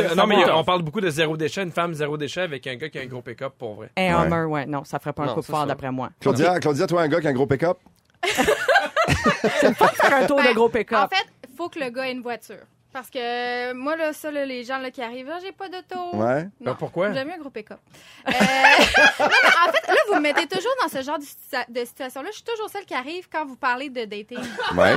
non, 0.46 0.58
on 0.58 0.64
parle 0.64 0.84
beaucoup 0.84 1.02
de 1.02 1.10
zéro 1.10 1.36
déchet, 1.36 1.64
une 1.64 1.72
femme 1.72 1.96
zéro 1.96 2.16
déchet 2.16 2.42
avec 2.42 2.68
un 2.68 2.76
gars 2.76 2.90
qui 2.90 3.00
a 3.00 3.02
un 3.02 3.08
gros 3.08 3.24
pick-up 3.24 3.54
pour 3.58 3.74
vrai. 3.74 3.90
Un 3.98 4.02
Ouais. 4.22 4.28
Hummer, 4.28 4.44
ouais. 4.46 4.66
Non, 4.68 4.84
ça 4.84 5.00
ferait 5.00 5.14
pas 5.14 5.24
un 5.24 5.28
Non, 5.28 5.34
couple 5.34 5.48
c'est 5.48 5.52
fort, 5.52 5.66
d'après 5.66 5.92
moi. 5.92 6.12
Claudia, 6.20 6.60
Claudia, 6.60 6.86
toi, 6.86 7.02
un 7.02 7.08
gars 7.08 7.20
qui 7.20 7.26
a 7.26 7.32
un 7.32 7.34
gros 7.34 7.48
pick-up? 7.48 7.78
Faire 8.26 10.14
un 10.14 10.26
tour 10.26 10.38
de 10.40 10.44
Ben, 10.44 10.54
gros 10.54 10.70
pick-up. 10.70 10.98
En 10.98 11.08
fait, 11.08 11.26
il 11.50 11.56
faut 11.56 11.70
que 11.70 11.80
le 11.80 11.90
gars 11.90 12.08
ait 12.08 12.12
une 12.12 12.22
voiture. 12.22 12.66
Parce 12.94 13.10
que 13.10 13.74
moi, 13.74 13.96
là, 13.96 14.14
ça, 14.14 14.30
là, 14.32 14.46
les 14.46 14.64
gens 14.64 14.78
là, 14.78 14.92
qui 14.92 15.02
arrivent, 15.02 15.30
Ah, 15.34 15.40
j'ai 15.42 15.52
pas 15.52 15.68
d'auto. 15.68 16.16
Ouais. 16.16 16.44
Non. 16.44 16.50
Ben, 16.72 16.76
pourquoi? 16.76 17.12
J'aime 17.12 17.28
mieux 17.28 17.34
un 17.34 17.38
gros 17.40 17.50
pick-up. 17.50 17.80
Euh, 18.28 18.32
non, 19.20 19.28
mais 19.30 19.50
en 19.68 19.72
fait, 19.72 19.88
là, 19.88 19.96
vous 20.08 20.16
me 20.16 20.20
mettez 20.20 20.46
toujours 20.48 20.72
dans 20.82 20.88
ce 20.88 21.02
genre 21.04 21.18
de, 21.18 21.24
situa- 21.24 21.66
de 21.70 21.86
situation-là. 21.86 22.30
Je 22.30 22.36
suis 22.36 22.44
toujours 22.44 22.70
celle 22.70 22.86
qui 22.86 22.94
arrive 22.94 23.28
quand 23.32 23.46
vous 23.46 23.56
parlez 23.56 23.90
de 23.90 24.06
dating. 24.06 24.38
Ouais. 24.78 24.94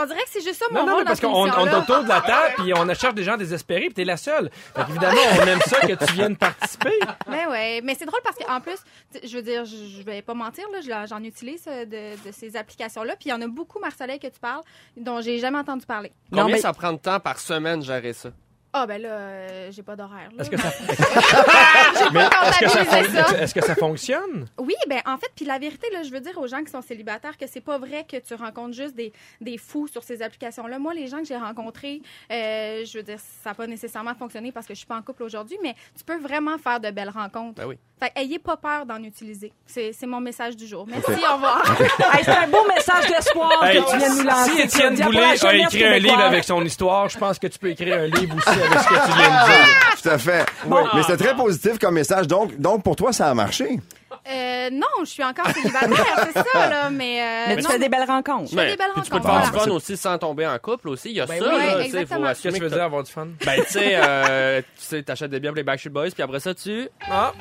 On 0.00 0.06
dirait 0.06 0.22
que 0.22 0.28
c'est 0.30 0.42
juste 0.42 0.56
ça 0.56 0.66
mon 0.70 0.80
Non, 0.80 0.86
non, 0.92 0.98
mais 0.98 1.04
parce 1.04 1.20
qu'on 1.20 1.46
est 1.46 1.74
autour 1.74 2.02
de 2.04 2.08
la 2.08 2.20
table, 2.20 2.54
puis 2.58 2.72
on 2.74 2.86
cherche 2.94 3.14
des 3.14 3.22
gens 3.24 3.36
désespérés, 3.36 3.86
puis 3.86 3.94
t'es 3.94 4.04
la 4.04 4.16
seule. 4.16 4.50
Fait 4.74 4.82
évidemment, 4.88 5.20
on 5.40 5.46
aime 5.46 5.60
ça 5.60 5.80
que 5.80 5.92
tu 6.04 6.12
viennes 6.14 6.36
participer. 6.36 6.98
Mais 7.28 7.46
ouais, 7.46 7.80
mais 7.82 7.94
c'est 7.98 8.04
drôle 8.06 8.20
parce 8.24 8.36
qu'en 8.36 8.60
plus, 8.60 8.78
je 9.22 9.36
veux 9.36 9.42
dire, 9.42 9.64
je, 9.64 10.02
vais 10.02 10.22
pas 10.22 10.34
mentir, 10.34 10.64
là, 10.72 10.80
je- 10.80 11.08
j'en 11.08 11.22
utilise 11.22 11.64
euh, 11.68 11.84
de, 11.84 12.26
de 12.28 12.32
ces 12.32 12.56
applications-là. 12.56 13.14
Puis 13.16 13.28
il 13.28 13.30
y 13.30 13.32
en 13.32 13.40
a 13.42 13.46
beaucoup, 13.46 13.78
Marcelin, 13.80 14.18
que 14.18 14.26
tu 14.26 14.38
parles, 14.40 14.62
dont 14.96 15.20
j'ai 15.20 15.38
jamais 15.38 15.58
entendu 15.58 15.86
parler. 15.86 16.12
Combien 16.30 16.44
Non, 16.44 16.50
mais- 16.50 16.58
ça 16.58 16.72
prend 16.72 16.92
de 16.92 16.98
temps 16.98 17.20
par 17.20 17.33
semaine 17.38 17.82
gérer 17.82 18.12
ça? 18.12 18.30
Ah, 18.76 18.86
ben 18.88 19.00
là, 19.00 19.08
euh, 19.08 19.68
j'ai 19.70 19.84
pas 19.84 19.94
d'horaire. 19.94 20.30
là. 20.36 20.42
Est-ce 20.42 20.50
que 20.50 20.56
ça, 20.56 20.68
J'ai 21.98 22.10
mais 22.10 22.28
pas 22.28 22.48
est-ce 22.48 22.58
que 22.58 22.68
ça, 22.68 22.84
comptabilisé 22.84 23.18
fon- 23.22 23.28
ça. 23.28 23.42
est-ce 23.42 23.54
que 23.54 23.64
ça 23.64 23.74
fonctionne? 23.76 24.46
Oui, 24.58 24.74
ben 24.88 25.00
en 25.06 25.16
fait, 25.16 25.30
puis 25.36 25.44
la 25.44 25.58
vérité, 25.60 25.86
là, 25.92 26.02
je 26.02 26.10
veux 26.10 26.18
dire 26.20 26.36
aux 26.38 26.46
gens 26.48 26.62
qui 26.64 26.72
sont 26.72 26.82
célibataires 26.82 27.36
que 27.38 27.46
c'est 27.46 27.60
pas 27.60 27.78
vrai 27.78 28.04
que 28.04 28.16
tu 28.16 28.34
rencontres 28.34 28.74
juste 28.74 28.96
des, 28.96 29.12
des 29.40 29.58
fous 29.58 29.86
sur 29.86 30.02
ces 30.02 30.22
applications-là. 30.22 30.80
Moi, 30.80 30.92
les 30.94 31.06
gens 31.06 31.18
que 31.18 31.24
j'ai 31.26 31.36
rencontrés, 31.36 32.02
euh, 32.32 32.84
je 32.84 32.98
veux 32.98 33.04
dire, 33.04 33.18
ça 33.44 33.50
n'a 33.50 33.54
pas 33.54 33.66
nécessairement 33.68 34.14
fonctionné 34.16 34.50
parce 34.50 34.66
que 34.66 34.74
je 34.74 34.78
suis 34.78 34.88
pas 34.88 34.96
en 34.96 35.02
couple 35.02 35.22
aujourd'hui, 35.22 35.56
mais 35.62 35.76
tu 35.96 36.02
peux 36.04 36.18
vraiment 36.18 36.58
faire 36.58 36.80
de 36.80 36.90
belles 36.90 37.10
rencontres. 37.10 37.54
Ben 37.62 37.68
oui. 37.68 37.78
Fait 38.04 38.20
ayez 38.20 38.38
pas 38.38 38.56
peur 38.56 38.84
d'en 38.84 39.02
utiliser. 39.02 39.52
C'est 39.66 39.94
mon 40.06 40.20
message 40.20 40.56
du 40.56 40.66
jour. 40.66 40.86
Merci, 40.86 41.10
au 41.10 41.34
revoir. 41.34 41.64
Hey, 42.14 42.22
c'est 42.22 42.30
un 42.30 42.46
beau 42.48 42.64
message 42.68 43.08
d'espoir 43.08 43.64
Hey, 43.64 43.82
que 43.82 43.90
tu 43.90 43.96
viens 43.96 44.10
de 44.14 44.18
nous 44.20 44.28
lancer. 44.28 44.50
si 44.50 44.60
Étienne 44.60 44.94
Boulay 44.96 45.20
la 45.20 45.48
a 45.48 45.54
écrit 45.54 45.84
un 45.84 45.98
livre 45.98 46.20
avec 46.20 46.44
son 46.44 46.62
histoire, 46.64 47.08
je 47.08 47.18
pense 47.18 47.38
que 47.38 47.46
tu 47.46 47.58
peux 47.58 47.70
écrire 47.70 47.98
un 47.98 48.06
livre 48.06 48.36
aussi 48.36 48.48
avec 48.48 48.78
ce 48.78 48.88
que 48.88 49.06
tu 49.06 49.16
viens 49.18 49.28
de 49.28 49.46
dire. 49.46 49.80
Tout 50.02 50.08
à 50.08 50.18
fait. 50.18 50.46
Mais 50.66 51.02
c'était 51.02 51.24
très 51.24 51.34
positif 51.34 51.78
comme 51.78 51.94
message. 51.94 52.26
Donc, 52.26 52.56
donc, 52.58 52.82
pour 52.82 52.94
toi, 52.96 53.12
ça 53.12 53.30
a 53.30 53.34
marché? 53.34 53.80
Euh, 54.26 54.70
non, 54.70 54.86
je 55.00 55.10
suis 55.10 55.24
encore 55.24 55.48
célibataire, 55.50 56.28
c'est 56.32 56.42
ça, 56.50 56.68
là, 56.70 56.88
mais... 56.90 57.20
euh, 57.20 57.44
Mais 57.48 57.56
tu 57.56 57.62
non, 57.64 57.70
fais 57.70 57.78
des 57.78 57.88
belles 57.90 58.08
rencontres. 58.08 58.50
Je 58.50 58.56
fais 58.56 58.70
des 58.70 58.76
belles 58.76 58.90
puis 58.94 59.02
tu 59.02 59.10
peux 59.10 59.20
te 59.20 59.26
faire 59.26 59.50
du 59.50 59.58
fun 59.58 59.70
aussi 59.70 59.96
sans 59.98 60.16
tomber 60.16 60.46
en 60.46 60.58
couple 60.58 60.88
aussi. 60.88 61.10
Il 61.10 61.16
y 61.16 61.20
a 61.20 61.26
Ben 61.26 61.38
ça, 61.42 61.48
oui, 61.54 61.58
là. 61.58 61.72
tu 61.72 61.78
sais, 61.78 61.84
exactement. 61.84 62.20
faut 62.20 62.42
Qu'est-ce 62.42 62.48
que 62.48 62.58
tu 62.58 62.62
veux 62.62 62.70
dire 62.70 62.82
avoir 62.84 63.02
du 63.02 63.12
fun? 63.12 63.28
Ben, 63.44 63.62
tu 63.64 63.72
sais, 63.72 63.92
euh, 63.94 64.62
tu 64.62 64.66
sais, 64.78 65.02
t'achètes 65.02 65.30
des 65.30 65.40
biens 65.40 65.50
pour 65.50 65.56
les 65.56 65.62
Backstreet 65.62 65.90
Boys, 65.90 66.10
puis 66.10 66.22
après 66.22 66.40
ça, 66.40 66.54
tu... 66.54 66.88
Ah! 67.10 67.32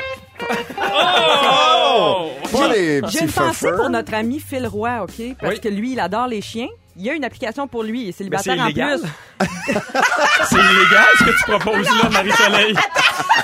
Pas 2.51 2.67
les 2.73 2.95
J'ai 2.95 3.01
petits 3.01 3.19
une 3.23 3.31
pensée 3.31 3.71
pour 3.75 3.89
notre 3.89 4.13
ami 4.13 4.39
Phil 4.39 4.67
Roy, 4.67 5.03
OK? 5.03 5.35
Parce 5.39 5.53
Oui. 5.53 5.59
que 5.59 5.69
lui, 5.69 5.93
il 5.93 5.99
adore 5.99 6.27
les 6.27 6.41
chiens. 6.41 6.67
Il 6.95 7.03
y 7.03 7.09
a 7.09 7.13
une 7.13 7.23
application 7.25 7.67
pour 7.67 7.81
lui. 7.83 8.01
Il 8.03 8.03
est 8.03 8.05
Mais 8.07 8.11
c'est 8.11 8.17
célibataire 8.19 8.59
en 8.59 8.67
illégal. 8.67 8.99
plus. 8.99 9.09
C'est 10.49 10.55
illégal 10.55 11.05
ce 11.17 11.23
que 11.23 11.31
tu 11.31 11.43
proposes 11.51 11.87
là, 11.87 12.09
Marie-Soleil. 12.11 12.75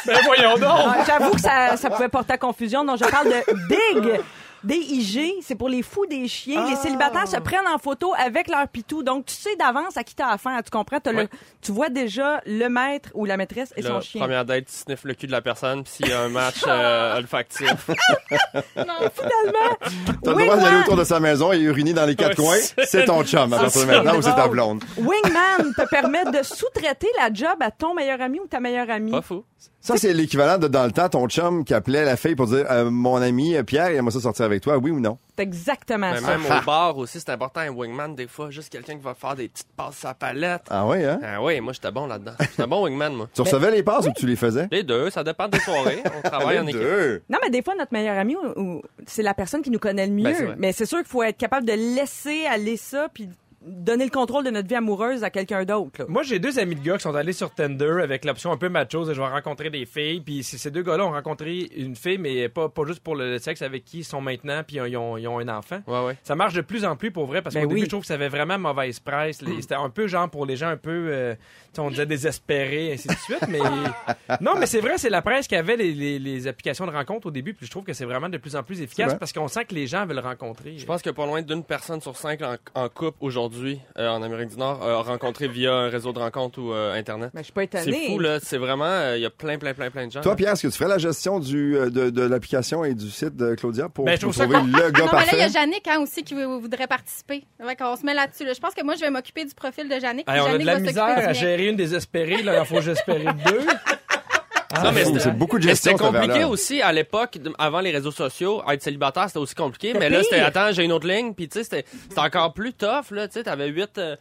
Ben 0.05 0.19
voyons 0.23 0.55
donc! 0.57 0.69
Ah, 0.71 0.97
J'avoue 1.05 1.31
que 1.31 1.41
ça, 1.41 1.75
ça 1.75 1.89
pouvait 1.89 2.09
porter 2.09 2.33
à 2.33 2.37
confusion. 2.37 2.85
Donc, 2.85 2.99
je 2.99 3.05
parle 3.09 3.27
de 3.29 3.43
Big. 3.67 4.19
DIG, 4.63 5.35
c'est 5.41 5.55
pour 5.55 5.69
les 5.69 5.81
fous 5.81 6.05
des 6.05 6.27
chiens. 6.27 6.67
Les 6.69 6.75
célibataires 6.75 7.27
se 7.27 7.37
prennent 7.37 7.67
en 7.67 7.77
photo 7.77 8.13
avec 8.17 8.47
leur 8.49 8.67
pitou. 8.67 9.03
Donc, 9.03 9.25
tu 9.27 9.33
sais 9.35 9.55
d'avance 9.55 9.95
à 9.97 10.03
qui 10.03 10.15
t'as 10.15 10.29
affaire. 10.29 10.59
Tu 10.63 10.69
comprends? 10.69 10.99
Le- 11.05 11.27
tu 11.61 11.71
vois 11.71 11.89
déjà 11.89 12.41
le 12.45 12.67
maître 12.67 13.09
ou 13.13 13.25
la 13.25 13.37
maîtresse 13.37 13.73
et 13.77 13.81
La 13.81 13.89
son 13.89 14.01
chien. 14.01 14.21
première 14.21 14.45
date, 14.45 14.65
tu 14.65 14.73
sniffes 14.73 15.03
le 15.03 15.13
cul 15.13 15.27
de 15.27 15.31
la 15.31 15.41
personne, 15.41 15.83
puis 15.83 15.93
s'il 15.93 16.07
y 16.07 16.11
a 16.11 16.21
un 16.21 16.29
match 16.29 16.61
euh, 16.67 17.17
olfactif. 17.17 17.89
T'as 18.75 18.85
le 20.33 20.43
droit 20.43 20.57
d'aller 20.57 20.77
autour 20.81 20.95
de 20.97 21.03
sa 21.03 21.19
maison 21.19 21.51
et 21.53 21.59
uriner 21.59 21.93
dans 21.93 22.05
les 22.05 22.15
quatre 22.15 22.39
Ouais, 22.39 22.45
coins. 22.45 22.55
c'est- 22.55 22.85
C'est 22.85 23.05
ton 23.05 23.23
chum 23.23 23.51
à 23.53 23.59
partir 23.59 23.81
de 23.81 23.87
maintenant 23.87 24.17
ou 24.17 24.21
c'est 24.21 24.35
ta 24.35 24.47
blonde. 24.47 24.83
Wingman 24.97 25.73
te 25.75 25.87
permet 25.89 26.25
de 26.25 26.43
sous-traiter 26.43 27.07
la 27.17 27.31
job 27.33 27.55
à 27.61 27.71
ton 27.71 27.93
meilleur 27.93 28.21
ami 28.21 28.39
ou 28.39 28.47
ta 28.47 28.59
meilleure 28.59 28.89
amie. 28.89 29.11
Pas 29.11 29.21
fou. 29.21 29.43
Ça, 29.81 29.95
c'est 29.95 30.13
l'équivalent 30.13 30.57
de 30.57 30.67
dans 30.67 30.85
le 30.85 30.91
temps, 30.91 31.07
ton 31.07 31.27
chum 31.29 31.63
qui 31.63 31.73
appelait 31.73 32.03
la 32.03 32.17
fille 32.17 32.35
pour 32.35 32.47
dire 32.47 32.65
euh, 32.69 32.89
Mon 32.91 33.15
ami 33.21 33.55
Pierre, 33.63 33.91
il 33.91 33.95
aimerait 33.97 34.11
ça 34.11 34.19
sortir 34.19 34.43
avec 34.45 34.61
toi, 34.61 34.77
oui 34.77 34.91
ou 34.91 34.99
non? 34.99 35.17
C'est 35.37 35.43
exactement 35.43 36.11
Mais 36.11 36.19
ça. 36.19 36.37
même 36.37 36.41
au 36.45 36.65
bar 36.65 36.97
aussi, 36.97 37.19
c'est 37.19 37.29
important, 37.29 37.61
un 37.61 37.69
wingman, 37.69 38.13
des 38.13 38.27
fois, 38.27 38.49
juste 38.49 38.69
quelqu'un 38.69 38.95
qui 38.97 39.03
va 39.03 39.13
faire 39.13 39.35
des 39.35 39.47
petites 39.47 39.69
passes 39.77 40.03
à 40.03 40.13
palette. 40.13 40.63
Ah 40.69 40.85
oui, 40.85 41.03
hein? 41.05 41.17
Ah 41.23 41.41
oui, 41.41 41.61
moi, 41.61 41.71
j'étais 41.71 41.91
bon 41.91 42.07
là-dedans. 42.07 42.33
J'étais 42.41 42.63
un 42.63 42.67
bon 42.67 42.83
wingman, 42.83 43.13
moi. 43.13 43.29
Tu 43.33 43.41
recevais 43.41 43.71
les 43.71 43.81
passes 43.81 44.05
ou 44.05 44.11
tu 44.11 44.27
les 44.27 44.35
faisais? 44.35 44.67
Les 44.69 44.83
deux, 44.83 45.09
ça 45.09 45.23
dépend 45.23 45.47
des 45.47 45.59
soirées. 45.59 46.03
On 46.17 46.27
travaille 46.27 46.59
en 46.59 46.63
Les 46.63 46.71
équipe. 46.71 46.81
deux. 46.81 47.21
Non, 47.29 47.39
mais 47.41 47.49
des 47.49 47.61
fois, 47.61 47.73
notre 47.75 47.93
meilleur 47.93 48.17
ami, 48.17 48.35
ou- 48.35 48.61
ou- 48.61 48.81
c'est 49.07 49.23
la 49.23 49.33
personne 49.33 49.61
qui 49.61 49.71
nous 49.71 49.79
connaît 49.79 50.07
le 50.07 50.13
mieux. 50.13 50.23
Ben, 50.23 50.35
c'est 50.37 50.45
vrai. 50.45 50.55
mais 50.57 50.71
c'est 50.73 50.85
sûr 50.85 50.97
qu'il 50.97 51.07
faut 51.07 51.23
être 51.23 51.37
capable 51.37 51.65
de 51.65 51.73
laisser 51.73 52.45
aller 52.45 52.75
ça, 52.75 53.07
puis 53.13 53.29
donner 53.61 54.05
le 54.05 54.09
contrôle 54.11 54.43
de 54.45 54.49
notre 54.51 54.67
vie 54.67 54.75
amoureuse 54.75 55.23
à 55.23 55.29
quelqu'un 55.29 55.65
d'autre. 55.65 56.05
Moi, 56.07 56.23
j'ai 56.23 56.39
deux 56.39 56.59
amis 56.59 56.75
de 56.75 56.81
gars 56.81 56.95
qui 56.97 57.03
sont 57.03 57.13
allés 57.15 57.33
sur 57.33 57.53
Tinder 57.53 57.99
avec 58.01 58.23
l'option 58.25 58.51
un 58.51 58.57
peu 58.57 58.69
macho, 58.69 59.05
de 59.05 59.13
je 59.13 59.19
vais 59.21 59.27
rencontrer 59.27 59.69
des 59.69 59.85
filles. 59.85 60.21
Puis 60.21 60.43
ces 60.43 60.71
deux 60.71 60.81
gars-là 60.83 61.05
ont 61.05 61.11
rencontré 61.11 61.69
une 61.75 61.95
fille, 61.95 62.17
mais 62.17 62.47
pas, 62.49 62.69
pas 62.69 62.85
juste 62.85 63.01
pour 63.01 63.15
le 63.15 63.37
sexe 63.39 63.61
avec 63.61 63.83
qui 63.85 63.99
ils 63.99 64.03
sont 64.05 64.21
maintenant, 64.21 64.61
puis 64.65 64.77
ils 64.77 64.97
ont, 64.97 65.17
ils 65.17 65.27
ont 65.27 65.39
un 65.39 65.47
enfant. 65.49 65.81
Ouais, 65.87 66.03
ouais. 66.05 66.17
Ça 66.23 66.35
marche 66.35 66.53
de 66.53 66.61
plus 66.61 66.85
en 66.85 66.95
plus 66.95 67.11
pour 67.11 67.25
vrai 67.25 67.41
parce 67.41 67.55
Ben 67.55 67.63
qu'au 67.63 67.67
début, 67.69 67.81
oui. 67.81 67.85
je 67.85 67.89
trouve 67.89 68.01
que 68.01 68.07
ça 68.07 68.13
avait 68.15 68.29
vraiment 68.29 68.57
mauvaise 68.57 68.99
presse. 68.99 69.41
Les- 69.41 69.61
C'était 69.61 69.75
un 69.75 69.89
peu 69.89 70.07
genre 70.07 70.29
pour 70.29 70.45
les 70.45 70.55
gens 70.55 70.69
un 70.69 70.77
peu, 70.77 71.07
euh, 71.09 71.35
on 71.77 71.89
disait 71.89 72.05
désespérés, 72.05 72.93
ainsi 72.93 73.07
de 73.07 73.13
suite. 73.15 73.45
Mais 73.49 73.59
non, 74.41 74.53
mais 74.59 74.65
c'est 74.65 74.79
vrai, 74.81 74.97
c'est 74.97 75.09
la 75.09 75.21
presse 75.21 75.47
qui 75.47 75.55
avait 75.55 75.75
les, 75.75 75.93
les- 75.93 76.19
les 76.19 76.47
applications 76.47 76.85
de 76.85 76.91
rencontre 76.91 77.27
au 77.27 77.31
début. 77.31 77.53
Puis 77.53 77.65
je 77.65 77.71
trouve 77.71 77.83
que 77.83 77.93
c'est 77.93 78.05
vraiment 78.05 78.29
de 78.29 78.37
plus 78.37 78.55
en 78.55 78.63
plus 78.63 78.81
efficace 78.81 79.15
parce 79.19 79.33
qu'on 79.33 79.47
sent 79.47 79.65
que 79.65 79.75
les 79.75 79.87
gens 79.87 80.05
veulent 80.05 80.19
rencontrer. 80.19 80.77
Je 80.77 80.85
pense 80.85 81.01
que 81.01 81.09
pas 81.09 81.25
loin 81.25 81.41
d'une 81.41 81.63
personne 81.63 81.99
sur 82.01 82.15
cinq 82.15 82.41
en, 82.41 82.55
en 82.75 82.89
couple 82.89 83.17
aujourd'hui, 83.21 83.48
euh, 83.97 84.09
en 84.09 84.21
Amérique 84.21 84.49
du 84.49 84.57
Nord, 84.57 84.81
a 84.83 85.01
rencontré 85.01 85.47
via 85.47 85.73
un 85.73 85.89
réseau 85.89 86.13
de 86.13 86.19
rencontres 86.19 86.59
ou 86.59 86.73
euh, 86.73 86.93
Internet. 86.97 87.31
Ben, 87.33 87.39
je 87.39 87.45
suis 87.45 87.53
pas 87.53 87.61
C'est 87.71 87.81
étonnée. 87.89 88.07
fou, 88.07 88.19
là. 88.19 88.39
C'est 88.41 88.57
vraiment... 88.57 88.85
euh, 88.85 89.17
Il 89.17 89.21
y 89.21 89.25
a 89.25 89.29
plein, 89.29 89.57
plein, 89.57 89.73
plein, 89.73 89.89
plein 89.89 90.07
de 90.07 90.11
gens. 90.11 90.21
Toi. 90.21 90.35
Pierre, 90.35 90.53
est-ce 90.53 90.63
que 90.63 90.67
tu 90.67 90.77
ferais 90.77 90.89
la 90.89 90.97
gestion 90.97 91.39
du, 91.39 91.73
de, 91.73 92.09
de 92.09 92.21
l'application 92.21 92.83
et 92.85 92.93
du 92.93 93.09
site 93.09 93.35
de 93.35 93.55
Claudia 93.55 93.89
pour, 93.89 94.05
Ben, 94.05 94.17
je 94.17 94.25
pour 94.25 94.33
ça 94.33 94.45
trouver 94.47 94.59
le 94.71 94.91
gars 94.91 95.05
Non, 95.05 95.09
mais 95.11 95.19
là, 95.19 95.25
il 95.33 95.37
y 95.37 95.41
a 95.41 95.45
parfait? 95.45 95.59
Yannick 95.59 95.87
hein, 95.87 95.99
aussi 96.01 96.23
qui 96.23 96.33
vou- 96.35 96.59
voudrait 96.59 96.87
participer. 96.87 97.43
Qu'on 97.77 97.95
se 97.95 98.05
met 98.05 98.13
là-dessus. 98.13 98.45
là. 98.45 98.53
Je 98.53 98.59
pense 98.59 98.73
que 98.73 98.83
moi, 98.83 98.95
je 98.95 99.01
vais 99.01 99.09
m'occuper 99.11 99.45
du 99.45 99.53
profil 99.55 99.87
de 99.89 99.95
Yannick. 99.95 100.27
Hey, 100.29 100.39
on 100.41 100.45
a 100.45 100.57
de 100.57 100.65
la 100.65 100.79
misère 100.79 101.03
à 101.29 101.33
gérer 101.33 101.67
une 101.67 101.75
désespérée. 101.75 102.41
Là, 102.43 102.59
il 102.59 102.65
faut 102.65 102.75
que 102.75 102.81
j'espérer 102.81 103.25
deux. 103.45 103.59
Non, 104.83 104.91
mais 104.91 105.01
fou, 105.03 105.09
c'était- 105.09 105.19
c'est 105.21 105.31
beaucoup 105.37 105.57
de 105.57 105.63
gestion. 105.63 105.91
C'était 105.97 106.03
compliqué 106.19 106.43
aussi 106.45 106.81
à 106.81 106.91
l'époque, 106.91 107.37
avant 107.57 107.79
les 107.79 107.91
réseaux 107.91 108.11
sociaux, 108.11 108.61
être 108.71 108.83
célibataire, 108.83 109.25
c'était 109.27 109.39
aussi 109.39 109.55
compliqué. 109.55 109.93
Mais 109.93 110.09
là, 110.09 110.21
c'était, 110.23 110.39
attends, 110.39 110.71
j'ai 110.71 110.83
une 110.83 110.91
autre 110.91 111.07
ligne, 111.07 111.33
puis 111.33 111.47
tu 111.49 111.57
sais, 111.57 111.63
c'était, 111.63 111.85
c'était 112.07 112.19
encore 112.21 112.53
plus 112.53 112.73
tough, 112.73 113.09
là, 113.11 113.27
tu 113.27 113.33
sais, 113.33 113.43
t'avais 113.43 113.67
huit, 113.69 113.97
euh, 113.97 114.15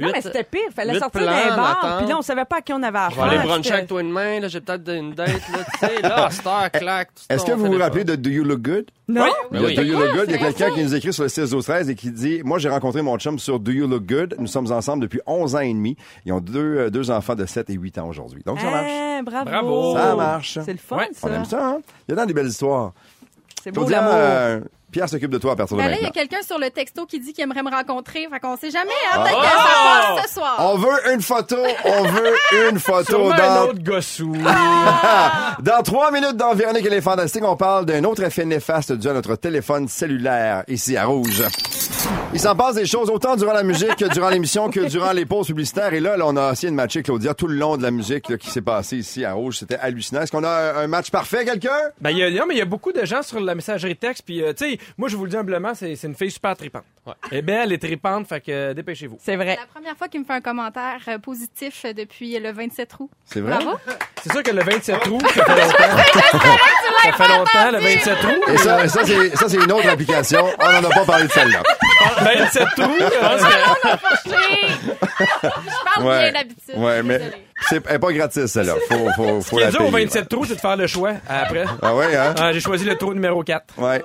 Non, 0.00 0.10
mais 0.12 0.20
c'était 0.20 0.44
pire. 0.44 0.60
Fallait 0.74 0.98
sortir 0.98 1.20
plans 1.22 1.30
d'un 1.30 1.56
bar, 1.56 1.98
puis 1.98 2.08
là, 2.08 2.16
on 2.18 2.22
savait 2.22 2.44
pas 2.44 2.56
à 2.56 2.60
qui 2.60 2.72
on 2.72 2.82
avait 2.82 2.98
Je 3.10 3.16
vais 3.16 3.22
aller 3.22 3.36
affaire. 3.36 3.46
bruncher 3.46 3.72
avec 3.72 3.86
toi 3.86 4.00
une 4.00 4.10
main, 4.10 4.40
là, 4.40 4.48
j'ai 4.48 4.60
peut-être 4.60 4.88
une 4.90 5.12
date, 5.14 5.28
là, 5.28 5.58
tu 5.72 5.78
sais, 5.86 6.02
là, 6.02 6.26
à 6.26 6.30
cette 6.30 6.46
heure, 6.46 6.70
clac. 6.70 7.08
tout 7.14 7.22
Est-ce 7.28 7.44
que 7.44 7.52
vous 7.52 7.66
vous 7.66 7.78
rappelez 7.78 8.04
de 8.04 8.16
Do 8.16 8.30
You 8.30 8.44
Look 8.44 8.60
Good? 8.62 8.86
Non? 9.08 9.26
Oui. 9.50 9.74
Do 9.74 9.82
You 9.82 9.98
Look 9.98 10.14
Good. 10.14 10.24
Il 10.28 10.32
y 10.32 10.34
a 10.34 10.38
quelqu'un 10.38 10.70
qui 10.72 10.82
nous 10.82 10.94
écrit 10.94 11.12
sur 11.12 11.24
le 11.24 11.28
16 11.28 11.50
12 11.50 11.64
13 11.64 11.90
et 11.90 11.94
qui 11.94 12.10
dit 12.12 12.42
Moi, 12.44 12.58
j'ai 12.58 12.68
rencontré 12.68 13.02
mon 13.02 13.18
chum 13.18 13.38
sur 13.38 13.58
Do 13.58 13.72
You 13.72 13.86
Look 13.88 14.04
Good. 14.06 14.36
Nous 14.38 14.46
sommes 14.46 14.70
ensemble 14.70 15.02
depuis 15.02 15.20
11 15.26 15.56
ans 15.56 15.60
et 15.60 15.72
demi. 15.72 15.96
Ils 16.24 16.32
ont 16.32 16.40
deux, 16.40 16.76
euh, 16.78 16.90
deux 16.90 17.10
enfants 17.10 17.34
de 17.34 17.44
7 17.44 17.70
et 17.70 17.74
8 17.74 17.98
ans 17.98 18.08
aujourd'hui. 18.08 18.42
Donc, 18.46 18.60
ça 18.60 18.70
marche. 18.70 18.86
Eh, 18.88 19.22
bravo. 19.22 19.44
Bravo. 19.50 19.96
Ça 19.96 20.14
marche. 20.14 20.58
C'est 20.64 20.72
le 20.72 20.78
fun, 20.78 20.96
Ouais, 20.98 21.08
ça. 21.12 21.28
On 21.28 21.32
aime 21.34 21.44
ça, 21.44 21.66
hein? 21.66 21.78
Il 22.08 22.12
y 22.12 22.14
a 22.14 22.16
dans 22.16 22.26
des 22.26 22.34
belles 22.34 22.46
histoires. 22.46 22.92
C'est 23.62 23.72
beau 23.72 23.88
l'amour. 23.88 24.66
Pierre 24.90 25.08
s'occupe 25.08 25.30
de 25.30 25.38
toi 25.38 25.52
à 25.52 25.56
partir 25.56 25.76
de 25.76 25.82
Ben 25.82 25.90
là, 25.90 25.96
il 25.98 26.02
y 26.02 26.06
a 26.06 26.10
quelqu'un 26.10 26.42
sur 26.42 26.58
le 26.58 26.70
texto 26.70 27.06
qui 27.06 27.20
dit 27.20 27.32
qu'il 27.32 27.44
aimerait 27.44 27.62
me 27.62 27.70
rencontrer. 27.70 28.26
Fait 28.32 28.40
qu'on 28.40 28.56
sait 28.56 28.70
jamais, 28.70 28.90
hein, 29.12 29.18
Ah. 29.18 29.22
peut-être 29.24 29.40
que 29.40 29.46
ça 29.46 30.14
passe 30.16 30.26
ce 30.28 30.34
soir. 30.34 30.56
On 30.58 30.76
veut 30.76 31.12
une 31.14 31.20
photo. 31.22 31.56
On 31.84 32.02
veut 32.04 32.34
une 32.70 32.78
photo. 32.78 33.04
Sûrement 33.04 33.32
un 33.32 33.36
Dans, 33.38 33.62
autre 33.68 33.82
gossou. 33.82 34.32
dans 35.60 35.82
trois 35.82 36.10
minutes 36.10 36.36
dans 36.36 36.54
Véronique 36.54 36.86
et 36.86 36.90
les 36.90 37.00
Fantastiques, 37.00 37.44
on 37.44 37.56
parle 37.56 37.86
d'un 37.86 38.04
autre 38.04 38.22
effet 38.22 38.44
néfaste 38.44 38.92
dû 38.92 39.08
à 39.08 39.12
notre 39.12 39.36
téléphone 39.36 39.88
cellulaire 39.88 40.64
ici 40.68 40.96
à 40.96 41.04
Rouge. 41.06 41.42
Il 42.32 42.40
s'en 42.40 42.54
passe 42.54 42.76
des 42.76 42.86
choses 42.86 43.10
autant 43.10 43.36
durant 43.36 43.52
la 43.52 43.62
musique 43.62 43.96
que 43.96 44.04
durant 44.12 44.28
l'émission 44.30 44.70
que 44.70 44.80
durant 44.80 45.12
les 45.12 45.26
pauses 45.26 45.46
publicitaires. 45.48 45.92
Et 45.94 46.00
là, 46.00 46.16
là, 46.16 46.24
on 46.26 46.36
a 46.36 46.52
essayé 46.52 46.70
de 46.70 46.76
matcher 46.76 47.02
Claudia 47.02 47.34
tout 47.34 47.46
le 47.48 47.54
long 47.56 47.76
de 47.76 47.82
la 47.82 47.90
musique 47.90 48.28
là, 48.28 48.36
qui 48.38 48.48
s'est 48.50 48.62
passée 48.62 48.96
ici 48.98 49.24
à 49.24 49.32
Rouge. 49.34 49.58
C'était 49.58 49.76
hallucinant. 49.76 50.22
Est-ce 50.22 50.32
qu'on 50.32 50.44
a 50.44 50.48
un, 50.48 50.76
un 50.84 50.86
match 50.86 51.10
parfait, 51.10 51.44
quelqu'un? 51.44 51.70
Ben, 52.00 52.10
il 52.10 52.18
y 52.18 52.22
a, 52.24 52.30
non, 52.30 52.44
mais 52.46 52.54
il 52.54 52.58
y 52.58 52.62
a 52.62 52.66
beaucoup 52.66 52.92
de 52.92 53.04
gens 53.04 53.22
sur 53.22 53.40
la 53.40 53.54
messagerie 53.54 53.96
texte. 53.96 54.22
Puis, 54.24 54.42
euh, 54.42 54.52
tu 54.52 54.70
sais, 54.72 54.78
moi, 54.98 55.08
je 55.08 55.16
vous 55.16 55.24
le 55.24 55.30
dis 55.30 55.36
humblement, 55.36 55.74
c'est 55.74 55.96
c'est 55.96 56.06
une 56.06 56.14
fille 56.14 56.30
super 56.30 56.56
tripante. 56.56 56.84
Ouais. 57.06 57.14
Elle 57.30 57.38
est 57.38 57.42
belle, 57.42 57.60
elle 57.64 57.72
est 57.72 57.78
tripante, 57.78 58.26
fait 58.28 58.40
que 58.40 58.50
euh, 58.52 58.74
dépêchez-vous. 58.74 59.16
C'est 59.18 59.32
C'est 59.32 59.36
vrai. 59.36 59.56
la 59.60 59.66
première 59.66 59.96
fois 59.96 60.08
qu'il 60.08 60.20
me 60.20 60.24
fait 60.24 60.34
un 60.34 60.40
commentaire 60.40 61.00
euh, 61.08 61.18
positif 61.18 61.84
euh, 61.86 61.92
depuis 61.92 62.38
le 62.38 62.52
27 62.52 62.94
août. 63.00 63.10
C'est 63.24 63.40
vrai? 63.40 63.56
Bravo. 63.56 63.78
C'est 64.22 64.32
sûr 64.32 64.42
que 64.42 64.50
le 64.50 64.62
27 64.62 65.06
août, 65.08 65.22
ça 65.22 65.44
fait 65.44 65.60
longtemps. 65.60 66.58
ça 67.02 67.12
fait 67.12 67.28
longtemps, 67.28 67.70
le 67.72 67.78
27 67.78 68.24
août. 68.24 68.42
Et 68.52 68.56
ça, 68.58 68.88
ça, 68.88 69.04
c'est, 69.04 69.36
ça, 69.36 69.48
c'est 69.48 69.56
une 69.56 69.72
autre 69.72 69.88
application. 69.88 70.46
On 70.58 70.72
n'en 70.72 70.90
a 70.90 70.94
pas 70.94 71.04
parlé 71.06 71.24
de 71.26 71.32
celle-là. 71.32 71.62
27 72.22 72.62
août, 72.78 72.80
euh, 73.00 73.38
Je 74.26 75.84
parle 75.94 76.06
Ouais. 76.06 76.30
bien 76.30 76.32
d'habitude. 76.32 76.74
Ouais, 76.76 77.02
mais 77.02 77.18
Désolée. 77.18 77.36
C'est 77.68 77.82
elle 77.88 77.96
est 77.96 77.98
pas 77.98 78.12
gratis, 78.12 78.46
celle-là. 78.46 78.74
Faut, 78.88 79.08
faut, 79.16 79.40
Ce 79.42 79.48
faut 79.48 79.56
qui 79.58 79.62
est 79.62 79.70
dur 79.70 79.80
au 79.82 79.90
payer. 79.90 80.06
27 80.06 80.28
trous, 80.28 80.44
c'est 80.46 80.54
de 80.56 80.60
faire 80.60 80.76
le 80.76 80.86
choix 80.86 81.12
après. 81.28 81.64
Ah 81.82 81.94
ouais, 81.94 82.16
hein? 82.16 82.34
Ah, 82.38 82.52
J'ai 82.52 82.60
choisi 82.60 82.84
le 82.84 82.96
trou 82.96 83.12
numéro 83.14 83.42
4. 83.42 83.74
Ouais. 83.78 84.02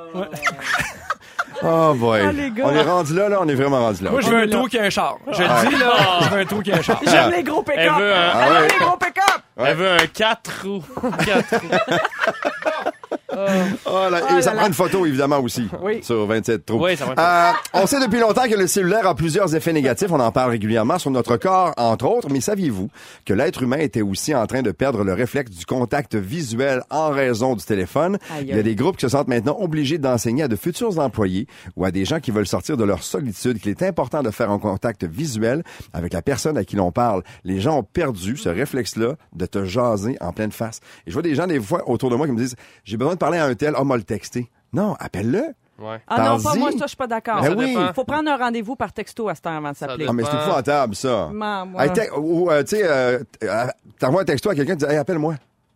Oh 1.64 1.94
boy. 1.96 2.22
Ah, 2.28 2.32
les 2.34 2.52
gars. 2.52 2.64
On 2.68 2.76
est 2.76 2.82
rendu 2.82 3.16
là, 3.16 3.30
là. 3.30 3.38
On 3.42 3.48
est 3.48 3.56
vraiment 3.56 3.80
rendu 3.80 4.04
là. 4.04 4.12
Moi, 4.12 4.20
je 4.22 4.28
veux 4.30 4.38
un 4.40 4.48
trou 4.48 4.68
qui 4.68 4.78
a 4.78 4.84
un 4.84 4.90
char. 4.90 5.16
Je 5.32 5.42
le 5.42 5.70
dis, 5.70 5.76
là, 5.78 5.94
je 6.22 6.30
veux 6.30 6.40
un 6.42 6.46
trou 6.46 6.62
qui 6.62 6.72
a 6.72 6.76
un 6.78 6.82
char. 6.82 7.00
J'aime 7.08 7.32
les 7.32 7.44
gros 7.44 7.64
pick-up. 7.64 7.80
Elle 7.80 7.92
veut 8.02 8.14
un- 8.14 8.32
Ah 8.34 8.50
ouais. 8.62 8.68
les 8.68 8.86
gros 8.86 8.98
pick-up. 8.98 9.42
Elle 9.58 9.76
veut 9.78 9.92
un 9.92 10.08
4 10.14 10.52
roues. 10.64 10.84
4 11.26 11.56
roues. 11.62 11.98
Oh, 13.32 14.10
là, 14.10 14.22
Oh 14.32 14.38
et 14.38 14.42
ça 14.42 14.52
là 14.54 14.60
prend 14.60 14.68
une 14.68 14.74
photo, 14.74 15.06
évidemment, 15.06 15.40
aussi. 15.40 15.68
Oui. 15.82 16.04
Sur 16.04 16.26
27 16.26 16.66
trous. 16.66 16.84
Oui, 16.84 16.96
ça 16.96 17.06
va 17.06 17.12
être- 17.14 17.20
Euh, 17.20 17.82
on 17.82 17.86
sait 17.88 18.00
depuis 18.00 18.20
longtemps 18.20 18.48
que 18.50 18.56
le 18.56 18.68
cellulaire 18.68 19.08
a 19.08 19.16
plusieurs 19.16 19.54
effets 19.56 19.74
négatifs. 19.74 20.08
On 20.12 20.20
en 20.20 20.32
parle 20.32 20.52
régulièrement 20.52 20.98
sur 21.00 21.12
notre 21.12 21.38
corps, 21.38 21.74
entre 21.78 22.06
autres. 22.06 22.30
Mais 22.32 22.42
saviez-vous 22.42 22.90
que 23.26 23.34
l'être 23.34 23.64
humain 23.64 23.78
était 23.78 24.02
aussi 24.02 24.34
en 24.34 24.46
train 24.48 24.62
de 24.62 24.72
perdre 24.72 25.04
le 25.04 25.14
réflexe 25.14 25.52
du 25.52 25.66
contact 25.66 26.16
visuel 26.16 26.82
en 26.90 27.10
raison 27.10 27.56
du 27.56 27.64
téléphone? 27.64 28.18
Aïe, 28.36 28.46
Il 28.50 28.56
y 28.56 28.60
a 28.60 28.64
des 28.64 28.76
groupes 28.76 28.96
qui 28.98 29.02
se 29.06 29.10
sentent 29.10 29.28
maintenant 29.28 29.58
obligés 29.60 29.98
d'enseigner 29.98 30.44
à 30.44 30.48
de 30.48 30.56
futurs 30.56 30.98
employés 31.00 31.48
ou 31.76 31.86
à 31.86 31.92
des 31.92 32.06
gens 32.06 32.20
qui 32.20 32.32
veulent 32.32 32.48
sortir 32.48 32.78
de 32.78 32.84
leur 32.84 33.04
solitude 33.04 33.60
qu'il 33.60 33.72
est 33.72 33.84
important 33.84 34.24
de 34.24 34.32
faire 34.32 34.52
un 34.52 34.60
contact 34.60 35.04
visuel 35.04 35.64
avec 35.94 36.14
la 36.14 36.22
personne 36.22 36.58
à 36.58 36.64
qui 36.64 36.76
l'on 36.76 36.92
parle. 36.92 37.24
Les 37.44 37.60
gens 37.60 37.80
ont 37.80 37.84
perdu 37.84 38.38
ce 38.38 38.50
réflexe-là 38.50 39.16
de 39.36 39.46
te 39.46 39.66
jaser 39.66 40.18
en 40.22 40.32
pleine 40.32 40.52
face. 40.52 40.80
Et 41.06 41.10
je 41.12 41.14
vois 41.14 41.22
des 41.22 41.36
gens 41.36 41.48
des 41.48 41.60
fois 41.60 41.90
autour 41.90 42.10
de 42.10 42.16
moi 42.16 42.26
qui 42.28 42.34
me 42.34 42.38
disent, 42.38 42.56
j'ai 42.96 42.98
besoin 42.98 43.14
de 43.14 43.20
parler 43.20 43.38
à 43.38 43.46
un 43.46 43.56
tel, 43.56 43.74
oh, 43.78 43.84
m'a 43.84 43.98
le 43.98 44.04
texter. 44.04 44.50
Non, 44.72 44.96
appelle-le. 45.00 45.54
Ouais. 45.78 46.02
Ah 46.08 46.30
non, 46.30 46.42
pas 46.42 46.56
moi, 46.56 46.72
ça, 46.72 46.78
je 46.84 46.88
suis 46.88 46.96
pas 46.96 47.08
d'accord. 47.08 47.42
Ben 47.42 47.54
oui. 47.58 47.74
dépend. 47.74 47.94
Faut 47.94 48.06
prendre 48.06 48.30
un 48.32 48.38
rendez-vous 48.38 48.78
par 48.78 48.94
texto 48.94 49.28
à 49.28 49.36
cette 49.36 49.46
heure 49.46 49.54
avant 49.54 49.72
de 49.72 49.76
s'appeler. 49.76 50.06
Ah, 50.08 50.14
mais 50.14 50.24
c'est 50.24 50.34
épouvantable, 50.38 50.96
ça. 50.96 51.30
Maman, 51.34 51.66
moi. 51.66 51.84
Hey, 51.86 51.92
te- 51.92 52.14
ou, 52.18 52.50
euh, 52.50 52.64
tu 52.64 52.78
sais, 52.78 52.84
euh, 52.86 53.20
euh, 53.44 53.66
t'envoies 54.00 54.22
un 54.22 54.26
texto 54.26 54.50
à 54.50 54.56
quelqu'un, 54.56 54.78
tu 54.78 54.86
dis, 54.86 54.92
hey, 54.92 54.98
appelle-moi. 54.98 55.36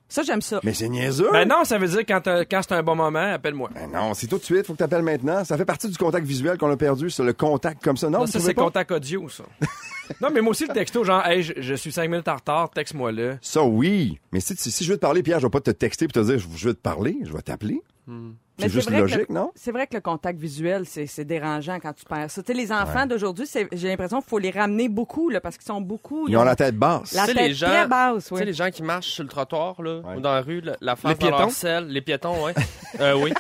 Ça, 0.10 0.24
j'aime 0.24 0.41
ça. 0.41 0.60
Mais 0.63 0.74
c'est 0.74 0.89
niaiseux. 0.89 1.30
Ben 1.32 1.48
non, 1.48 1.63
ça 1.63 1.78
veut 1.78 1.88
dire 1.88 2.00
quand, 2.00 2.22
quand 2.26 2.62
c'est 2.63 2.74
un 2.74 2.82
bon 2.82 2.95
moment, 2.95 3.34
appelle-moi. 3.34 3.69
Ben 3.76 3.91
non, 3.91 4.13
c'est 4.15 4.26
tout 4.26 4.39
de 4.39 4.43
suite, 4.43 4.65
faut 4.65 4.74
que 4.74 4.80
t'appelles 4.80 5.04
maintenant. 5.04 5.43
Ça 5.45 5.56
fait 5.56 5.65
partie 5.65 5.88
du 5.88 5.98
contact 5.98 6.26
visuel 6.26 6.58
qu'on 6.58 6.72
a 6.72 6.78
perdu, 6.78 7.12
c'est 7.12 7.24
le 7.24 7.34
contact 7.34 7.84
comme 7.84 7.95
ça. 7.95 8.10
Non, 8.10 8.22
Non, 8.22 8.26
ça, 8.26 8.39
c'est 8.39 8.56
contact 8.56 8.91
audio, 8.91 9.30
ça. 9.30 9.43
non, 10.22 10.30
mais 10.34 10.41
moi 10.41 10.52
aussi, 10.52 10.65
le 10.65 10.74
texto, 10.74 11.04
genre, 11.04 11.24
hey, 11.26 11.43
je, 11.43 11.54
je 11.58 11.74
suis 11.76 11.91
5 11.91 12.10
minutes 12.10 12.28
en 12.28 12.36
retard, 12.36 12.72
texte-moi 12.72 13.12
là. 13.12 13.38
Ça, 13.41 13.63
oui. 13.63 14.19
Mais 14.32 14.39
si, 14.39 14.56
si, 14.56 14.72
si 14.72 14.84
je 14.84 14.91
veux 14.91 14.98
te 14.98 15.02
parler, 15.02 15.22
Pierre, 15.22 15.39
je 15.39 15.45
vais 15.45 15.52
pas 15.52 15.62
te 15.62 15.72
texter 15.72 16.08
pour 16.08 16.13
te 16.13 16.26
dire, 16.28 16.39
je 16.39 16.67
veux 16.67 16.74
te 16.74 16.82
parler, 16.82 17.19
je 17.24 17.32
vais 17.32 17.41
t'appeler. 17.43 17.82
Mais 18.08 18.34
C'est 18.67 18.69
juste 18.69 18.88
vrai 18.89 18.98
que 18.98 19.02
logique, 19.04 19.30
le- 19.30 19.36
non? 19.36 19.52
C'est 19.56 19.72
vrai 19.72 19.88
que 19.88 19.95
le 19.95 20.02
contact 20.02 20.39
visuel, 20.39 20.86
c'est 20.86 21.26
dérangeant 21.26 21.80
quand 21.80 21.93
tu 21.93 22.06
perds 22.06 22.30
ça. 22.32 22.41
Tu 22.43 22.52
sais, 22.52 22.58
les 22.58 22.72
enfants 22.72 23.06
d'aujourd'hui, 23.06 23.45
j'ai 23.72 23.88
l'impression 23.88 24.19
qu'il 24.22 24.30
faut 24.30 24.39
les 24.39 24.52
ramener 24.52 24.89
beaucoup, 24.89 25.30
là, 25.30 25.39
parce 25.41 25.58
qu'ils 25.58 25.65
sont 25.67 25.82
beaucoup. 25.82 26.28
Ils 26.28 26.38
ont 26.38 26.43
la 26.43 26.56
tête 26.56 26.76
basse. 26.76 27.13
La 27.13 27.28
Tu 27.28 27.34
tête 27.34 27.48
les 27.48 27.54
gens- 27.54 27.67
très 27.67 27.88
basse, 27.88 28.28
Tu 28.28 28.34
oui. 28.34 28.39
sais, 28.39 28.45
les 28.45 28.54
gens 28.54 28.69
qui 28.69 28.84
marchent 28.84 29.08
sur 29.08 29.24
le 29.24 29.30
trottoir, 29.30 29.82
là, 29.82 30.00
Ouais. 30.00 30.17
ou 30.17 30.19
dans 30.22 30.34
la 30.34 30.41
rue, 30.41 30.62
la, 30.62 30.76
la 30.82 30.95
face 30.95 31.12
Les 31.12 31.17
dans 31.17 31.30
leur 31.30 31.38
piétons? 31.38 31.52
selle, 31.52 31.88
les 31.88 32.02
piétons, 32.02 32.43
ouais. 32.45 32.54
euh, 33.00 33.13
oui. 33.15 33.34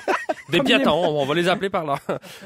Des 0.49 0.61
piétons, 0.61 0.91
on 1.19 1.25
va 1.25 1.33
les 1.35 1.47
appeler 1.47 1.69
par 1.69 1.85
là. 1.85 1.95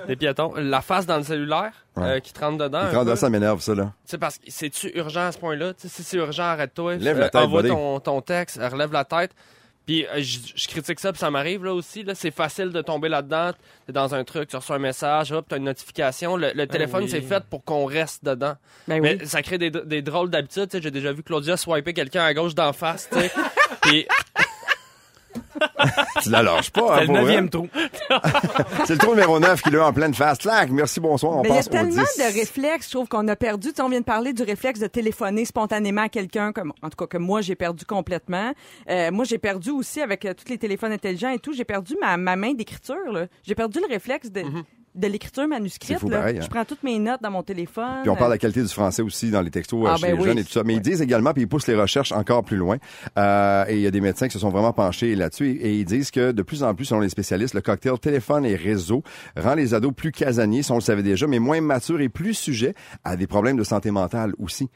Des 0.07 0.15
piétons. 0.15 0.53
La 0.57 0.81
face 0.81 1.05
dans 1.05 1.17
le 1.17 1.23
cellulaire, 1.23 1.71
euh, 1.97 2.19
qui 2.19 2.33
te 2.33 2.39
rentre 2.39 2.57
dedans. 2.57 2.81
Peu. 2.91 3.15
ça 3.15 3.29
m'énerve, 3.29 3.61
ça, 3.61 3.75
là. 3.75 3.93
Tu 4.05 4.11
sais, 4.11 4.17
parce 4.17 4.37
que 4.37 4.45
c'est-tu 4.47 4.91
urgent 4.97 5.27
à 5.27 5.31
ce 5.31 5.37
point-là? 5.37 5.73
Tu 5.73 5.87
si 5.87 6.03
c'est 6.03 6.17
urgent, 6.17 6.43
arrête-toi. 6.43 6.95
Lève 6.95 7.17
la 7.19 7.25
Euh, 7.25 7.29
tête, 7.29 7.41
Envoie 7.41 7.63
ton, 7.63 7.99
ton 7.99 8.21
texte, 8.21 8.59
relève 8.61 8.91
la 8.91 9.05
tête. 9.05 9.31
Puis 9.85 10.05
euh, 10.05 10.21
je 10.21 10.39
je 10.55 10.67
critique 10.67 10.99
ça, 10.99 11.11
puis 11.11 11.19
ça 11.19 11.29
m'arrive 11.29 11.63
là 11.65 11.73
aussi. 11.73 12.03
Là, 12.03 12.15
c'est 12.15 12.31
facile 12.31 12.69
de 12.69 12.81
tomber 12.81 13.09
là-dedans. 13.09 13.51
T'es 13.85 13.93
dans 13.93 14.15
un 14.15 14.23
truc, 14.23 14.49
tu 14.49 14.55
reçois 14.55 14.77
un 14.77 14.79
message, 14.79 15.31
hop, 15.31 15.45
t'as 15.49 15.57
une 15.57 15.65
notification. 15.65 16.37
Le, 16.37 16.51
le 16.55 16.67
téléphone, 16.67 17.03
oui. 17.03 17.09
c'est 17.09 17.21
fait 17.21 17.43
pour 17.49 17.63
qu'on 17.63 17.85
reste 17.85 18.23
dedans. 18.23 18.55
Ben 18.87 19.01
Mais 19.01 19.17
oui. 19.21 19.27
ça 19.27 19.41
crée 19.41 19.57
des, 19.57 19.71
des 19.71 20.01
drôles 20.01 20.29
d'habitudes. 20.29 20.69
tu 20.69 20.77
sais. 20.77 20.83
J'ai 20.83 20.91
déjà 20.91 21.11
vu 21.11 21.21
Claudia 21.23 21.57
swiper 21.57 21.93
quelqu'un 21.93 22.23
à 22.23 22.33
gauche 22.33 22.55
d'en 22.55 22.71
face. 22.73 23.09
Puis 23.81 24.07
Tu 26.21 26.29
la 26.29 26.43
lâches 26.43 26.71
pas, 26.71 26.95
hein, 26.95 26.99
C'est 26.99 27.07
le 27.07 27.13
neuvième 27.13 27.49
trou. 27.49 27.67
C'est 28.85 28.93
le 28.93 28.97
trou 28.97 29.11
numéro 29.11 29.39
9 29.39 29.61
qui 29.61 29.71
l'a 29.71 29.87
en 29.87 29.93
pleine 29.93 30.13
face. 30.13 30.37
Clac, 30.39 30.69
merci, 30.69 30.99
bonsoir, 30.99 31.37
on 31.37 31.41
Mais 31.41 31.49
il 31.49 31.55
y 31.55 31.57
a 31.57 31.63
tellement 31.63 31.89
10. 31.89 32.17
de 32.17 32.39
réflexes, 32.39 32.87
je 32.87 32.91
trouve 32.91 33.07
qu'on 33.07 33.27
a 33.27 33.35
perdu. 33.35 33.69
Tu 33.69 33.75
sais, 33.75 33.81
on 33.81 33.89
vient 33.89 33.99
de 33.99 34.05
parler 34.05 34.33
du 34.33 34.43
réflexe 34.43 34.79
de 34.79 34.87
téléphoner 34.87 35.45
spontanément 35.45 36.03
à 36.03 36.09
quelqu'un, 36.09 36.51
comme 36.51 36.73
en 36.81 36.89
tout 36.89 36.97
cas 36.97 37.07
que 37.07 37.17
moi 37.17 37.41
j'ai 37.41 37.55
perdu 37.55 37.85
complètement. 37.85 38.53
Euh, 38.89 39.11
moi 39.11 39.25
j'ai 39.25 39.37
perdu 39.37 39.71
aussi 39.71 40.01
avec 40.01 40.25
euh, 40.25 40.33
tous 40.33 40.49
les 40.49 40.57
téléphones 40.57 40.91
intelligents 40.91 41.31
et 41.31 41.39
tout. 41.39 41.53
J'ai 41.53 41.65
perdu 41.65 41.95
ma, 42.01 42.17
ma 42.17 42.35
main 42.35 42.53
d'écriture. 42.53 43.27
J'ai 43.43 43.55
perdu 43.55 43.79
le 43.79 43.87
réflexe 43.87 44.31
de, 44.31 44.43
de 44.95 45.07
l'écriture 45.07 45.47
manuscrite. 45.47 45.93
C'est 45.93 45.99
fou, 45.99 46.09
là. 46.09 46.19
pareil, 46.19 46.37
hein. 46.37 46.41
Je 46.43 46.47
prends 46.49 46.65
toutes 46.65 46.83
mes 46.83 46.99
notes 46.99 47.21
dans 47.21 47.31
mon 47.31 47.43
téléphone. 47.43 48.01
Puis 48.01 48.09
on 48.09 48.15
parle 48.15 48.29
de 48.31 48.35
la 48.35 48.37
qualité 48.37 48.61
du 48.61 48.67
français 48.67 49.01
aussi 49.01 49.31
dans 49.31 49.41
les 49.41 49.49
textos 49.51 49.83
euh, 49.85 49.89
Ah, 49.91 49.95
chez 49.97 50.03
ben 50.07 50.15
les 50.15 50.19
oui. 50.21 50.25
jeunes 50.27 50.39
et 50.39 50.43
tout 50.43 50.51
ça. 50.51 50.63
Mais 50.63 50.75
ils 50.75 50.81
disent 50.81 51.01
également, 51.01 51.33
puis 51.33 51.43
ils 51.43 51.47
poussent 51.47 51.67
les 51.67 51.75
recherches 51.75 52.11
encore 52.11 52.43
plus 52.43 52.57
loin. 52.57 52.77
Euh, 53.17 53.65
et 53.67 53.75
il 53.75 53.81
y 53.81 53.87
a 53.87 53.91
des 53.91 54.01
médecins 54.01 54.27
qui 54.27 54.33
se 54.33 54.39
sont 54.39 54.49
vraiment 54.49 54.73
penchés 54.73 55.15
là-dessus. 55.15 55.49
Et, 55.51 55.69
et 55.69 55.73
ils 55.79 55.85
disent 55.85 56.11
que 56.11 56.31
de 56.31 56.41
plus 56.43 56.63
en 56.63 56.73
plus, 56.75 56.85
selon 56.85 57.01
les 57.01 57.09
spécialistes, 57.09 57.53
le 57.53 57.61
cocktail 57.61 57.97
téléphone 57.99 58.45
et 58.45 58.55
réseau 58.55 59.03
rend 59.35 59.55
les 59.55 59.73
ados 59.73 59.93
plus 59.95 60.11
casaniers, 60.11 60.63
si 60.63 60.71
on 60.71 60.75
le 60.75 60.81
savait 60.81 61.03
déjà, 61.03 61.27
mais 61.27 61.39
moins 61.39 61.61
matures 61.61 62.01
et 62.01 62.09
plus 62.09 62.33
sujets 62.33 62.73
à 63.03 63.15
des 63.15 63.27
problèmes 63.27 63.57
de 63.57 63.63
santé 63.63 63.91
mentale 63.91 64.33
aussi. 64.37 64.69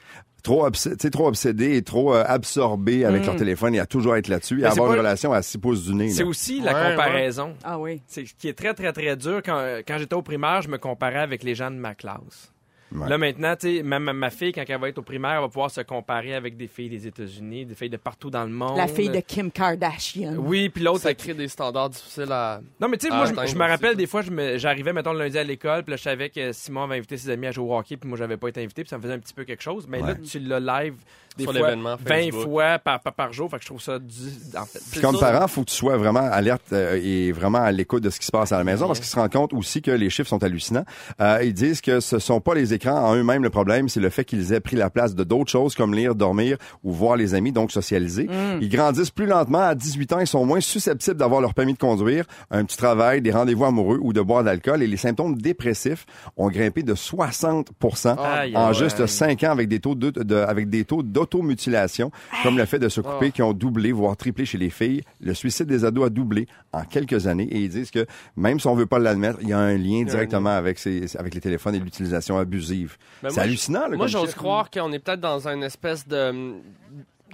Trop, 0.44 0.66
obs- 0.66 1.10
trop 1.12 1.28
obsédés 1.28 1.76
et 1.76 1.82
trop 1.82 2.14
euh, 2.14 2.24
absorbés 2.26 3.04
avec 3.06 3.26
leur 3.26 3.36
téléphone 3.36 3.76
et 3.76 3.80
à 3.80 3.86
toujours 3.86 4.16
être 4.16 4.28
là-dessus 4.30 4.60
et 4.60 4.64
Mais 4.64 4.68
avoir 4.68 4.94
une 4.94 5.00
relation 5.00 5.34
à 5.34 5.42
six 5.42 5.58
pouces 5.58 5.84
du 5.86 5.94
nez. 5.94 6.10
C'est 6.10 6.24
aussi 6.24 6.62
la 6.62 6.74
Ouais, 6.74 6.92
comparaison. 6.96 7.54
Ah 7.64 7.78
oui. 7.80 8.02
C'est 8.08 8.26
ce 8.26 8.34
qui 8.34 8.48
est 8.48 8.54
très, 8.54 8.74
très, 8.74 8.94
très 8.94 9.16
dur. 9.18 9.42
Quand, 9.44 9.60
quand 9.86 9.98
j'étais 9.98 10.14
au 10.16 10.22
primaire, 10.22 10.62
je 10.62 10.70
me 10.70 10.78
comparais 10.78 11.20
avec 11.20 11.44
les 11.44 11.54
gens 11.56 11.70
de 11.72 11.76
ma 11.76 11.96
classe. 11.96 12.52
Ouais. 12.90 13.10
Là, 13.10 13.18
maintenant, 13.18 13.54
tu 13.58 13.78
sais, 13.78 13.84
ma, 13.84 14.00
ma, 14.00 14.14
ma 14.14 14.30
fille, 14.30 14.54
quand 14.54 14.64
elle 14.66 14.80
va 14.80 14.88
être 14.88 14.98
au 14.98 15.02
primaire, 15.02 15.32
elle 15.36 15.42
va 15.42 15.48
pouvoir 15.50 15.70
se 15.70 15.82
comparer 15.82 16.34
avec 16.36 16.56
des 16.56 16.68
filles 16.68 16.90
des 16.90 17.06
États-Unis, 17.06 17.66
des 17.66 17.76
filles 17.76 17.90
de 17.90 17.98
partout 17.98 18.30
dans 18.30 18.44
le 18.46 18.50
monde. 18.50 18.78
La 18.78 18.88
fille 18.88 19.10
de 19.10 19.20
Kim 19.20 19.52
Kardashian. 19.52 20.36
Oui, 20.38 20.70
puis 20.70 20.84
l'autre, 20.84 21.02
ça 21.02 21.14
crée 21.14 21.34
des 21.34 21.50
standards 21.50 21.90
difficiles 21.90 22.32
à. 22.32 22.62
Non, 22.80 22.88
mais 22.88 22.98
tu 22.98 23.08
sais, 23.08 23.14
moi, 23.14 23.26
je- 23.26 23.56
me 23.56 23.68
rappelle 23.68 23.96
des 23.98 24.08
fois, 24.08 24.22
j'arrivais, 24.56 24.94
mettons, 24.94 25.12
le 25.12 25.20
lundi 25.20 25.38
à 25.38 25.44
l'école, 25.44 25.84
puis 25.84 25.92
là, 25.92 25.98
je 25.98 26.04
savais 26.04 26.30
que 26.30 26.54
Simon 26.54 26.84
avait 26.84 26.96
invité 26.98 27.18
ses 27.18 27.30
amis 27.30 27.48
à 27.48 27.52
jouer 27.52 27.66
au 27.70 27.78
hockey, 27.78 27.98
puis 27.98 28.08
moi, 28.08 28.18
j'avais 28.18 28.38
pas 28.38 28.48
été 28.48 28.62
invité, 28.64 28.84
puis 28.84 28.90
ça 28.90 28.98
me 28.98 29.02
faisait 29.02 29.14
un 29.16 29.20
petit 29.20 29.34
peu 29.34 29.44
quelque 29.44 29.64
chose. 29.64 29.86
Mais 29.90 30.00
là, 30.00 30.16
tu 30.16 30.40
l'as 30.40 30.60
live 30.60 30.96
des 31.38 31.44
Sur 31.44 31.54
fois, 31.54 31.62
l'événement 31.70 31.96
20 31.96 32.06
Facebook. 32.16 32.44
fois 32.44 32.80
par, 32.80 33.00
par, 33.00 33.14
par 33.14 33.34
jour, 33.34 33.50
fait 33.50 33.58
que 33.58 33.64
je 33.64 33.68
trouve 33.68 33.82
ça 33.82 34.00
du, 34.00 34.14
en 34.58 34.66
fait. 34.66 34.80
Puis 34.92 35.02
comme 35.02 35.18
parent, 35.20 35.48
faut 35.48 35.62
que 35.62 35.70
tu 35.70 35.76
sois 35.76 35.98
vraiment 35.98 36.20
alerte 36.32 36.74
euh, 36.74 37.00
et 37.02 37.32
vraiment 37.32 37.60
à 37.60 37.72
l'écoute 37.72 38.04
de 38.04 38.10
ce 38.10 38.20
qui 38.20 38.26
se 38.26 38.32
passe 38.32 38.52
à 38.52 38.58
la 38.58 38.64
maison 38.64 38.88
parce 38.88 39.00
qu'ils 39.00 39.08
se 39.08 39.16
rendent 39.16 39.32
compte 39.32 39.54
aussi 39.54 39.82
que 39.82 39.92
les 39.92 40.10
chiffres 40.10 40.30
sont 40.30 40.44
hallucinants. 40.44 40.86
Euh, 41.22 41.40
ils 41.44 41.54
disent 41.54 41.82
que 41.82 42.00
ce 42.00 42.20
sont 42.20 42.42
pas 42.42 42.56
les 42.56 42.74
écrans 42.74 42.98
en 43.10 43.16
eux-mêmes, 43.16 43.44
le 43.44 43.50
problème, 43.50 43.88
c'est 43.90 44.00
le 44.00 44.10
fait 44.10 44.26
qu'ils 44.26 44.52
aient 44.54 44.60
pris 44.60 44.76
la 44.76 44.90
place 44.90 45.16
de 45.16 45.24
d'autres 45.24 45.52
choses 45.52 45.76
comme 45.76 45.94
lire, 45.94 46.16
dormir 46.16 46.58
ou 46.84 46.92
voir 46.92 47.16
les 47.16 47.34
amis, 47.36 47.52
donc 47.52 47.72
socialiser. 47.72 48.28
Ils 48.62 48.70
grandissent 48.70 49.12
plus 49.12 49.26
lentement. 49.28 49.60
À 49.62 49.76
18 49.76 50.14
ans, 50.14 50.20
ils 50.20 50.28
sont 50.28 50.46
moins 50.46 50.62
susceptibles 50.62 51.18
d'avoir 51.18 51.42
leur 51.42 51.54
permis 51.54 51.74
de 51.74 51.78
conduire, 51.80 52.26
un 52.52 52.66
petit 52.66 52.78
travail, 52.78 53.22
des 53.22 53.32
rendez-vous 53.32 53.66
amoureux 53.66 54.00
ou 54.02 54.14
de 54.14 54.22
boire 54.22 54.42
de 54.42 54.48
l'alcool. 54.48 54.82
Et 54.84 54.88
les 54.88 54.98
symptômes 54.98 55.36
dépressifs 55.38 56.06
ont 56.36 56.50
grimpé 56.50 56.84
de 56.84 56.96
60 56.96 57.72
Aïe, 58.20 58.56
en 58.56 58.68
ouais. 58.70 58.74
juste 58.74 59.06
5 59.06 59.44
ans 59.44 59.52
avec 59.52 59.68
des 59.68 59.80
taux 59.80 59.96
de, 59.96 60.10
de- 60.12 60.36
avec 60.36 60.70
des 60.70 60.86
taux 60.86 61.04
d'automutilation, 61.28 62.12
comme 62.44 62.58
le 62.58 62.66
fait 62.66 62.80
de 62.80 62.90
se 62.90 63.02
couper, 63.02 63.32
qui 63.32 63.42
ont 63.42 63.54
doublé, 63.54 63.92
voire 63.92 64.16
triplé 64.18 64.46
chez 64.46 64.58
les 64.58 64.70
filles. 64.70 65.02
Le 65.22 65.34
suicide 65.34 65.68
des 65.68 65.86
ados 65.86 66.06
a 66.06 66.10
doublé 66.10 66.48
en 66.74 66.84
quelques 66.84 67.28
années 67.28 67.48
et 67.52 67.60
ils 67.60 67.70
disent 67.70 67.92
que 67.92 68.06
même 68.36 68.60
si 68.60 68.68
on 68.68 68.76
veut 68.76 68.86
pas 68.86 69.00
l'admettre, 69.00 69.40
il 69.42 69.50
y 69.50 69.54
a 69.54 69.60
un 69.60 69.78
lien 69.78 70.04
directement 70.04 70.52
avec, 70.52 70.80
ces, 70.80 71.16
avec 71.18 71.36
les 71.36 71.42
téléphones 71.42 71.76
et 71.76 71.80
l'utilisation 71.80 72.38
abusive. 72.38 72.98
Ben, 73.22 73.30
c'est 73.30 73.42
hallucinant. 73.42 73.88
Là, 73.88 73.98
Moi, 73.98 74.08
j'ose 74.08 74.34
croire 74.34 74.70
qu'on 74.70 74.92
est 74.92 75.00
peut-être 75.00 75.22
dans 75.22 75.48
une 75.48 75.64
espèce 75.64 76.08
de, 76.08 76.54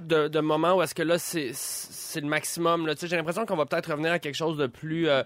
de, 0.02 0.28
de 0.28 0.40
moment 0.40 0.76
où 0.78 0.82
est-ce 0.82 0.96
que 0.96 1.04
là, 1.04 1.18
c'est, 1.20 1.52
le 2.16 2.28
maximum. 2.28 2.90
J'ai 3.02 3.16
l'impression 3.16 3.46
qu'on 3.46 3.56
va 3.56 3.66
peut-être 3.66 3.92
revenir 3.92 4.12
à 4.12 4.20
quelque 4.20 4.36
chose 4.36 4.58
de 4.58 4.68
plus... 4.68 5.08
euh, 5.08 5.24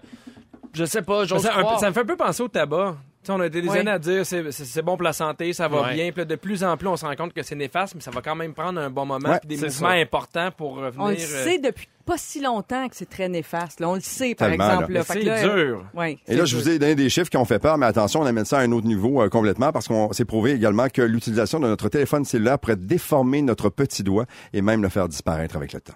je 0.74 0.84
sais 0.84 1.02
pas, 1.02 1.24
j'ose 1.24 1.46
un 1.46 1.78
ça 1.78 1.88
me 1.88 1.94
fait 1.94 2.00
un 2.00 2.04
peu 2.04 2.16
penser 2.16 2.42
au 2.42 2.48
tabac. 2.48 2.96
On 3.30 3.40
a 3.40 3.46
été 3.46 3.60
des 3.62 3.68
Oui. 3.68 3.78
années 3.78 3.90
à 3.90 3.98
dire 3.98 4.24
c'est 4.26 4.82
bon 4.82 4.96
pour 4.96 5.02
la 5.04 5.12
santé, 5.12 5.52
ça 5.52 5.68
va 5.68 5.92
bien. 5.92 6.10
Puis 6.12 6.24
de 6.26 6.34
plus 6.36 6.64
en 6.64 6.76
plus, 6.76 6.88
on 6.88 6.96
se 6.96 7.04
rend 7.04 7.14
compte 7.16 7.32
que 7.32 7.42
c'est 7.42 7.54
néfaste, 7.54 7.94
mais 7.94 8.00
ça 8.00 8.10
va 8.10 8.20
quand 8.22 8.34
même 8.34 8.54
prendre 8.54 8.80
un 8.80 8.90
bon 8.90 9.04
moment 9.06 9.36
puis 9.40 9.48
des 9.48 9.56
c'est 9.56 9.66
mouvements 9.66 9.88
ça. 9.88 9.94
importants 9.94 10.50
pour 10.56 10.76
revenir. 10.76 11.00
On 11.04 11.08
le 11.08 11.14
euh, 11.14 11.44
sait 11.44 11.58
depuis 11.58 11.86
pas 12.06 12.16
si 12.16 12.40
longtemps 12.40 12.88
que 12.88 12.96
c'est 12.96 13.08
très 13.08 13.28
néfaste. 13.28 13.80
là. 13.80 13.88
On 13.90 13.94
le 13.94 14.00
sait, 14.00 14.34
par 14.34 14.48
Tellement, 14.48 14.70
exemple. 14.70 14.92
là. 14.92 15.04
Fait 15.04 15.20
là, 15.22 15.42
dur. 15.42 15.84
ouais, 15.94 16.18
Et 16.26 16.36
là, 16.36 16.46
je 16.46 16.56
vous 16.56 16.68
ai 16.68 16.78
donné 16.78 16.94
des 16.94 17.10
chiffres 17.10 17.28
qui 17.28 17.36
ont 17.36 17.44
fait 17.44 17.58
peur, 17.58 17.76
mais 17.76 17.84
attention, 17.86 18.20
on 18.22 18.26
amène 18.26 18.46
ça 18.46 18.58
à 18.58 18.62
un 18.62 18.72
autre 18.72 18.86
niveau 18.86 19.20
euh, 19.22 19.28
complètement 19.28 19.72
parce 19.72 19.88
qu'on 19.88 20.10
s'est 20.12 20.24
prouvé 20.24 20.52
également 20.52 20.88
que 20.88 21.02
l'utilisation 21.02 21.60
de 21.60 21.66
notre 21.68 21.88
téléphone 21.90 22.24
cellulaire 22.24 22.58
pourrait 22.58 22.76
déformer 22.76 23.42
notre 23.42 23.68
petit 23.68 24.02
doigt 24.02 24.24
et 24.54 24.62
même 24.62 24.82
le 24.82 24.88
faire 24.88 25.06
disparaître 25.08 25.56
avec 25.56 25.72
le 25.74 25.80
temps. 25.82 25.92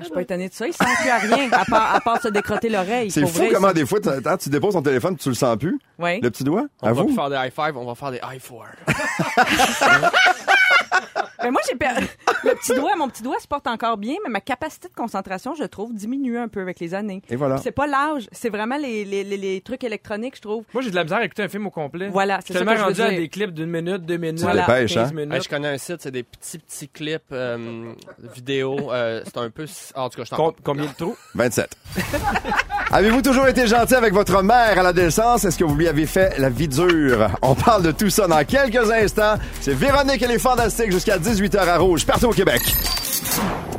Je 0.00 0.04
suis 0.06 0.12
pas 0.14 0.22
étonnée 0.22 0.48
de 0.48 0.54
ça. 0.54 0.66
Il 0.66 0.72
sent 0.72 0.84
plus 1.00 1.10
à 1.10 1.18
rien, 1.18 1.48
à 1.52 1.64
part, 1.64 1.94
à 1.94 2.00
part 2.00 2.20
se 2.20 2.28
décrotter 2.28 2.68
l'oreille. 2.68 3.10
C'est 3.10 3.22
fou 3.26 3.38
vrai, 3.38 3.50
comment 3.52 3.68
ça- 3.68 3.74
des 3.74 3.86
fois, 3.86 3.98
tu, 4.38 4.48
déposes 4.48 4.74
ton 4.74 4.82
téléphone, 4.82 5.16
tu 5.16 5.28
le 5.28 5.34
sens 5.34 5.56
plus, 5.56 5.78
Ouais. 5.98 6.20
le 6.22 6.30
petit 6.30 6.44
doigt, 6.44 6.64
on 6.82 6.86
à 6.88 6.92
va 6.92 7.00
vous. 7.02 7.06
plus 7.08 7.14
faire 7.14 7.30
des 7.30 7.36
high 7.36 7.52
five, 7.52 7.76
on 7.76 7.84
va 7.86 7.94
faire 7.94 8.10
des 8.10 8.18
high 8.18 8.40
four. 8.40 8.64
Mais 11.42 11.50
moi, 11.50 11.60
j'ai 11.66 11.74
per- 11.74 12.06
le 12.44 12.54
petit 12.54 12.74
doigt, 12.74 12.94
mon 12.96 13.08
petit 13.08 13.22
doigt 13.22 13.38
se 13.40 13.46
porte 13.48 13.66
encore 13.66 13.96
bien, 13.96 14.16
mais 14.24 14.30
ma 14.30 14.42
capacité 14.42 14.88
de 14.88 14.94
concentration, 14.94 15.54
je 15.54 15.64
trouve, 15.64 15.94
diminue 15.94 16.36
un 16.36 16.48
peu 16.48 16.60
avec 16.60 16.78
les 16.80 16.92
années. 16.92 17.22
Et 17.30 17.36
voilà. 17.36 17.56
C'est 17.56 17.72
pas 17.72 17.86
l'âge, 17.86 18.28
c'est 18.30 18.50
vraiment 18.50 18.76
les, 18.76 19.06
les, 19.06 19.24
les, 19.24 19.38
les 19.38 19.60
trucs 19.62 19.82
électroniques, 19.82 20.36
je 20.36 20.42
trouve. 20.42 20.64
Moi, 20.74 20.82
j'ai 20.82 20.90
de 20.90 20.96
la 20.96 21.04
misère 21.04 21.16
à 21.18 21.24
écouter 21.24 21.42
un 21.42 21.48
film 21.48 21.66
au 21.66 21.70
complet. 21.70 22.08
Voilà, 22.08 22.40
c'est 22.40 22.48
Je 22.48 22.52
suis 22.52 22.52
ça 22.52 22.58
tellement 22.58 22.72
que 22.72 22.76
je 22.76 22.82
veux 22.82 23.04
rendu 23.04 23.14
à 23.16 23.18
des 23.18 23.28
clips 23.30 23.54
d'une 23.54 23.70
minute, 23.70 24.04
deux 24.04 24.18
minutes, 24.18 24.40
te 24.44 24.52
dépêches, 24.54 24.92
15 24.94 25.08
hein? 25.08 25.14
minutes. 25.14 25.42
Je 25.44 25.48
connais 25.48 25.68
un 25.68 25.78
site, 25.78 25.96
c'est 26.02 26.10
des 26.10 26.24
petits, 26.24 26.58
petits 26.58 26.88
clips 26.90 27.22
euh, 27.32 27.94
vidéo. 28.34 28.92
euh, 28.92 29.22
c'est 29.24 29.38
un 29.38 29.48
peu... 29.48 29.64
ah, 29.94 30.02
en 30.04 30.08
tout 30.08 30.18
cas, 30.18 30.24
je 30.24 30.30
t'en 30.30 30.36
Com- 30.36 30.52
parle. 30.52 30.62
combien 30.64 30.84
de 30.86 30.96
trous? 30.96 31.16
27. 31.34 31.70
Avez-vous 32.92 33.22
toujours 33.22 33.46
été 33.46 33.66
gentil 33.66 33.94
avec 33.94 34.12
votre 34.12 34.42
mère 34.42 34.78
à 34.78 34.82
l'adolescence? 34.82 35.44
Est-ce 35.44 35.56
que 35.58 35.64
vous 35.64 35.74
lui 35.76 35.86
avez 35.88 36.06
fait 36.06 36.38
la 36.38 36.48
vie 36.48 36.68
dure? 36.68 37.28
On 37.42 37.54
parle 37.54 37.82
de 37.84 37.92
tout 37.92 38.10
ça 38.10 38.26
dans 38.26 38.44
quelques 38.44 38.90
instants. 38.90 39.34
C'est 39.60 39.74
Véronique, 39.74 40.22
elle 40.22 40.32
est 40.32 40.38
fantastique 40.38 40.90
jusqu'à 40.90 41.18
18h 41.18 41.58
à 41.68 41.78
Rouge, 41.78 42.04
partout 42.04 42.26
au 42.26 42.32
Québec. 42.32 42.60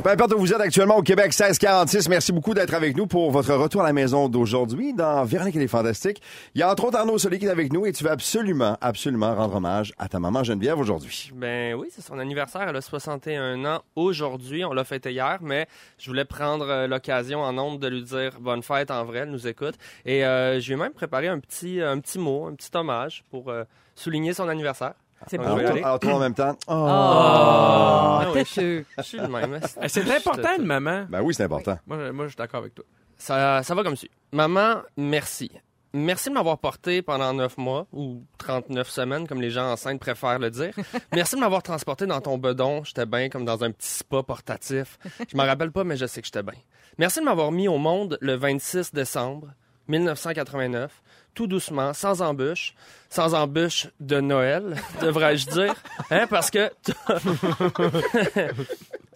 Peu 0.03 0.09
importe 0.09 0.33
où 0.33 0.39
vous 0.39 0.51
êtes 0.51 0.59
actuellement 0.59 0.97
au 0.97 1.03
Québec 1.03 1.27
1646, 1.27 2.09
merci 2.09 2.31
beaucoup 2.31 2.55
d'être 2.55 2.73
avec 2.73 2.97
nous 2.97 3.05
pour 3.05 3.29
votre 3.29 3.53
retour 3.53 3.81
à 3.81 3.83
la 3.83 3.93
maison 3.93 4.29
d'aujourd'hui 4.29 4.93
dans 4.93 5.23
Véronique 5.25 5.55
elle 5.55 5.61
est 5.61 5.67
fantastique. 5.67 6.23
Il 6.55 6.59
y 6.59 6.63
a 6.63 6.71
entre 6.71 6.85
autres 6.85 6.97
Arnaud 6.97 7.19
Solé 7.19 7.37
qui 7.37 7.45
est 7.45 7.49
avec 7.49 7.71
nous 7.71 7.85
et 7.85 7.91
tu 7.91 8.03
veux 8.03 8.09
absolument, 8.09 8.79
absolument 8.81 9.35
rendre 9.35 9.57
hommage 9.57 9.93
à 9.99 10.07
ta 10.07 10.19
maman 10.19 10.43
Geneviève 10.43 10.79
aujourd'hui. 10.79 11.29
Ben 11.35 11.75
oui, 11.75 11.89
c'est 11.91 12.01
son 12.01 12.17
anniversaire. 12.17 12.67
Elle 12.67 12.75
a 12.75 12.81
61 12.81 13.63
ans 13.63 13.83
aujourd'hui. 13.95 14.65
On 14.65 14.73
l'a 14.73 14.85
fêté 14.85 15.11
hier, 15.11 15.37
mais 15.39 15.67
je 15.99 16.09
voulais 16.09 16.25
prendre 16.25 16.67
euh, 16.67 16.87
l'occasion 16.87 17.41
en 17.41 17.53
nombre 17.53 17.77
de 17.77 17.87
lui 17.87 18.01
dire 18.01 18.39
bonne 18.39 18.63
fête 18.63 18.89
en 18.89 19.05
vrai. 19.05 19.19
Elle 19.19 19.29
nous 19.29 19.47
écoute. 19.47 19.75
Et 20.05 20.25
euh, 20.25 20.59
je 20.59 20.65
lui 20.65 20.73
ai 20.73 20.77
même 20.77 20.93
préparé 20.93 21.27
un 21.27 21.37
petit, 21.37 21.79
un 21.79 21.99
petit 21.99 22.17
mot, 22.17 22.47
un 22.47 22.55
petit 22.55 22.75
hommage 22.75 23.23
pour 23.29 23.49
euh, 23.49 23.65
souligner 23.93 24.33
son 24.33 24.49
anniversaire. 24.49 24.95
C'est 25.27 25.39
Ah. 25.39 25.43
Alors, 25.43 25.57
toi- 25.59 25.85
alors, 25.85 25.99
toi 25.99 26.13
en 26.13 26.19
même 26.19 26.33
temps. 26.33 26.55
Oh. 26.67 26.73
Oh, 26.73 26.75
Ah 26.75 28.25
oui. 28.33 28.43
têteux. 28.43 28.85
Je 28.97 29.03
suis 29.03 29.17
le 29.19 29.27
même. 29.27 29.59
Eh, 29.81 29.87
C'est 29.89 30.09
important, 30.11 30.49
une 30.57 30.65
maman. 30.65 31.05
Ben 31.09 31.21
oui, 31.21 31.33
c'est 31.33 31.43
important. 31.43 31.77
Moi, 31.87 31.97
je- 32.05 32.11
moi, 32.11 32.25
je 32.25 32.29
suis 32.29 32.37
d'accord 32.37 32.59
avec 32.61 32.75
toi. 32.75 32.85
Ça, 33.17 33.61
ça 33.63 33.75
va 33.75 33.83
comme 33.83 33.95
suit. 33.95 34.09
Maman, 34.31 34.81
merci. 34.97 35.51
Merci 35.93 36.29
de 36.29 36.33
m'avoir 36.35 36.57
porté 36.57 37.01
pendant 37.01 37.33
9 37.33 37.57
mois 37.57 37.85
ou 37.91 38.23
39 38.37 38.89
semaines, 38.89 39.27
comme 39.27 39.41
les 39.41 39.49
gens 39.51 39.69
enceintes 39.73 39.99
préfèrent 39.99 40.39
le 40.39 40.49
dire. 40.49 40.73
Merci 41.13 41.35
de 41.35 41.41
m'avoir 41.41 41.61
transporté 41.61 42.05
dans 42.05 42.21
ton 42.21 42.37
bedon. 42.37 42.83
J'étais 42.85 43.05
bien 43.05 43.27
comme 43.29 43.43
dans 43.43 43.61
un 43.63 43.71
petit 43.71 43.89
spa 43.89 44.23
portatif. 44.23 44.97
Je 45.29 45.35
m'en 45.35 45.43
rappelle 45.43 45.71
pas, 45.71 45.83
mais 45.83 45.97
je 45.97 46.05
sais 46.05 46.21
que 46.21 46.27
j'étais 46.27 46.43
bien. 46.43 46.53
Merci 46.97 47.19
de 47.19 47.25
m'avoir 47.25 47.51
mis 47.51 47.67
au 47.67 47.77
monde 47.77 48.17
le 48.21 48.35
26 48.35 48.93
décembre 48.93 49.47
1989, 49.91 50.91
tout 51.33 51.47
doucement, 51.47 51.93
sans 51.93 52.21
embûche. 52.21 52.73
Sans 53.09 53.33
embûche 53.33 53.87
de 53.99 54.21
Noël, 54.21 54.75
devrais-je 55.01 55.47
dire. 55.49 55.75
Hein, 56.11 56.27
parce 56.29 56.49
que 56.49 56.71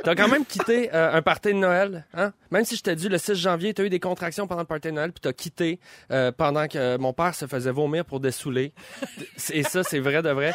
T'as 0.04 0.14
quand 0.14 0.28
même 0.28 0.46
quitté 0.46 0.94
euh, 0.94 1.14
un 1.14 1.22
party 1.24 1.48
de 1.50 1.54
Noël, 1.58 2.06
hein? 2.14 2.32
Même 2.52 2.64
si 2.64 2.76
je 2.76 2.84
t'ai 2.84 2.96
dit 2.96 3.10
le 3.10 3.18
6 3.18 3.34
janvier, 3.36 3.74
t'as 3.74 3.84
eu 3.84 3.90
des 3.90 4.00
contractions 4.00 4.46
pendant 4.46 4.62
le 4.62 4.68
party 4.68 4.90
de 4.90 4.94
Noël, 4.94 5.12
puis 5.12 5.22
t'as 5.22 5.34
quitté 5.34 5.80
euh, 6.12 6.32
pendant 6.32 6.68
que 6.68 6.98
mon 6.98 7.12
père 7.14 7.34
se 7.34 7.48
faisait 7.48 7.72
vomir 7.72 8.06
pour 8.06 8.20
dessouler. 8.20 8.72
Et 9.52 9.64
ça, 9.64 9.82
c'est 9.84 10.00
vrai 10.00 10.22
de 10.22 10.30
vrai. 10.30 10.54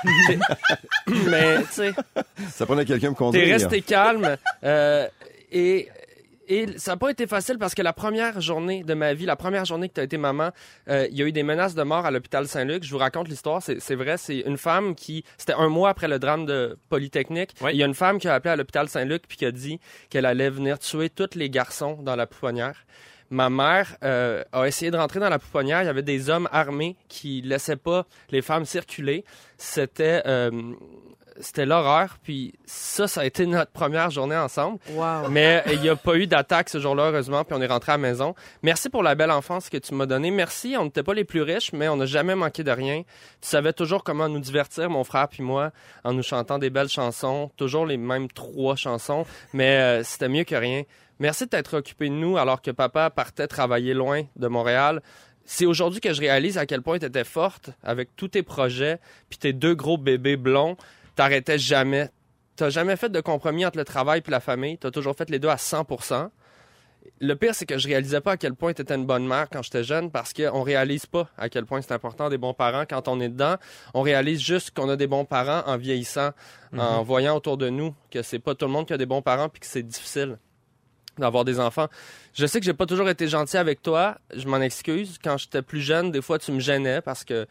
Mais, 1.08 1.58
tu 1.62 1.66
sais, 1.72 1.92
Ça 2.50 2.64
prenait 2.66 2.84
quelqu'un 2.84 3.10
me 3.10 3.14
conduire. 3.16 3.44
t'es 3.44 3.52
resté 3.52 3.80
calme. 3.82 4.36
euh, 4.62 5.08
et, 5.50 5.88
et 6.50 6.66
ça 6.78 6.92
n'a 6.92 6.96
pas 6.96 7.10
été 7.10 7.28
facile 7.28 7.58
parce 7.58 7.76
que 7.76 7.82
la 7.82 7.92
première 7.92 8.40
journée 8.40 8.82
de 8.82 8.92
ma 8.92 9.14
vie, 9.14 9.24
la 9.24 9.36
première 9.36 9.64
journée 9.64 9.88
que 9.88 9.94
tu 9.94 10.00
as 10.00 10.04
été 10.04 10.18
maman, 10.18 10.50
euh, 10.88 11.06
il 11.08 11.16
y 11.16 11.22
a 11.22 11.26
eu 11.26 11.30
des 11.30 11.44
menaces 11.44 11.76
de 11.76 11.82
mort 11.84 12.04
à 12.04 12.10
l'hôpital 12.10 12.48
Saint-Luc. 12.48 12.82
Je 12.82 12.90
vous 12.90 12.98
raconte 12.98 13.28
l'histoire, 13.28 13.62
c'est 13.62 13.94
vrai. 13.94 14.16
C'est 14.16 14.40
une 14.40 14.58
femme 14.58 14.96
qui, 14.96 15.24
c'était 15.38 15.52
un 15.52 15.68
mois 15.68 15.90
après 15.90 16.08
le 16.08 16.18
drame 16.18 16.46
de 16.46 16.76
Polytechnique. 16.88 17.52
Oui. 17.60 17.70
Il 17.74 17.78
y 17.78 17.84
a 17.84 17.86
une 17.86 17.94
femme 17.94 18.18
qui 18.18 18.26
a 18.26 18.34
appelé 18.34 18.50
à 18.50 18.56
l'hôpital 18.56 18.88
Saint-Luc 18.88 19.22
puis 19.28 19.36
qui 19.36 19.46
a 19.46 19.52
dit 19.52 19.78
qu'elle 20.08 20.26
allait 20.26 20.50
venir 20.50 20.80
tuer 20.80 21.08
tous 21.08 21.36
les 21.36 21.50
garçons 21.50 21.98
dans 22.02 22.16
la 22.16 22.26
pouponnière. 22.26 22.84
Ma 23.30 23.48
mère 23.48 23.96
euh, 24.02 24.42
a 24.50 24.66
essayé 24.66 24.90
de 24.90 24.96
rentrer 24.96 25.20
dans 25.20 25.28
la 25.28 25.38
pouponnière. 25.38 25.82
Il 25.82 25.86
y 25.86 25.88
avait 25.88 26.02
des 26.02 26.30
hommes 26.30 26.48
armés 26.50 26.96
qui 27.08 27.42
laissaient 27.42 27.76
pas 27.76 28.06
les 28.30 28.42
femmes 28.42 28.64
circuler. 28.64 29.24
C'était 29.56 30.22
euh, 30.26 30.50
c'était 31.40 31.66
l'horreur. 31.66 32.18
Puis 32.22 32.54
ça, 32.64 33.08
ça 33.08 33.22
a 33.22 33.24
été 33.24 33.46
notre 33.46 33.72
première 33.72 34.10
journée 34.10 34.36
ensemble. 34.36 34.78
Wow. 34.92 35.28
Mais 35.30 35.62
il 35.72 35.80
n'y 35.80 35.88
a 35.88 35.96
pas 35.96 36.16
eu 36.16 36.26
d'attaque 36.26 36.68
ce 36.68 36.78
jour-là, 36.78 37.08
heureusement, 37.10 37.44
puis 37.44 37.56
on 37.58 37.62
est 37.62 37.66
rentré 37.66 37.92
à 37.92 37.96
la 37.96 38.02
maison. 38.02 38.34
Merci 38.62 38.88
pour 38.88 39.02
la 39.02 39.14
belle 39.14 39.30
enfance 39.30 39.68
que 39.68 39.76
tu 39.78 39.94
m'as 39.94 40.06
donnée. 40.06 40.30
Merci, 40.30 40.76
on 40.78 40.84
n'était 40.84 41.02
pas 41.02 41.14
les 41.14 41.24
plus 41.24 41.42
riches, 41.42 41.72
mais 41.72 41.88
on 41.88 41.96
n'a 41.96 42.06
jamais 42.06 42.34
manqué 42.34 42.64
de 42.64 42.70
rien. 42.70 43.02
Tu 43.40 43.48
savais 43.48 43.72
toujours 43.72 44.04
comment 44.04 44.28
nous 44.28 44.40
divertir, 44.40 44.90
mon 44.90 45.04
frère 45.04 45.28
puis 45.28 45.42
moi, 45.42 45.70
en 46.04 46.12
nous 46.12 46.22
chantant 46.22 46.58
des 46.58 46.70
belles 46.70 46.88
chansons, 46.88 47.50
toujours 47.56 47.86
les 47.86 47.96
mêmes 47.96 48.28
trois 48.28 48.76
chansons, 48.76 49.26
mais 49.52 49.78
euh, 49.80 50.04
c'était 50.04 50.28
mieux 50.28 50.44
que 50.44 50.54
rien. 50.54 50.82
Merci 51.18 51.44
de 51.44 51.50
t'être 51.50 51.76
occupé 51.76 52.08
de 52.08 52.14
nous 52.14 52.38
alors 52.38 52.62
que 52.62 52.70
papa 52.70 53.10
partait 53.10 53.46
travailler 53.46 53.92
loin 53.92 54.22
de 54.36 54.48
Montréal. 54.48 55.02
C'est 55.44 55.66
aujourd'hui 55.66 56.00
que 56.00 56.12
je 56.12 56.20
réalise 56.20 56.58
à 56.58 56.64
quel 56.64 56.80
point 56.80 56.98
tu 56.98 57.06
étais 57.06 57.24
forte 57.24 57.70
avec 57.82 58.14
tous 58.16 58.28
tes 58.28 58.42
projets, 58.42 58.98
puis 59.28 59.38
tes 59.38 59.52
deux 59.52 59.74
gros 59.74 59.98
bébés 59.98 60.36
blonds. 60.36 60.76
T'arrêtais 61.16 61.58
jamais. 61.58 62.08
T'as 62.56 62.70
jamais 62.70 62.96
fait 62.96 63.08
de 63.08 63.20
compromis 63.20 63.64
entre 63.64 63.78
le 63.78 63.84
travail 63.84 64.22
et 64.26 64.30
la 64.30 64.40
famille. 64.40 64.78
T'as 64.78 64.90
toujours 64.90 65.16
fait 65.16 65.30
les 65.30 65.38
deux 65.38 65.48
à 65.48 65.56
100% 65.56 66.28
Le 67.20 67.34
pire, 67.34 67.54
c'est 67.54 67.64
que 67.66 67.78
je 67.78 67.88
réalisais 67.88 68.20
pas 68.20 68.32
à 68.32 68.36
quel 68.36 68.54
point 68.54 68.72
t'étais 68.72 68.94
une 68.94 69.06
bonne 69.06 69.26
mère 69.26 69.48
quand 69.50 69.62
j'étais 69.62 69.84
jeune 69.84 70.10
parce 70.10 70.32
qu'on 70.32 70.62
réalise 70.62 71.06
pas 71.06 71.28
à 71.38 71.48
quel 71.48 71.64
point 71.64 71.80
c'est 71.80 71.92
important 71.92 72.28
des 72.28 72.38
bons 72.38 72.54
parents 72.54 72.84
quand 72.88 73.08
on 73.08 73.20
est 73.20 73.28
dedans. 73.28 73.56
On 73.94 74.02
réalise 74.02 74.40
juste 74.40 74.72
qu'on 74.72 74.88
a 74.90 74.96
des 74.96 75.06
bons 75.06 75.24
parents 75.24 75.62
en 75.66 75.76
vieillissant, 75.78 76.30
en 76.76 77.02
voyant 77.02 77.36
autour 77.36 77.56
de 77.56 77.70
nous 77.70 77.94
que 78.10 78.22
c'est 78.22 78.38
pas 78.38 78.54
tout 78.54 78.66
le 78.66 78.72
monde 78.72 78.86
qui 78.86 78.92
a 78.92 78.98
des 78.98 79.06
bons 79.06 79.22
parents 79.22 79.48
puis 79.48 79.60
que 79.60 79.66
c'est 79.66 79.82
difficile 79.82 80.38
d'avoir 81.18 81.44
des 81.44 81.60
enfants. 81.60 81.88
Je 82.34 82.46
sais 82.46 82.60
que 82.60 82.66
j'ai 82.66 82.74
pas 82.74 82.86
toujours 82.86 83.08
été 83.08 83.28
gentil 83.28 83.56
avec 83.56 83.82
toi. 83.82 84.18
Je 84.34 84.46
m'en 84.46 84.60
excuse. 84.60 85.18
Quand 85.22 85.36
j'étais 85.36 85.62
plus 85.62 85.80
jeune, 85.80 86.10
des 86.10 86.22
fois, 86.22 86.38
tu 86.38 86.52
me 86.52 86.60
gênais 86.60 87.00
parce 87.00 87.24
que 87.24 87.46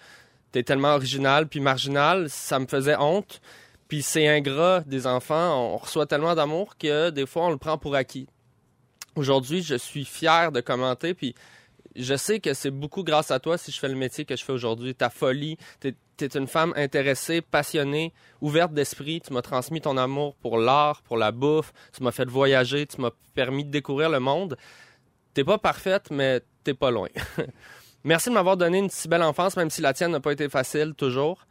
t'es 0.52 0.64
tellement 0.64 0.96
original 0.96 1.48
puis 1.48 1.60
marginal. 1.60 2.30
Ça 2.30 2.60
me 2.60 2.68
faisait 2.68 2.96
honte. 2.98 3.42
Puis 3.88 4.04
c'est 4.04 4.28
ingrat 4.28 4.82
des 4.82 5.08
enfants. 5.08 5.74
On 5.74 5.78
reçoit 5.78 6.06
tellement 6.06 6.36
d'amour 6.36 6.78
que 6.78 7.10
des 7.10 7.26
fois, 7.26 7.48
on 7.48 7.50
le 7.50 7.58
prend 7.58 7.78
pour 7.78 7.96
acquis. 7.96 8.28
Aujourd'hui, 9.16 9.64
je 9.64 9.76
suis 9.76 10.06
fier 10.06 10.52
de 10.52 10.62
commenter. 10.62 11.14
Puis 11.14 11.34
je 11.96 12.16
sais 12.16 12.40
que 12.40 12.54
c'est 12.54 12.72
beaucoup 12.72 13.04
grâce 13.04 13.32
à 13.32 13.40
toi 13.40 13.58
si 13.58 13.72
je 13.72 13.80
fais 13.80 13.88
le 13.88 13.96
métier 13.96 14.26
que 14.26 14.36
je 14.36 14.46
fais 14.46 14.54
aujourd'hui. 14.54 14.94
Ta 14.94 15.10
folie, 15.10 15.58
t'es 15.80 15.96
es 16.22 16.38
une 16.38 16.48
femme 16.48 16.74
intéressée, 16.76 17.42
passionnée, 17.42 18.14
ouverte 18.42 18.74
d'esprit. 18.74 19.22
Tu 19.22 19.34
m'as 19.34 19.42
transmis 19.42 19.82
ton 19.82 19.98
amour 19.98 20.36
pour 20.36 20.58
l'art, 20.58 21.02
pour 21.02 21.18
la 21.18 21.32
bouffe. 21.32 21.74
Tu 21.94 22.04
m'as 22.04 22.12
fait 22.12 22.28
voyager. 22.30 22.86
Tu 22.86 23.02
m'as 23.02 23.12
permis 23.34 23.64
de 23.64 23.72
découvrir 23.72 24.10
le 24.10 24.20
monde. 24.20 24.58
T'es 25.34 25.44
pas 25.44 25.58
parfaite, 25.58 26.12
mais 26.12 26.42
t'es 26.64 26.74
pas 26.74 26.92
loin. 26.92 27.08
Merci 28.04 28.30
de 28.30 28.34
m'avoir 28.34 28.58
donné 28.58 28.80
une 28.80 28.90
si 28.90 29.08
belle 29.08 29.24
enfance, 29.24 29.56
même 29.58 29.70
si 29.70 29.82
la 29.82 29.94
tienne 29.94 30.12
n'a 30.12 30.20
pas 30.20 30.32
été 30.32 30.50
facile 30.50 30.94
toujours. 30.96 31.46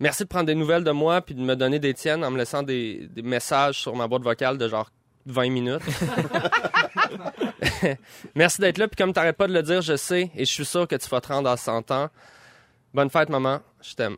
merci 0.00 0.24
de 0.24 0.28
prendre 0.28 0.46
des 0.46 0.54
nouvelles 0.54 0.84
de 0.84 0.90
moi 0.90 1.20
puis 1.20 1.34
de 1.34 1.40
me 1.40 1.54
donner 1.54 1.78
des 1.78 1.94
tiennes 1.94 2.24
en 2.24 2.30
me 2.30 2.38
laissant 2.38 2.62
des, 2.62 3.08
des 3.10 3.22
messages 3.22 3.80
sur 3.80 3.94
ma 3.94 4.08
boîte 4.08 4.22
vocale 4.22 4.58
de 4.58 4.68
genre 4.68 4.90
20 5.26 5.50
minutes. 5.50 5.82
merci 8.34 8.60
d'être 8.60 8.78
là 8.78 8.88
puis 8.88 8.96
comme 8.96 9.12
t'arrêtes 9.12 9.36
pas 9.36 9.46
de 9.46 9.52
le 9.52 9.62
dire, 9.62 9.80
je 9.80 9.96
sais 9.96 10.30
et 10.34 10.44
je 10.44 10.50
suis 10.50 10.64
sûr 10.64 10.86
que 10.88 10.96
tu 10.96 11.08
vas 11.08 11.20
te 11.20 11.28
rendre 11.28 11.48
à 11.48 11.56
100 11.56 11.90
ans. 11.90 12.08
Bonne 12.94 13.10
fête, 13.10 13.28
maman. 13.28 13.60
Je 13.82 13.94
t'aime. 13.94 14.16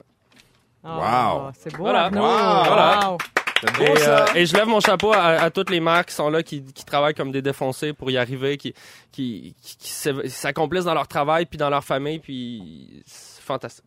Wow. 0.85 1.51
C'est 1.59 1.73
beau. 1.77 1.85
Voilà. 1.85 2.09
Wow. 2.11 2.64
Voilà. 2.64 3.16
Et, 3.63 3.91
euh, 4.07 4.27
et 4.35 4.47
je 4.47 4.55
lève 4.55 4.67
mon 4.67 4.81
chapeau 4.81 5.13
à, 5.13 5.43
à 5.43 5.51
toutes 5.51 5.71
les 5.71 5.81
mères 5.81 6.07
qui 6.07 6.15
sont 6.15 6.31
là, 6.31 6.43
qui, 6.43 6.63
qui 6.63 6.85
travaillent 6.85 7.15
comme 7.15 7.33
des 7.33 7.43
défoncés 7.43 7.93
pour 7.93 8.11
y 8.11 8.17
arriver, 8.17 8.57
qui, 8.57 8.75
qui, 9.11 9.55
qui, 9.61 9.91
s'accomplissent 10.29 10.85
dans 10.85 10.95
leur 10.95 11.09
travail 11.09 11.47
puis 11.47 11.59
dans 11.59 11.71
leur 11.71 11.85
famille, 11.85 12.19
puis 12.19 13.03
c'est 13.07 13.43
fantastique. 13.43 13.85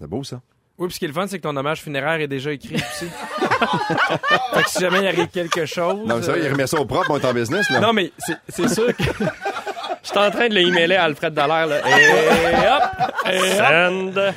C'est 0.00 0.06
beau, 0.06 0.24
ça. 0.24 0.40
Oui, 0.78 0.88
puis 0.88 0.94
ce 0.94 0.98
qui 0.98 1.04
est 1.06 1.08
le 1.08 1.14
fun, 1.14 1.26
c'est 1.26 1.38
que 1.38 1.42
ton 1.42 1.56
hommage 1.56 1.82
funéraire 1.82 2.20
est 2.20 2.28
déjà 2.28 2.52
écrit 2.52 2.74
aussi. 2.74 3.06
fait 4.52 4.62
que 4.62 4.70
si 4.70 4.80
jamais 4.80 5.00
il 5.00 5.06
arrive 5.06 5.28
quelque 5.28 5.64
chose. 5.64 5.96
Non, 6.06 6.16
mais 6.16 6.22
ça, 6.22 6.32
euh, 6.32 6.42
il 6.42 6.52
remet 6.52 6.66
ça 6.66 6.78
au 6.78 6.84
propre, 6.84 7.10
on 7.10 7.18
est 7.18 7.24
en 7.24 7.32
business, 7.32 7.70
là. 7.70 7.80
Non, 7.80 7.94
mais 7.94 8.12
c'est 8.18 8.36
c'est 8.48 8.68
sûr 8.68 8.94
que. 8.94 9.24
Je 10.06 10.10
suis 10.12 10.18
en 10.20 10.30
train 10.30 10.48
de 10.48 10.54
le 10.54 10.60
emailer 10.60 10.94
à 10.94 11.02
Alfred 11.02 11.34
Dallaire, 11.34 11.66
là. 11.66 11.80
Et 11.80 12.68
hop! 12.68 13.12
Send! 13.56 14.34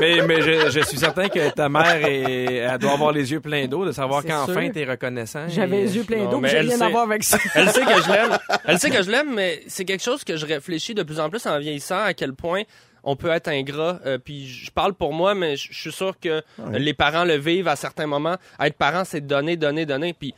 Mais, 0.00 0.22
mais 0.26 0.40
je, 0.40 0.70
je 0.70 0.80
suis 0.86 0.96
certain 0.96 1.28
que 1.28 1.50
ta 1.50 1.68
mère, 1.68 1.96
est, 2.06 2.54
elle 2.54 2.78
doit 2.78 2.92
avoir 2.92 3.12
les 3.12 3.30
yeux 3.30 3.40
pleins 3.40 3.66
d'eau 3.66 3.84
de 3.84 3.92
savoir 3.92 4.24
qu'enfin 4.24 4.70
t'es 4.70 4.84
reconnaissant. 4.84 5.46
J'avais 5.48 5.80
Et- 5.80 5.82
les 5.82 5.96
yeux 5.96 6.04
pleins 6.04 6.24
d'eau, 6.30 6.40
mais 6.40 6.48
j'ai 6.48 6.60
rien 6.60 6.76
sait. 6.78 6.82
à 6.84 6.88
voir 6.88 7.02
avec 7.02 7.24
ça. 7.24 7.36
Elle 7.54 7.68
sait 7.68 7.84
que 7.84 8.02
je 8.02 8.10
l'aime. 8.10 8.38
Elle 8.64 8.78
sait 8.78 8.88
que 8.90 9.02
je 9.02 9.10
l'aime, 9.10 9.34
mais 9.34 9.60
c'est 9.66 9.84
quelque 9.84 10.02
chose 10.02 10.24
que 10.24 10.36
je 10.38 10.46
réfléchis 10.46 10.94
de 10.94 11.02
plus 11.02 11.20
en 11.20 11.28
plus 11.28 11.44
en 11.46 11.58
vieillissant, 11.58 12.02
à 12.02 12.14
quel 12.14 12.32
point 12.32 12.62
on 13.04 13.14
peut 13.14 13.30
être 13.30 13.48
ingrat. 13.48 13.98
Euh, 14.06 14.16
puis 14.16 14.46
je 14.48 14.70
parle 14.70 14.94
pour 14.94 15.12
moi, 15.12 15.34
mais 15.34 15.56
je 15.56 15.74
suis 15.74 15.92
sûr 15.92 16.18
que 16.18 16.42
les 16.72 16.94
parents 16.94 17.24
le 17.24 17.34
vivent 17.36 17.68
à 17.68 17.76
certains 17.76 18.06
moments. 18.06 18.36
Être 18.58 18.76
parent, 18.78 19.04
c'est 19.04 19.20
donner, 19.20 19.58
donner, 19.58 19.84
donner. 19.84 20.14
Puis 20.14 20.34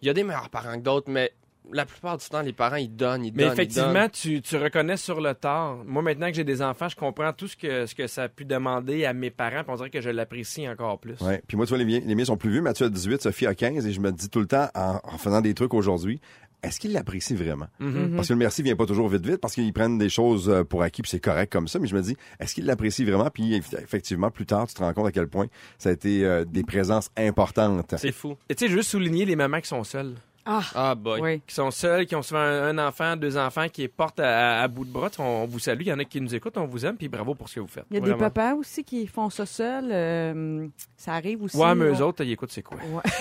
il 0.00 0.06
y 0.08 0.10
a 0.10 0.14
des 0.14 0.24
meilleurs 0.24 0.48
parents 0.48 0.74
que 0.78 0.82
d'autres, 0.84 1.10
mais 1.10 1.32
la 1.72 1.84
plupart 1.84 2.16
du 2.16 2.24
temps, 2.26 2.42
les 2.42 2.52
parents, 2.52 2.76
ils 2.76 2.94
donnent, 2.94 3.24
ils 3.24 3.32
Mais 3.34 3.42
donnent, 3.44 3.50
ils 3.50 3.52
effectivement, 3.54 3.92
donnent. 3.92 4.10
tu, 4.10 4.40
tu 4.42 4.56
reconnais 4.56 4.96
sur 4.96 5.20
le 5.20 5.34
tard. 5.34 5.78
Moi, 5.84 6.02
maintenant 6.02 6.28
que 6.28 6.34
j'ai 6.34 6.44
des 6.44 6.62
enfants, 6.62 6.88
je 6.88 6.96
comprends 6.96 7.32
tout 7.32 7.48
ce 7.48 7.56
que, 7.56 7.86
ce 7.86 7.94
que 7.94 8.06
ça 8.06 8.24
a 8.24 8.28
pu 8.28 8.44
demander 8.44 9.04
à 9.04 9.12
mes 9.12 9.30
parents. 9.30 9.62
Puis 9.64 9.72
on 9.72 9.76
dirait 9.76 9.90
que 9.90 10.00
je 10.00 10.10
l'apprécie 10.10 10.68
encore 10.68 10.98
plus. 10.98 11.20
Ouais. 11.20 11.42
Puis 11.48 11.56
moi, 11.56 11.66
tu 11.66 11.70
vois, 11.70 11.78
les, 11.78 11.84
miens- 11.84 12.02
les 12.04 12.14
miens 12.14 12.24
sont 12.24 12.36
plus 12.36 12.50
vieux. 12.50 12.62
Mathieu 12.62 12.86
a 12.86 12.88
18, 12.88 13.22
Sophie 13.22 13.46
a 13.46 13.54
15. 13.54 13.86
Et 13.86 13.92
je 13.92 14.00
me 14.00 14.12
dis 14.12 14.28
tout 14.28 14.40
le 14.40 14.46
temps, 14.46 14.68
en, 14.74 15.00
en 15.02 15.18
faisant 15.18 15.40
des 15.40 15.54
trucs 15.54 15.74
aujourd'hui, 15.74 16.20
est-ce 16.62 16.80
qu'ils 16.80 16.92
l'apprécient 16.92 17.36
vraiment? 17.36 17.66
Mhm. 17.80 18.16
Parce 18.16 18.28
que 18.28 18.32
le 18.32 18.38
merci 18.38 18.62
vient 18.62 18.74
pas 18.76 18.86
toujours 18.86 19.08
vite 19.08 19.24
vite, 19.24 19.36
parce 19.36 19.54
qu'ils 19.54 19.72
prennent 19.72 19.98
des 19.98 20.08
choses 20.08 20.48
euh, 20.48 20.64
pour 20.64 20.82
acquis, 20.82 21.02
puis 21.02 21.10
c'est 21.10 21.20
correct 21.20 21.52
comme 21.52 21.68
ça. 21.68 21.78
Mais 21.78 21.86
je 21.86 21.94
me 21.94 22.00
dis, 22.02 22.16
est-ce 22.40 22.54
qu'ils 22.54 22.64
l'apprécient 22.64 23.04
vraiment? 23.04 23.28
Puis 23.30 23.58
eff- 23.58 23.78
effectivement, 23.82 24.30
plus 24.30 24.46
tard, 24.46 24.66
tu 24.66 24.74
te 24.74 24.80
rends 24.82 24.92
compte 24.94 25.06
à 25.06 25.12
quel 25.12 25.28
point 25.28 25.46
ça 25.78 25.90
a 25.90 25.92
été 25.92 26.24
euh, 26.24 26.44
des 26.44 26.64
présences 26.64 27.10
importantes. 27.16 27.94
C'est 27.98 28.10
fou. 28.10 28.36
Et 28.48 28.54
tu 28.54 28.66
sais, 28.66 28.72
juste 28.72 28.90
souligner 28.90 29.26
les 29.26 29.36
mamans 29.36 29.60
qui 29.60 29.68
sont 29.68 29.84
seules. 29.84 30.14
Ah, 30.46 30.60
Ah, 30.74 30.94
boy. 30.94 31.20
oui. 31.20 31.42
Qui 31.46 31.54
sont 31.54 31.70
seules, 31.72 32.06
qui 32.06 32.14
ont 32.14 32.22
souvent 32.22 32.40
un, 32.40 32.78
un 32.78 32.86
enfant, 32.88 33.16
deux 33.16 33.36
enfants, 33.36 33.68
qui 33.68 33.82
les 33.82 33.88
portent 33.88 34.20
à, 34.20 34.62
à 34.62 34.68
bout 34.68 34.84
de 34.84 34.90
bras. 34.92 35.10
On, 35.18 35.22
on 35.24 35.44
vous 35.46 35.58
salue. 35.58 35.80
Il 35.80 35.88
y 35.88 35.92
en 35.92 35.98
a 35.98 36.04
qui 36.04 36.20
nous 36.20 36.34
écoutent. 36.34 36.56
On 36.56 36.66
vous 36.66 36.86
aime. 36.86 36.96
Puis 36.96 37.08
bravo 37.08 37.34
pour 37.34 37.48
ce 37.48 37.56
que 37.56 37.60
vous 37.60 37.66
faites. 37.68 37.84
Il 37.90 37.94
y 37.94 37.96
a 37.98 38.00
Vraiment. 38.00 38.16
des 38.16 38.22
papas 38.22 38.54
aussi 38.54 38.84
qui 38.84 39.06
font 39.06 39.28
ça 39.28 39.44
seuls. 39.44 39.88
euh, 39.90 40.66
ça 40.96 41.14
arrive 41.14 41.42
aussi. 41.42 41.56
Ouais, 41.56 41.74
mais 41.74 41.86
eux 41.86 42.00
autres, 42.02 42.22
ils 42.24 42.32
écoutent 42.32 42.52
c'est 42.52 42.62
quoi? 42.62 42.78
Ouais. 42.90 43.02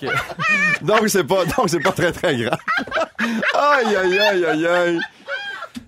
Que- 0.00 0.06
Donc, 0.84 1.08
c'est 1.10 1.24
pas, 1.24 1.44
donc, 1.44 1.68
c'est 1.68 1.80
pas 1.80 1.92
très, 1.92 2.10
très 2.10 2.34
grave. 2.36 2.58
aïe, 3.54 3.94
aïe, 3.96 4.18
aïe, 4.18 4.44
aïe, 4.46 4.66
aïe. 4.66 5.00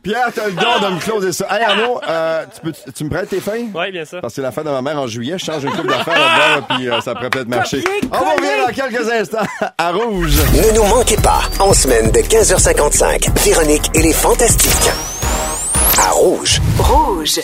Pierre, 0.06 0.30
t'as 0.32 0.46
le 0.46 0.52
don 0.52 0.88
de 0.88 0.94
me 0.94 1.00
closer 1.00 1.32
ça. 1.32 1.48
Hey, 1.50 1.64
Arnaud, 1.64 2.00
euh, 2.08 2.44
tu, 2.54 2.60
peux, 2.60 2.92
tu 2.94 3.04
me 3.04 3.10
prêtes 3.10 3.28
tes 3.28 3.40
feuilles? 3.40 3.70
Ouais, 3.74 3.90
bien 3.90 4.04
sûr. 4.04 4.20
Parce 4.20 4.34
que 4.34 4.36
c'est 4.36 4.42
la 4.42 4.52
fête 4.52 4.64
de 4.64 4.70
ma 4.70 4.80
mère 4.80 5.00
en 5.00 5.08
juillet. 5.08 5.34
Je 5.36 5.44
change 5.44 5.64
une 5.64 5.72
coupe 5.72 5.88
d'affaires 5.88 6.14
là-dedans, 6.16 6.66
là, 6.68 6.76
puis 6.76 6.88
euh, 6.88 7.00
ça 7.00 7.12
pourrait 7.16 7.30
peut-être 7.30 7.48
marcher. 7.48 7.82
On 8.04 8.16
va 8.16 8.32
revenir 8.34 8.66
dans 8.68 8.72
quelques 8.72 9.10
instants 9.10 9.46
à 9.78 9.90
Rouge. 9.90 10.36
Ne 10.54 10.76
nous 10.76 10.84
manquez 10.84 11.16
pas, 11.16 11.40
en 11.58 11.72
semaine 11.72 12.12
de 12.12 12.20
15h55, 12.20 13.44
Véronique 13.44 13.90
et 13.94 14.02
les 14.02 14.12
Fantastiques. 14.12 14.90
À 15.98 16.10
Rouge. 16.12 16.60
Rouge. 16.78 17.40